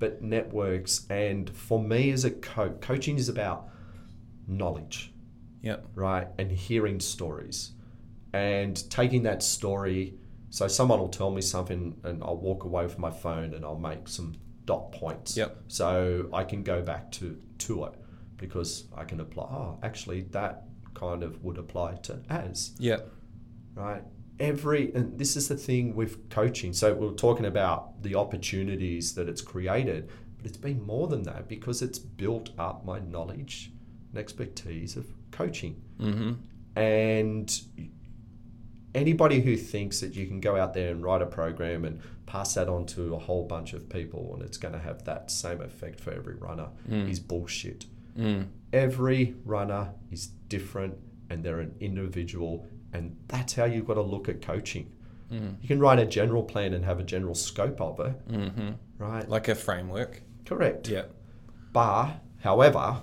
[0.01, 1.07] but networks.
[1.09, 3.69] And for me as a coach, coaching is about
[4.49, 5.13] knowledge,
[5.63, 5.87] Yep.
[5.95, 6.27] right?
[6.39, 7.73] And hearing stories
[8.33, 10.15] and taking that story.
[10.57, 13.79] So someone will tell me something and I'll walk away with my phone and I'll
[13.79, 15.37] make some dot points.
[15.37, 15.55] Yep.
[15.69, 17.93] So I can go back to, to it
[18.39, 20.63] because I can apply, oh, actually that
[20.95, 23.07] kind of would apply to as, Yep.
[23.75, 24.03] right?
[24.41, 26.73] Every, and this is the thing with coaching.
[26.73, 30.09] So we're talking about the opportunities that it's created,
[30.39, 33.73] but it's been more than that because it's built up my knowledge
[34.11, 35.83] and expertise of coaching.
[36.01, 36.33] Mm-hmm.
[36.81, 37.61] And
[38.97, 42.55] anybody who thinks that you can go out there and write a program and pass
[42.55, 45.61] that on to a whole bunch of people and it's going to have that same
[45.61, 47.09] effect for every runner Mm.
[47.11, 47.87] is bullshit.
[48.19, 48.49] Mm.
[48.73, 50.95] Every runner is different
[51.31, 54.93] and they're an individual, and that's how you've got to look at coaching.
[55.31, 55.57] Mm.
[55.61, 58.71] You can write a general plan and have a general scope of it, Mm-hmm.
[58.99, 59.29] right?
[59.29, 60.23] Like a framework.
[60.45, 60.89] Correct.
[60.89, 61.07] Yeah.
[61.73, 63.03] But, however,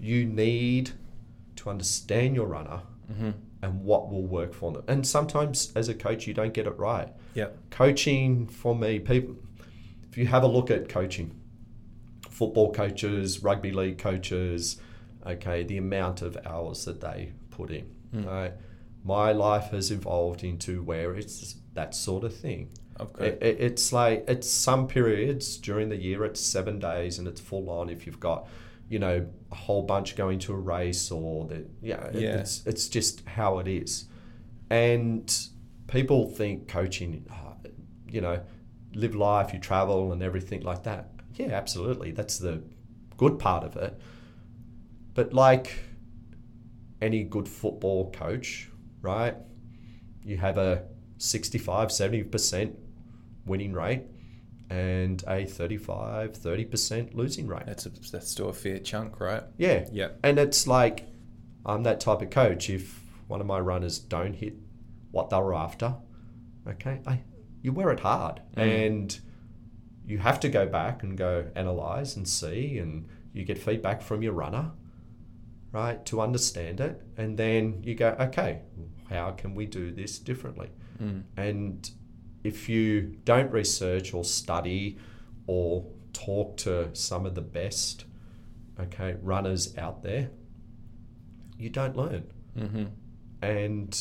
[0.00, 0.90] you need
[1.56, 2.80] to understand your runner
[3.12, 3.30] Mm-hmm.
[3.62, 4.82] And what will work for them.
[4.88, 7.08] And sometimes as a coach, you don't get it right.
[7.34, 7.48] Yeah.
[7.70, 9.36] Coaching for me, people,
[10.10, 11.32] if you have a look at coaching,
[12.28, 14.76] football coaches, rugby league coaches,
[15.26, 18.26] okay, the amount of hours that they put in, Mm.
[18.26, 18.52] right?
[19.04, 22.68] My life has evolved into where it's that sort of thing.
[23.00, 23.28] Okay.
[23.28, 27.40] It, it- it's like it's some periods during the year it's seven days and it's
[27.40, 28.46] full on if you've got
[28.92, 32.36] you know a whole bunch going to a race or the yeah, Yeah.
[32.40, 34.06] it's it's just how it is
[34.70, 35.26] and
[35.86, 37.54] people think coaching ah,
[38.08, 38.40] you know
[38.94, 42.62] live life you travel and everything like that yeah absolutely that's the
[43.16, 43.98] good part of it
[45.14, 45.72] but like
[47.02, 48.70] any good football coach,
[49.02, 49.34] right?
[50.24, 50.84] You have a
[51.18, 52.74] 65, 70%
[53.44, 54.02] winning rate
[54.72, 57.66] and a 35, 30% losing rate.
[57.66, 59.42] That's a, that's still a fair chunk, right?
[59.58, 59.86] Yeah.
[59.92, 60.08] Yeah.
[60.24, 61.08] And it's like,
[61.66, 62.70] I'm that type of coach.
[62.70, 64.54] If one of my runners don't hit
[65.10, 65.96] what they were after,
[66.66, 67.20] okay, I,
[67.60, 68.40] you wear it hard.
[68.56, 68.86] Mm.
[68.86, 69.20] And
[70.06, 74.22] you have to go back and go analyze and see, and you get feedback from
[74.22, 74.70] your runner,
[75.70, 77.02] right, to understand it.
[77.18, 78.62] And then you go, okay,
[79.10, 80.70] how can we do this differently?
[80.98, 81.24] Mm.
[81.36, 81.90] And
[82.44, 84.98] if you don't research or study
[85.46, 88.04] or talk to some of the best,
[88.78, 90.30] okay, runners out there,
[91.58, 92.24] you don't learn.
[92.58, 92.84] Mm-hmm.
[93.42, 94.00] And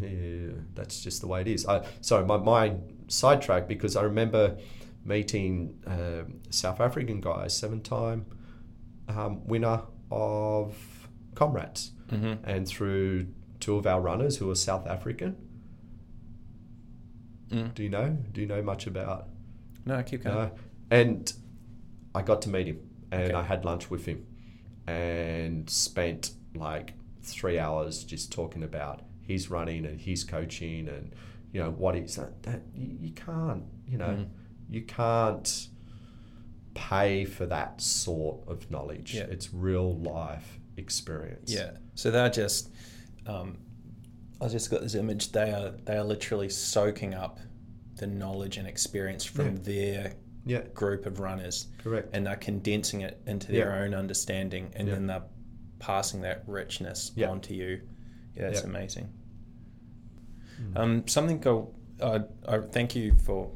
[0.00, 1.66] yeah, that's just the way it is.
[1.66, 4.58] I, sorry, my mind sidetracked because I remember
[5.04, 8.26] meeting um, South African guy, seven time
[9.08, 10.76] um, winner of
[11.34, 12.48] Comrades, Mm-hmm.
[12.48, 13.26] and through
[13.60, 15.36] two of our runners who are South African.
[17.50, 17.74] Mm.
[17.74, 18.16] Do you know?
[18.32, 19.28] Do you know much about?
[19.86, 20.36] No, keep going.
[20.36, 20.50] No.
[20.90, 21.32] And
[22.14, 22.80] I got to meet him,
[23.10, 23.34] and Okay.
[23.34, 24.26] I had lunch with him,
[24.86, 31.12] and spent like three hours just talking about his running and his coaching and
[31.52, 34.28] you know what is that, that you, you can't you know Mm.
[34.70, 35.68] you can't
[36.74, 39.14] pay for that sort of knowledge.
[39.14, 39.22] Yeah.
[39.24, 41.52] It's real life experience.
[41.52, 41.72] Yeah.
[41.94, 42.70] So they're just,
[43.26, 43.58] um,
[44.40, 45.32] I just got this image.
[45.32, 47.40] They are they are literally soaking up
[47.96, 49.62] the knowledge and experience from Yeah.
[49.62, 50.12] their
[50.46, 50.62] Yeah.
[50.74, 52.08] group of runners, Correct.
[52.12, 53.82] and they're condensing it into their Yeah.
[53.84, 55.24] own understanding, and then they're
[55.80, 57.80] passing that richness onto you.
[58.36, 59.08] Yeah, that's amazing.
[60.60, 60.76] Mm.
[60.76, 61.74] Um, something go.
[62.00, 63.50] Uh, I thank you for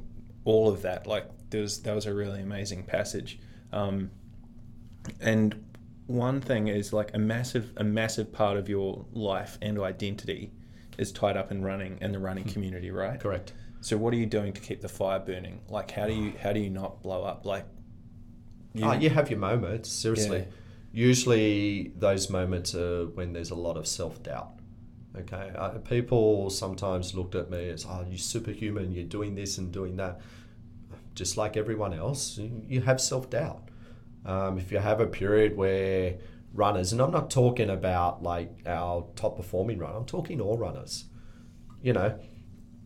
[0.44, 1.06] all of that.
[1.06, 3.38] Like there was that was a really amazing passage.
[3.72, 4.10] Um,
[5.20, 5.64] and
[6.06, 10.52] one thing is like a massive a massive part of your life and identity
[10.98, 13.18] is tied up in running and the running community, right?
[13.18, 13.52] Correct.
[13.80, 15.60] So what are you doing to keep the fire burning?
[15.68, 17.44] Like how do you how do you not blow up?
[17.44, 17.66] Like
[18.74, 20.38] you, oh, you have your moments, seriously.
[20.38, 20.44] Yeah.
[20.94, 24.52] Usually, those moments are when there's a lot of self doubt.
[25.18, 28.92] Okay, uh, people sometimes looked at me as, "Oh, you're superhuman.
[28.92, 30.20] You're doing this and doing that."
[31.14, 33.68] Just like everyone else, you have self doubt.
[34.24, 36.16] Um, if you have a period where
[36.52, 41.04] runners, and I'm not talking about like our top performing runner, I'm talking all runners.
[41.82, 42.18] You know,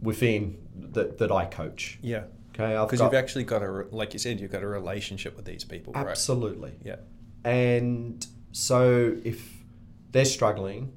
[0.00, 0.56] within
[0.92, 1.98] that that I coach.
[2.02, 2.24] yeah,
[2.58, 5.44] Okay, because you've actually got a re- like you said you've got a relationship with
[5.44, 6.06] these people, right?
[6.06, 6.72] absolutely.
[6.82, 6.96] Yeah.
[7.44, 9.52] And so if
[10.12, 10.92] they're struggling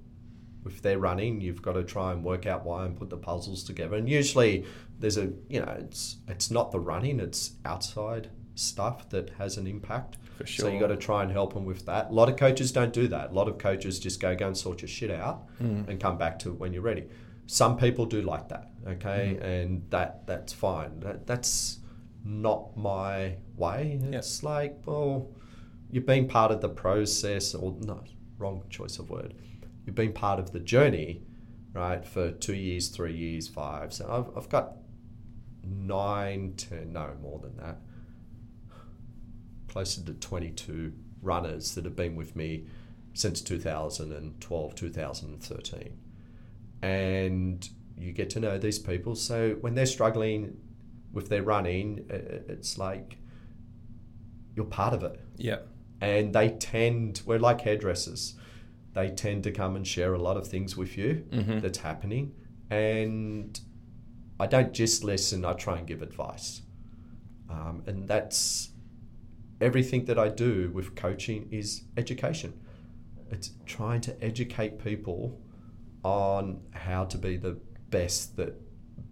[0.66, 3.64] if they're running, you've got to try and work out why and put the puzzles
[3.64, 3.96] together.
[3.96, 4.66] And usually
[5.00, 9.68] there's a you know, it's it's not the running, it's outside stuff that has an
[9.68, 10.18] impact.
[10.40, 10.88] For So you sure.
[10.88, 12.12] got to try and help them with that.
[12.12, 13.32] A lot of coaches don't do that.
[13.32, 15.90] A lot of coaches just go go and sort your shit out Mm.
[15.90, 17.04] and come back to it when you're ready.
[17.46, 19.44] Some people do like that, okay, Mm.
[19.44, 21.02] and that that's fine.
[21.02, 21.80] That, that's
[22.24, 24.00] not my way.
[24.02, 24.20] Yeah.
[24.20, 25.28] It's like, well,
[25.92, 28.02] you've been part of the process, or no,
[28.38, 29.34] wrong choice of word.
[29.86, 31.24] You've been part of the journey,
[31.74, 33.92] right, for two years, three years, five.
[33.94, 34.78] So I've, I've got
[35.64, 37.78] nine, ten, no more than that,
[39.70, 40.92] closer to 22
[41.22, 42.66] runners that have been with me
[43.14, 45.98] since 2012, 2013.
[46.82, 49.16] And you get to know these people.
[49.16, 50.58] So when they're struggling
[51.12, 53.18] with their running, it's like
[54.56, 55.20] you're part of it.
[55.38, 55.60] Yeah.
[56.02, 58.36] And they tend, we're like hairdressers,
[58.94, 61.62] they tend to come and share a lot of things with you Mhm.
[61.62, 62.34] that's happening.
[62.70, 63.60] And
[64.40, 66.62] I don't just listen, I try and give advice.
[67.50, 68.70] Um, and that's
[69.62, 72.54] everything that I do with coaching is education.
[73.32, 75.40] It's trying to educate people
[76.04, 77.58] on how to be the
[77.90, 78.56] best that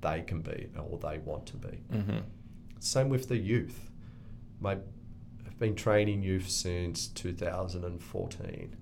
[0.01, 1.79] they can be or they want to be.
[1.93, 2.17] Mm-hmm.
[2.79, 3.89] Same with the youth.
[4.59, 4.77] My,
[5.45, 8.75] I've been training youth since 2014.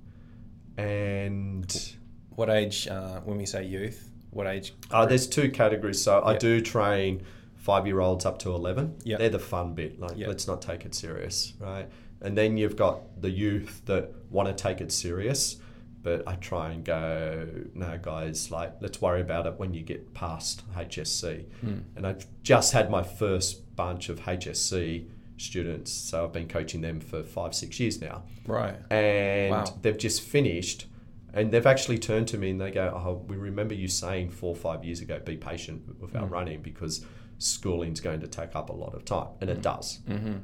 [0.77, 1.93] And
[2.31, 2.87] What age?
[2.87, 4.73] Uh, when we say youth, what age?
[4.91, 6.01] uh, there's two categories.
[6.01, 7.23] So I do train
[7.65, 8.95] five year olds up to 11.
[9.03, 9.17] Yeah.
[9.17, 9.99] They're the fun bit.
[9.99, 10.27] Like, Yeah.
[10.27, 11.87] let's not take it serious, right?
[12.21, 15.57] And then you've got the youth that want to take it serious.
[16.03, 20.13] But I try and go, no, guys, like, let's worry about it when you get
[20.13, 21.45] past HSC.
[21.65, 21.81] Mm.
[21.95, 25.91] And I've just had my first bunch of HSC students.
[25.91, 28.21] So I've been coaching them for five, six years now.
[28.45, 28.75] Right.
[28.91, 29.65] And Wow.
[29.81, 30.85] they've just finished.
[31.33, 34.51] And they've actually turned to me and they go, Oh, we remember you saying four
[34.51, 36.31] or five years ago, be patient with our Mm.
[36.31, 37.03] running because
[37.37, 39.27] schooling's going to take up a lot of time.
[39.41, 39.99] And it does.
[40.07, 40.37] Mm-hmm.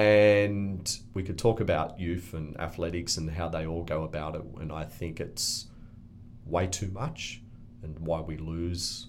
[0.00, 4.42] And we could talk about youth and athletics and how they all go about it.
[4.60, 5.66] And I think it's
[6.46, 7.42] way too much
[7.82, 9.08] and why we lose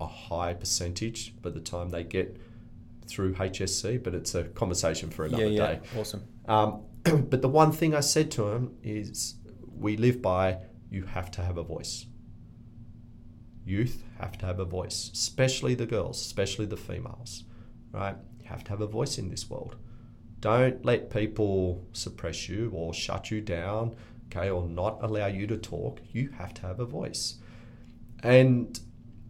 [0.00, 2.36] a high percentage by the time they get
[3.06, 4.02] through HSC.
[4.02, 5.66] But it's a conversation for another yeah, yeah.
[5.74, 5.80] day.
[5.98, 6.24] Awesome.
[6.46, 9.36] Um, but the one thing I said to him is
[9.74, 10.58] we live by
[10.90, 12.04] you have to have a voice.
[13.70, 17.44] Youth have to have a voice, especially the girls, especially the females,
[17.92, 18.16] right?
[18.40, 19.76] You have to have a voice in this world.
[20.40, 23.94] Don't let people suppress you or shut you down,
[24.26, 26.00] okay, or not allow you to talk.
[26.12, 27.36] You have to have a voice.
[28.22, 28.78] And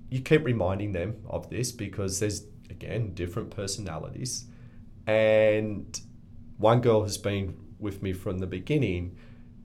[0.09, 4.47] you keep reminding them of this because there's, again, different personalities.
[5.07, 6.01] And
[6.57, 9.17] one girl has been with me from the beginning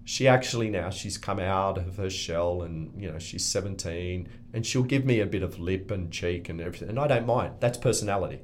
[0.07, 4.65] she actually now she's come out of her shell and you know she's 17 and
[4.65, 7.55] she'll give me a bit of lip and cheek and everything and i don't mind
[7.59, 8.39] that's personality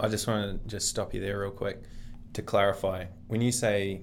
[0.00, 1.82] I just want to just stop you there real quick
[2.34, 3.06] to clarify.
[3.26, 4.02] When you say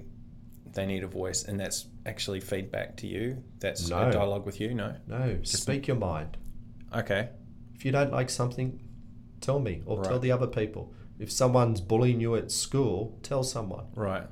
[0.74, 4.10] they need a voice, and that's actually feedback to you, that's No.
[4.10, 4.74] a dialogue with you.
[4.74, 4.96] No.
[5.08, 6.36] no speak your mind
[6.94, 7.30] Okay.
[7.74, 8.82] if you don't like something
[9.40, 13.86] tell me or tell the other people if someone's bullying you at school tell someone
[13.96, 14.28] Right.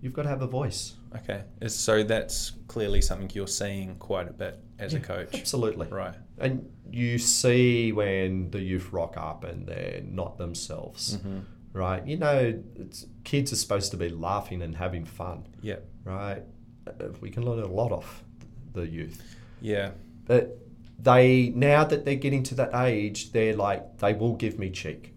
[0.00, 1.42] You've got to have a voice Okay.
[1.66, 5.34] So that's clearly something you're seeing quite a bit as a coach.
[5.34, 6.14] absolutely Right.
[6.38, 11.38] and you see when the youth rock up and they're not themselves Mm-hmm.
[11.72, 15.80] right you know it's, kids are supposed to be laughing and having fun Yeah.
[16.04, 16.42] right?
[16.86, 18.24] Uh, We can learn a lot off
[18.72, 19.20] the youth.
[19.60, 19.90] Yeah.
[20.26, 20.56] But
[20.98, 25.14] they now that they're getting to that age, they're like they will give me cheek.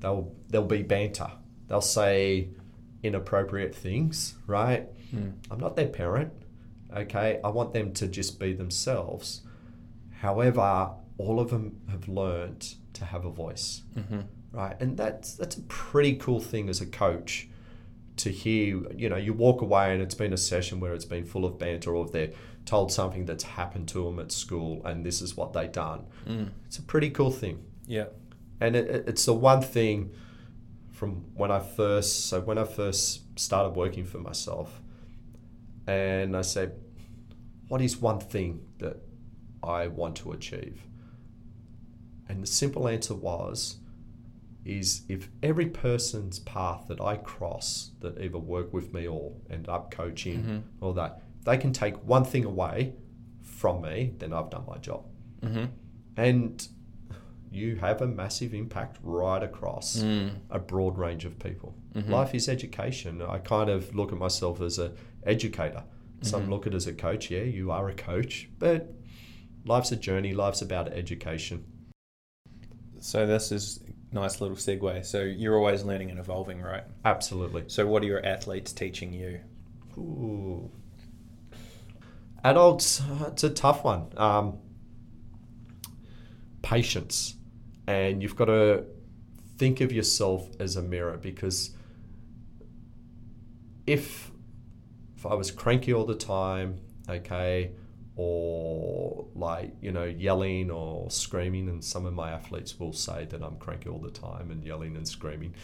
[0.00, 1.30] They'll they'll be banter.
[1.68, 2.48] They'll say
[3.02, 4.88] inappropriate things, right?
[5.14, 5.32] Mm.
[5.50, 6.32] I'm not their parent.
[6.94, 9.42] Okay, I want them to just be themselves.
[10.20, 14.20] However, all of them have learned to have a voice, Mm-hmm.
[14.52, 14.76] right?
[14.80, 17.48] And that's that's a pretty cool thing as a coach
[18.16, 18.82] to hear.
[18.94, 21.58] You know, you walk away and it's been a session where it's been full of
[21.58, 22.32] banter, or they're
[22.66, 26.04] told something that's happened to them at school, and this is what they've done.
[26.26, 26.50] Mm.
[26.66, 28.06] It's a pretty cool thing, Yeah.
[28.60, 30.10] and it, it- it's the one thing
[31.00, 32.26] from when I first.
[32.26, 34.82] So when I first started working for myself,
[35.86, 36.78] and I said,
[37.68, 38.98] "What is one thing that
[39.62, 40.86] I want to achieve?"
[42.28, 43.78] And the simple answer was,
[44.62, 49.70] is if every person's path that I cross that either work with me or end
[49.70, 50.62] up coaching Mhm.
[50.82, 52.92] or that, they can take one thing away
[53.40, 55.06] from me, then I've done my job.
[55.40, 55.64] Mm-hmm.
[56.18, 56.68] And
[57.50, 60.36] you have a massive impact right across Mm.
[60.50, 61.74] a broad range of people.
[61.94, 62.08] Mhm.
[62.08, 63.20] Life is education.
[63.22, 64.92] I kind of look at myself as a
[65.24, 65.82] educator.
[66.22, 66.50] Some Mhm.
[66.50, 67.30] look at it as a coach.
[67.30, 68.92] Yeah, you are a coach, but
[69.64, 70.32] life's a journey.
[70.32, 71.64] Life's about education.
[73.00, 73.80] So this is
[74.12, 75.04] nice little segue.
[75.04, 76.84] So you're always learning and evolving, right?
[77.04, 77.64] Absolutely.
[77.68, 79.40] So what are your athletes teaching you?
[79.98, 80.70] Ooh.
[82.44, 84.06] Adults, uh, it's a tough one.
[84.16, 84.58] Um,
[86.62, 87.36] patience.
[87.86, 88.84] And you've got to
[89.58, 91.70] think of yourself as a mirror because
[93.86, 94.30] if,
[95.16, 97.72] if I was cranky all the time, okay,
[98.16, 103.42] or like, you know, yelling or screaming, and some of my athletes will say that
[103.42, 105.54] I'm cranky all the time and yelling and screaming.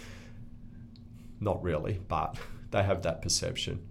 [1.40, 2.36] Not really, but
[2.70, 3.86] they have that perception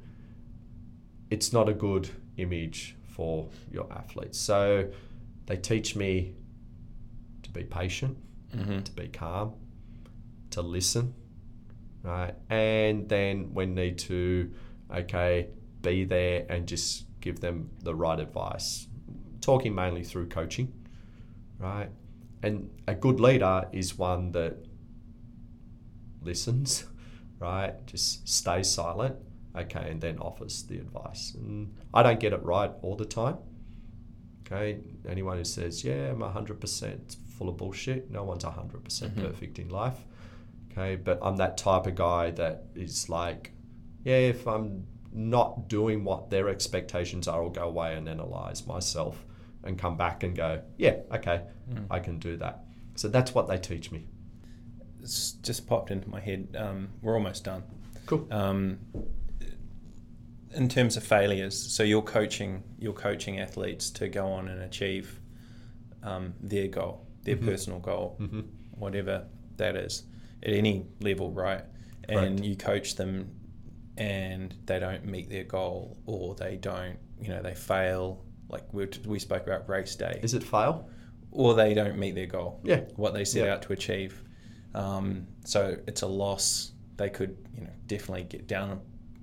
[1.30, 4.40] it's not a good image for your athletes.
[4.40, 4.90] So
[5.46, 6.34] they teach me
[7.60, 8.18] be patient,
[8.56, 8.82] Mm-hmm.
[8.84, 9.54] to be calm,
[10.52, 11.14] to listen,
[12.04, 12.34] right?
[12.50, 14.50] And then when need to,
[14.94, 15.50] okay,
[15.82, 18.88] be there and just give them the right advice.
[19.42, 20.72] Talking mainly through coaching,
[21.60, 21.90] right?
[22.44, 24.56] And a good leader is one that
[26.22, 26.86] listens,
[27.40, 27.74] right?
[27.88, 29.16] Just stays silent,
[29.56, 31.34] okay, and then offers the advice.
[31.36, 33.38] And I don't get it right all the time.
[34.46, 34.78] Okay,
[35.10, 38.10] anyone who says, yeah, I'm 100%, it's full of bullshit.
[38.12, 39.22] No one's 100% Mhm.
[39.22, 40.06] perfect in life.
[40.72, 43.52] Okay, but I'm that type of guy that is like,
[44.04, 49.26] yeah, if I'm not doing what their expectations are, I'll go away and analyze myself
[49.64, 51.88] and come back and go, yeah, okay, Mm.
[51.90, 52.64] I can do that.
[52.96, 54.08] So that's what they teach me.
[55.02, 56.56] It's just popped into my head.
[56.58, 57.64] Um, we're almost done.
[58.06, 58.28] Cool.
[58.32, 58.80] Um,
[60.54, 65.20] in terms of failures, so you're coaching you're coaching athletes to go on and achieve
[66.04, 67.46] um, their goal, their Mhm.
[67.46, 68.42] personal goal, hmm
[68.78, 69.26] whatever
[69.58, 70.04] that is,
[70.44, 71.64] at any level, right?
[72.10, 72.44] And Correct.
[72.44, 73.30] you coach them,
[73.98, 78.24] and they don't meet their goal, or they don't, you know, they fail.
[78.50, 80.90] Like we we spoke about race day, Is it fail?
[81.32, 82.82] or they don't meet their goal Yeah.
[82.96, 83.54] what they set Yeah.
[83.54, 84.24] out to achieve.
[84.74, 88.80] Um, so it's a loss they could, you know, definitely get down.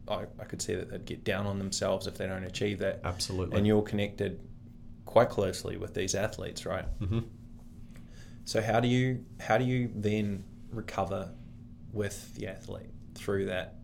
[0.08, 3.00] I, I could see that they'd get down on themselves if they don't achieve that.
[3.04, 3.56] Absolutely.
[3.58, 4.40] And you're connected
[5.06, 6.84] quite closely with these athletes, right?
[6.98, 7.20] hmm
[8.44, 11.32] So how do you how do you then recover
[11.92, 13.76] with the athlete through that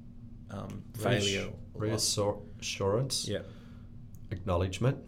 [0.50, 1.48] um, failure?
[1.76, 3.42] Reassur- reassurance, Yeah.
[4.30, 4.98] acknowledgement,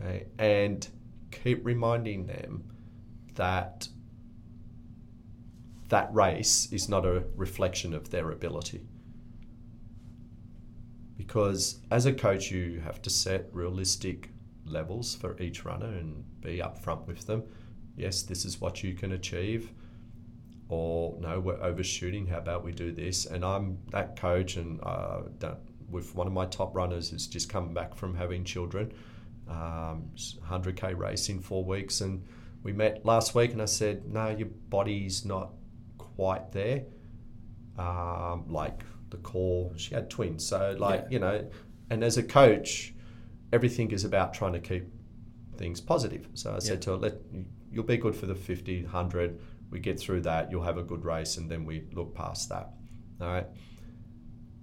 [0.00, 0.86] okay, and
[1.30, 2.64] keep reminding them
[3.34, 3.88] that
[5.88, 8.82] that race is not a reflection of their ability.
[11.16, 14.30] Because as a coach, you have to set realistic
[14.64, 17.42] levels for each runner and be upfront with them.
[17.98, 19.72] Yes, this is what you can achieve.
[20.68, 22.26] Or no, we're overshooting.
[22.26, 23.26] How about we do this?
[23.26, 25.58] And I'm that coach, and uh, don't-
[25.90, 28.92] with one of my top runners who's just come back from having children,
[29.48, 32.22] um, 100k race in four weeks, and
[32.62, 35.52] we met last week, and I said, no, your body's not
[35.96, 36.84] quite there.
[37.78, 41.08] Um, like the core, she had twins, so like Yeah.
[41.10, 41.50] you know,
[41.88, 42.92] and as a coach,
[43.52, 44.84] everything is about trying to keep
[45.56, 46.28] things positive.
[46.34, 46.80] So I said Yeah.
[46.80, 47.14] to her, let
[47.70, 49.40] you'll be good for the 50, 100.
[49.70, 52.70] We get through that, you'll have a good race, and then we look past that.
[53.20, 53.46] All right.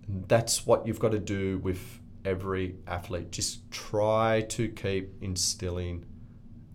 [0.08, 3.32] And that's what you've got to do with every athlete.
[3.32, 6.06] Just try to keep instilling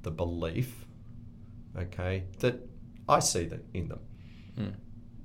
[0.03, 0.87] the belief,
[1.77, 2.61] okay, that
[3.09, 4.01] I see that in them.
[4.59, 4.73] Mm.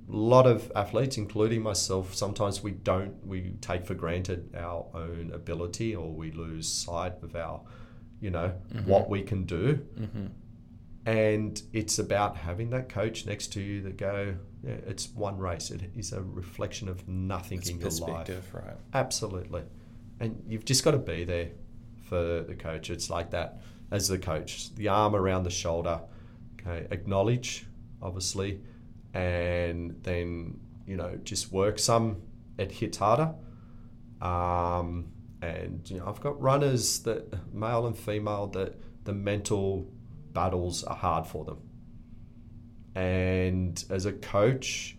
[0.07, 5.31] A lot of athletes, including myself, sometimes we don't, we take for granted our own
[5.33, 7.61] ability or we lose sight of our,
[8.19, 8.85] you know, Mhm.
[8.85, 9.79] what we can do.
[9.99, 10.25] Mm-hmm.
[11.05, 15.69] And it's about having that coach next to you that go, yeah, it's one race.
[15.69, 18.53] It is a reflection of nothing It's in your life.
[18.53, 18.75] right?
[18.93, 19.63] Absolutely.
[20.19, 21.49] And you've just got to be there
[22.09, 22.89] for the coach.
[22.89, 23.61] It's like that
[23.91, 26.01] as the coach, the arm around the shoulder,
[26.59, 27.67] okay, acknowledge,
[28.01, 28.61] obviously,
[29.13, 31.77] and then, you know, just work.
[31.77, 32.23] Some
[32.57, 33.33] it hits harder.
[34.21, 35.11] Um,
[35.41, 39.91] and, you know, I've got runners that, male and female, that the mental
[40.35, 41.57] battles are hard for them.
[42.93, 44.95] And as a coach,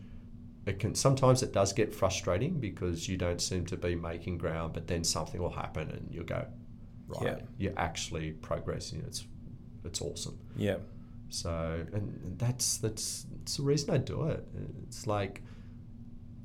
[0.67, 4.73] it can sometimes it does get frustrating because you don't seem to be making ground,
[4.75, 6.45] but then something will happen and you'll go,
[7.07, 7.39] right, Yeah.
[7.59, 9.03] you're actually progressing.
[9.07, 9.25] It's
[9.85, 10.37] it's awesome.
[10.57, 10.79] Yeah.
[11.29, 14.45] So and that's that's it's the reason I do it.
[14.83, 15.43] It's like,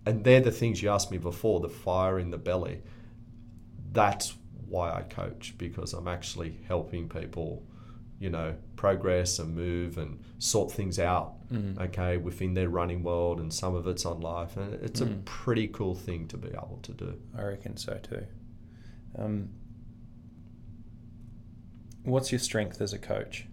[0.05, 2.81] and they're the things you asked me before, the fire in the belly.
[3.91, 4.35] That's
[4.68, 7.63] why I coach because I'm actually helping people,
[8.22, 11.34] you know, progress and move and sort things out.
[11.52, 11.77] Mm.
[11.88, 15.26] Okay, within their running world, and some of it's on life, and it's a Mm.
[15.26, 17.19] pretty cool thing to be able to do.
[17.35, 18.26] I reckon so too.
[19.18, 19.49] Um,
[22.03, 23.48] what's your strength as a coach?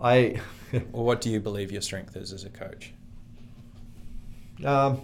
[0.00, 0.40] I
[0.92, 2.92] Or what do you believe your strength is as a coach?
[4.64, 5.00] Um,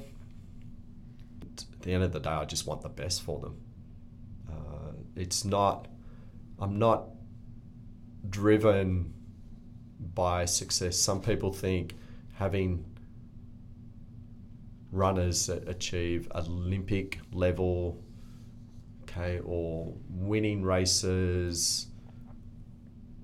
[1.43, 3.57] at the end of the day, I just want the best for them.
[4.49, 5.89] Uh, it's not,
[6.61, 7.09] I'm not
[8.31, 9.13] driven
[10.15, 10.97] by success.
[10.97, 11.95] Some people think
[12.35, 12.85] having
[14.93, 18.03] runners that achieve Olympic level,
[19.03, 21.87] okay, or winning races,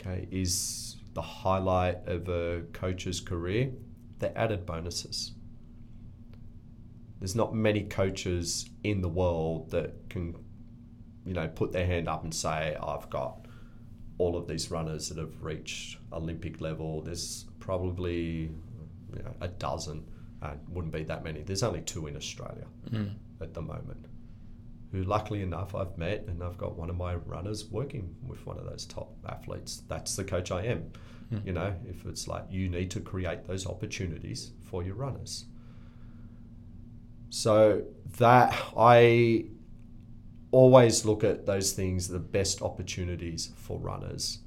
[0.01, 3.71] okay, is the highlight of a coach's career.
[4.19, 5.33] They're added bonuses
[7.23, 10.35] there's not many coaches in the world that can,
[11.25, 13.42] you know, put their hand up and say, I've got
[14.23, 17.03] all of these runners that have reached Olympic level.
[17.03, 18.51] There's probably
[19.17, 20.05] you know, a dozen.
[20.41, 21.43] Uh, wouldn't be that many.
[21.43, 23.15] There's only two in Australia Mm.
[23.41, 24.07] at the moment.
[24.93, 28.59] Who, luckily enough, I've met, and I've got one of my runners working with one
[28.59, 29.83] of those top athletes.
[29.89, 30.81] That's the coach I am.
[31.33, 31.47] Mm.
[31.47, 35.47] You know, if it's like you need to create those opportunities for your runners.
[37.31, 37.83] So
[38.19, 39.47] that I
[40.53, 44.39] always look at those things, the best opportunities for runners,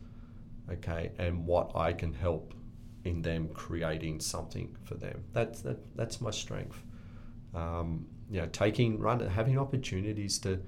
[0.71, 2.53] okay, and what I can help
[3.03, 5.23] in them creating something for them.
[5.33, 6.81] That's that, that's my strength.
[7.53, 10.61] Um, you know, taking run, having opportunities to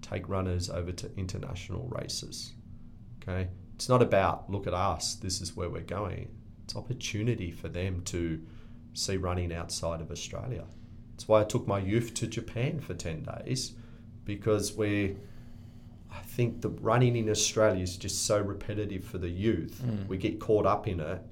[0.00, 2.52] take runners over to international races.
[3.22, 5.16] Okay, it's not about look at us.
[5.16, 6.28] This is where we're going.
[6.64, 8.40] It's opportunity for them to
[8.92, 10.64] see running outside of Australia.
[11.10, 13.74] That's why I took my youth to Japan for 10 days
[14.24, 15.16] because we,
[16.12, 19.82] I think the running in Australia is just so repetitive for the youth.
[19.84, 20.06] Mm.
[20.08, 21.22] We get caught up in it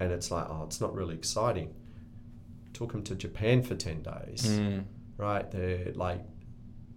[0.00, 1.72] and it's like, oh, it's not really exciting.
[2.72, 4.84] Took them to Japan for 10 days, Mm.
[5.16, 5.48] right?
[5.50, 6.20] They're like,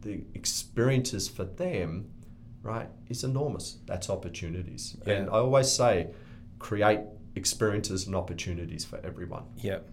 [0.01, 2.09] the experiences for them,
[2.63, 3.77] right, is enormous.
[3.85, 4.95] That's opportunities.
[5.05, 6.09] And I always say,
[6.59, 7.01] create
[7.35, 9.43] experiences and opportunities for everyone.
[9.57, 9.87] Yep.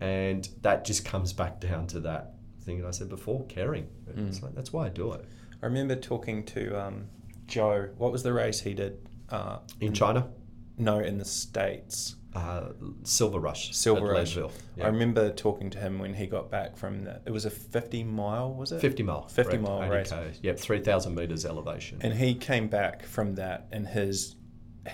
[0.00, 3.88] And that just comes back down to that thing that I said before caring.
[4.08, 4.42] It's Mm.
[4.42, 5.24] like, that's why I do it.
[5.62, 7.06] I remember talking to um,
[7.46, 7.88] Joe.
[7.98, 9.06] What was the race he did?
[9.28, 10.28] Uh, In China,
[10.78, 12.16] No, in the States.
[12.34, 12.68] uh,
[13.02, 13.74] Silver Rush.
[13.76, 14.36] Silver at Rush.
[14.36, 14.52] Leadville.
[14.82, 17.20] I remember talking to him when he got back from the.
[17.26, 18.80] It was a 50 mile, was it?
[18.80, 19.26] 50 mile.
[19.28, 20.10] 50 correct, mile race.
[20.10, 20.32] K.
[20.42, 21.98] Yep, 3,000 meters elevation.
[22.02, 24.36] And he came back from that, and his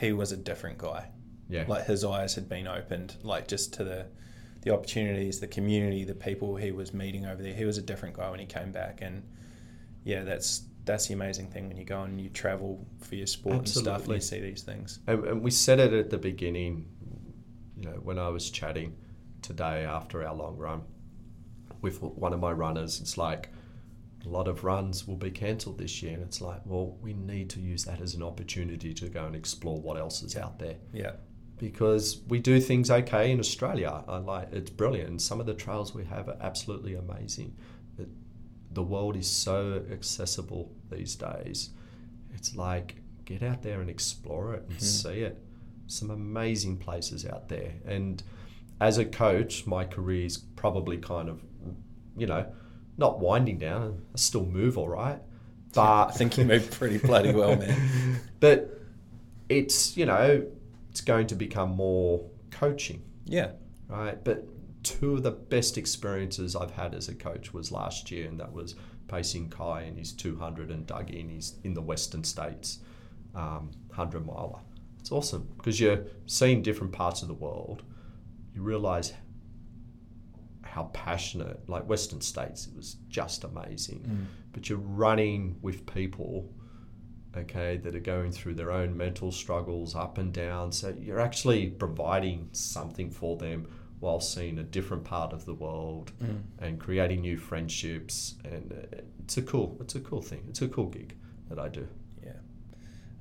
[0.00, 1.10] he was a different guy.
[1.48, 1.64] yeah.
[1.68, 4.06] Like his eyes had been opened, like just to the
[4.66, 7.54] the opportunities, the community, the people he was meeting over there.
[7.54, 9.22] He was a different guy when he came back, and
[10.02, 13.58] yeah, that's that's the amazing thing when you go and you travel for your sport
[13.58, 14.98] and stuff, and you see these things.
[15.06, 16.84] And, and we said it at the beginning,
[17.76, 18.96] you know, when I was chatting
[19.40, 20.82] today after our long run
[21.80, 23.00] with one of my runners.
[23.00, 23.50] It's like
[24.24, 27.50] a lot of runs will be cancelled this year, and it's like, well, we need
[27.50, 30.74] to use that as an opportunity to go and explore what else is out there
[30.92, 31.12] Yeah,
[31.58, 34.04] because we do things okay in Australia.
[34.06, 35.08] I like it's brilliant.
[35.08, 37.54] And some of the trails we have are absolutely amazing.
[37.98, 38.08] It,
[38.72, 41.70] the world is so accessible these days.
[42.34, 44.82] It's like get out there and explore it and Mhm.
[44.82, 45.42] see it.
[45.86, 47.74] Some amazing places out there.
[47.86, 48.22] And
[48.80, 51.40] as a coach, my career is probably kind of,
[52.16, 52.46] you know,
[52.98, 54.02] not winding down.
[54.14, 55.20] I still move all right,
[55.74, 58.20] but I think you move pretty bloody well, man.
[58.40, 58.72] but
[59.48, 60.44] it's you know
[60.96, 63.02] it's going to become more coaching.
[63.26, 63.50] Yeah,
[63.86, 64.24] right?
[64.24, 64.48] But
[64.82, 68.52] two of the best experiences i've had as a coach was last year and that
[68.52, 68.76] was
[69.08, 72.78] pacing kai in his 200 and doug in his in the western states
[73.34, 74.60] um, 100 miler.
[75.00, 77.82] It's awesome because you're seeing different parts of the world.
[78.54, 79.12] You realize
[80.62, 84.00] how passionate like western states it was just amazing.
[84.00, 84.26] Mm.
[84.52, 86.48] but you're running with people
[87.36, 91.68] okay that are going through their own mental struggles up and down so you're actually
[91.68, 93.66] providing something for them
[94.00, 96.42] while seeing a different part of the world Mm.
[96.60, 100.68] and creating new friendships and uh, it's a cool it's a cool thing it's a
[100.68, 101.14] cool gig
[101.48, 101.86] that i do
[102.24, 102.32] yeah.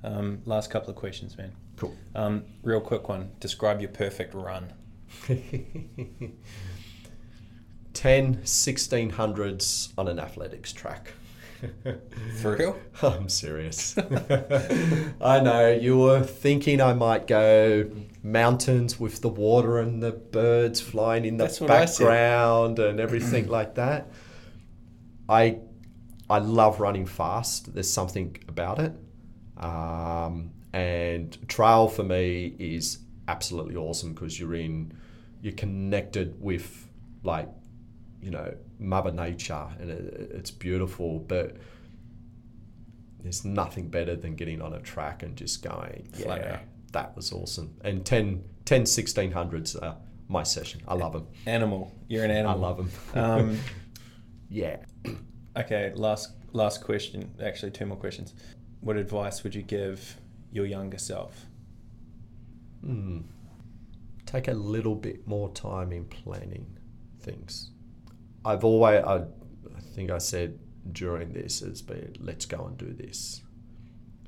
[0.04, 1.52] Um, last couple of questions, man.
[1.76, 3.30] cool Um, real quick one.
[3.40, 4.72] Describe your perfect run.
[7.94, 11.12] 10 1600s on an athletics track
[12.40, 12.78] For real?
[13.02, 13.96] I'm serious.
[15.20, 17.90] I know you were thinking I might go
[18.22, 22.04] mountains with the water and the birds flying in the That's what I said.
[22.04, 24.10] background and everything like that.
[25.28, 25.58] I
[26.28, 27.72] I love running fast.
[27.72, 28.92] There's something about it.
[29.56, 34.92] Um, and trail for me is absolutely awesome because you're in
[35.40, 36.88] you're connected with
[37.22, 37.48] like
[38.20, 41.56] you know mother nature and it, it's beautiful but
[43.22, 46.60] there's nothing better than getting on a track and just going Flat yeah out.
[46.92, 49.96] that was awesome and 10 10 1600s are
[50.28, 51.92] my session i love them Animal.
[52.08, 52.64] You're an animal.
[52.64, 53.58] i love them Um,
[54.50, 54.76] yeah
[55.56, 57.32] okay, last last question.
[57.42, 58.34] Actually, two more questions.
[58.80, 60.16] What advice would you give
[60.52, 61.46] your younger self?
[62.82, 63.20] Hmm.
[64.26, 66.76] Take a little bit more time in planning
[67.20, 67.70] things.
[68.46, 70.58] I've always, I, I think I said
[70.92, 73.42] during this, has been let's go and do this.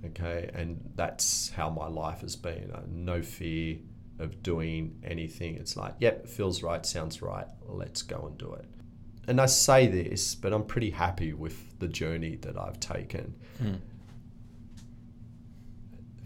[0.04, 2.70] Okay, and that's how my life has been.
[2.72, 3.78] Uh, no fear
[4.18, 5.54] of doing anything.
[5.54, 8.66] It's like, yep, it feels right, sounds right, let's go and do it.
[9.28, 13.34] And I say this, but I'm pretty happy with the journey that I've taken.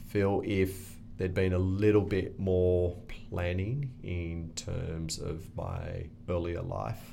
[0.07, 2.97] feel if there'd been a little bit more
[3.31, 7.12] planning in terms of my earlier life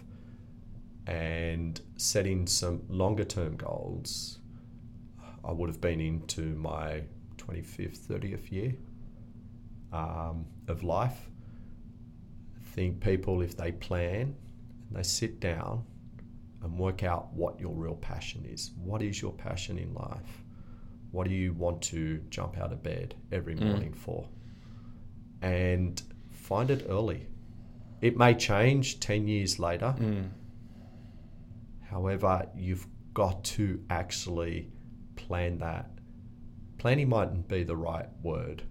[1.10, 4.38] and setting some longer term goals,
[5.44, 7.02] I would have been into my
[7.38, 8.76] 25th, 30th year
[9.92, 11.30] um, of life.
[12.58, 14.36] I think people, if they plan
[14.88, 15.84] and they sit down
[16.62, 20.44] and work out what your real passion is, what is your passion in life?
[21.12, 23.64] What do you want to jump out of bed every Mm.
[23.68, 24.28] morning for?
[25.42, 26.00] And
[26.32, 27.26] find it early.
[28.02, 29.96] It may change 10 years later.
[29.98, 30.30] Mm.
[31.90, 34.70] However, you've got to actually
[35.16, 35.90] plan that.
[36.78, 38.64] Planning mightn't be the right word.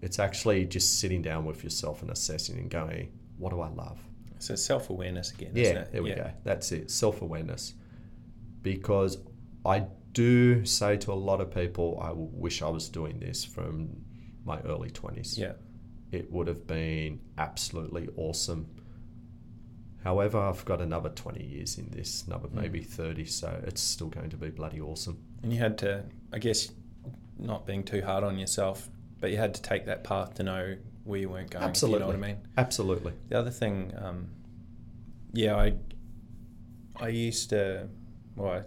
[0.00, 3.98] It's actually just sitting down with yourself and assessing and going, what do I love?
[4.38, 5.52] So self awareness again.
[5.56, 5.92] isn't Yeah, it?
[5.92, 6.16] there we Yeah.
[6.16, 6.30] go.
[6.44, 6.90] That's it.
[6.90, 7.74] Self awareness.
[8.62, 9.18] Because
[9.64, 13.88] I do say to a lot of people, I wish I was doing this from
[14.44, 15.36] my early 20s.
[15.36, 15.52] Yeah.
[16.12, 18.68] It would have been absolutely awesome.
[20.06, 22.54] However, I've got another 20 years in this, another Mm.
[22.54, 25.18] maybe 30, so it's still going to be bloody awesome.
[25.42, 26.70] And you had to, I guess,
[27.40, 28.88] not being too hard on yourself,
[29.18, 31.68] but you had to take that path to know where you weren't going.
[31.70, 32.28] If you know what I Absolutely.
[32.28, 32.36] mean?
[32.56, 33.12] Absolutely.
[33.30, 34.28] The other thing um,
[35.32, 35.74] yeah, I
[37.00, 37.88] I used to
[38.36, 38.62] well, I,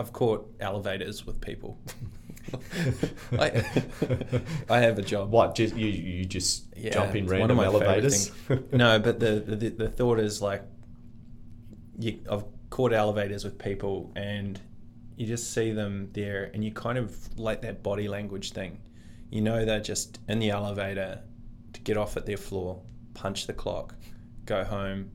[0.00, 1.78] I've caught elevators with people.
[3.38, 3.64] I,
[4.68, 5.30] I have a job.
[5.30, 5.54] What?
[5.54, 5.88] Just you?
[5.88, 8.30] You just Yeah, jump in it's one of random my elevators?
[8.72, 10.62] no, but the, the the thought is like,
[11.98, 14.60] you, I've caught elevators with people, and
[15.16, 18.80] you just see them there, and you kind of like that body language thing.
[19.30, 21.20] You know, they're just in the elevator
[21.72, 22.80] to get off at their floor,
[23.14, 23.94] punch the clock,
[24.44, 25.10] go home,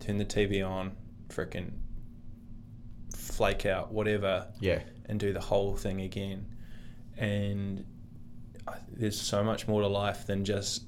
[0.00, 0.92] turn the TV on,
[1.28, 1.72] frickin'
[3.14, 4.80] flake out, whatever, yeah.
[5.06, 6.46] and do the whole thing again.
[7.16, 7.84] And
[8.88, 10.84] there's so much more to life than just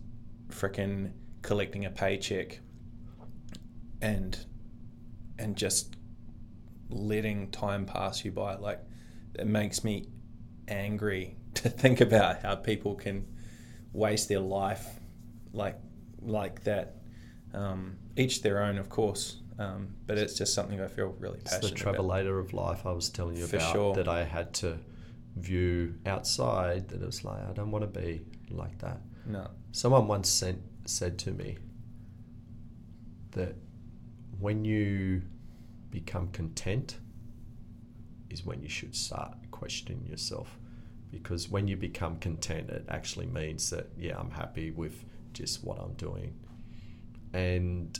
[0.50, 1.12] frickin'
[1.42, 2.60] collecting a paycheck
[4.00, 4.38] and
[5.38, 5.96] and just
[6.88, 8.56] letting time pass you by.
[8.56, 8.80] Like
[9.38, 10.08] it makes me
[10.68, 13.26] angry to think about how people can
[13.92, 14.86] waste their life
[15.52, 15.78] like
[16.20, 16.96] like that.
[17.54, 19.40] Um, each their own, of course.
[19.58, 21.94] Um, but it's just something I feel really It's the passionate about.
[22.04, 23.94] travelator of life I was telling you For about sure.
[23.94, 24.78] that I had to
[25.36, 29.00] view outside that it was like I don't want to be like that.
[29.26, 29.50] No.
[29.72, 31.58] Someone once sent, said to me
[33.32, 33.54] that
[34.38, 35.22] when you
[35.90, 36.98] become content
[38.30, 40.58] is when you should start questioning yourself
[41.10, 45.78] because when you become content it actually means that yeah I'm happy with just what
[45.78, 46.34] I'm doing
[47.32, 47.98] and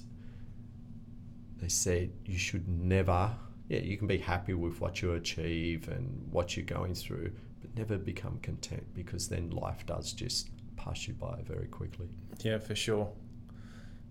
[1.58, 3.30] they said you should never
[3.68, 7.30] yeah you can be happy with what you achieve and what you're going through
[7.60, 12.08] but never become content because then life does just pass you by very quickly
[12.42, 13.08] Yeah, for sure.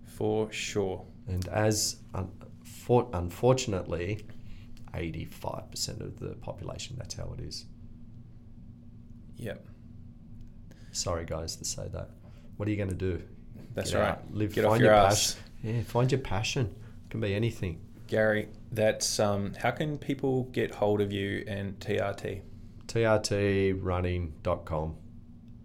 [0.04, 1.04] For sure.
[1.28, 2.30] and as un-
[2.64, 4.24] for, unfortunately
[4.94, 7.66] 85% of the population that's how it is
[9.36, 9.66] Yep.
[10.92, 12.10] sorry guys to say that
[12.56, 13.22] what are you going to do
[13.74, 14.08] That's Get right.
[14.10, 15.34] out, live Get find off your your ass.
[15.34, 16.74] passion yeah find your passion
[17.04, 21.78] it can be anything Gary, that's um, how can people get hold of you and
[21.80, 22.40] TRT?
[22.86, 24.96] trtrunning.com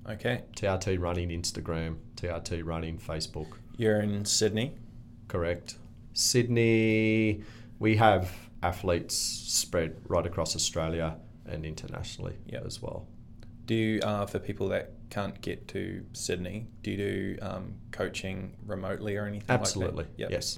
[0.09, 3.47] Okay, TRT running Instagram, TRT running Facebook.
[3.77, 4.73] you're in Sydney.
[5.27, 5.75] Correct.
[6.13, 7.43] Sydney,
[7.79, 8.31] we have
[8.63, 12.65] athletes spread right across Australia and internationally Yep.
[12.65, 13.05] as well.
[13.67, 18.55] Do you, uh, for people that can't get to Sydney, do you do um, coaching
[18.65, 20.05] remotely or anything Absolutely.
[20.05, 20.19] like that?
[20.19, 20.31] Yep.
[20.31, 20.57] Yes.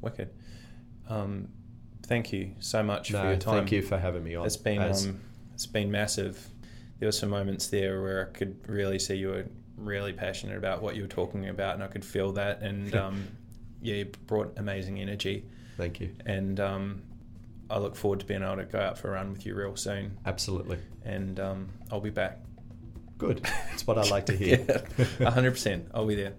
[0.00, 0.30] Wicked.
[1.08, 1.48] Um,
[2.04, 3.54] thank you so much No, for your time.
[3.58, 4.46] thank you for having me on.
[4.46, 5.20] It's been As- um,
[5.54, 6.46] it's been massive.
[6.98, 10.82] There were some moments there where I could really see you were really passionate about
[10.82, 12.60] what you were talking about, and I could feel that.
[12.62, 13.28] And um,
[13.80, 15.44] yeah, you brought amazing energy.
[15.76, 16.10] thank you.
[16.26, 17.02] And um,
[17.70, 19.76] I look forward to being able to go out for a run with you real
[19.76, 20.16] soon.
[20.26, 20.78] Absolutely.
[21.04, 22.38] And um, I'll be back.
[23.18, 23.42] Good.
[23.70, 24.64] That's what I like to hear.
[25.20, 25.88] Yeah, hundred percent.
[25.94, 26.34] I'll be there.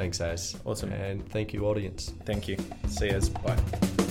[0.00, 0.56] Thanks, Az.
[0.64, 0.92] Awesome.
[0.92, 2.14] And thank you, audience.
[2.24, 2.56] Thank you.
[2.88, 3.20] See you.
[3.44, 4.09] Bye.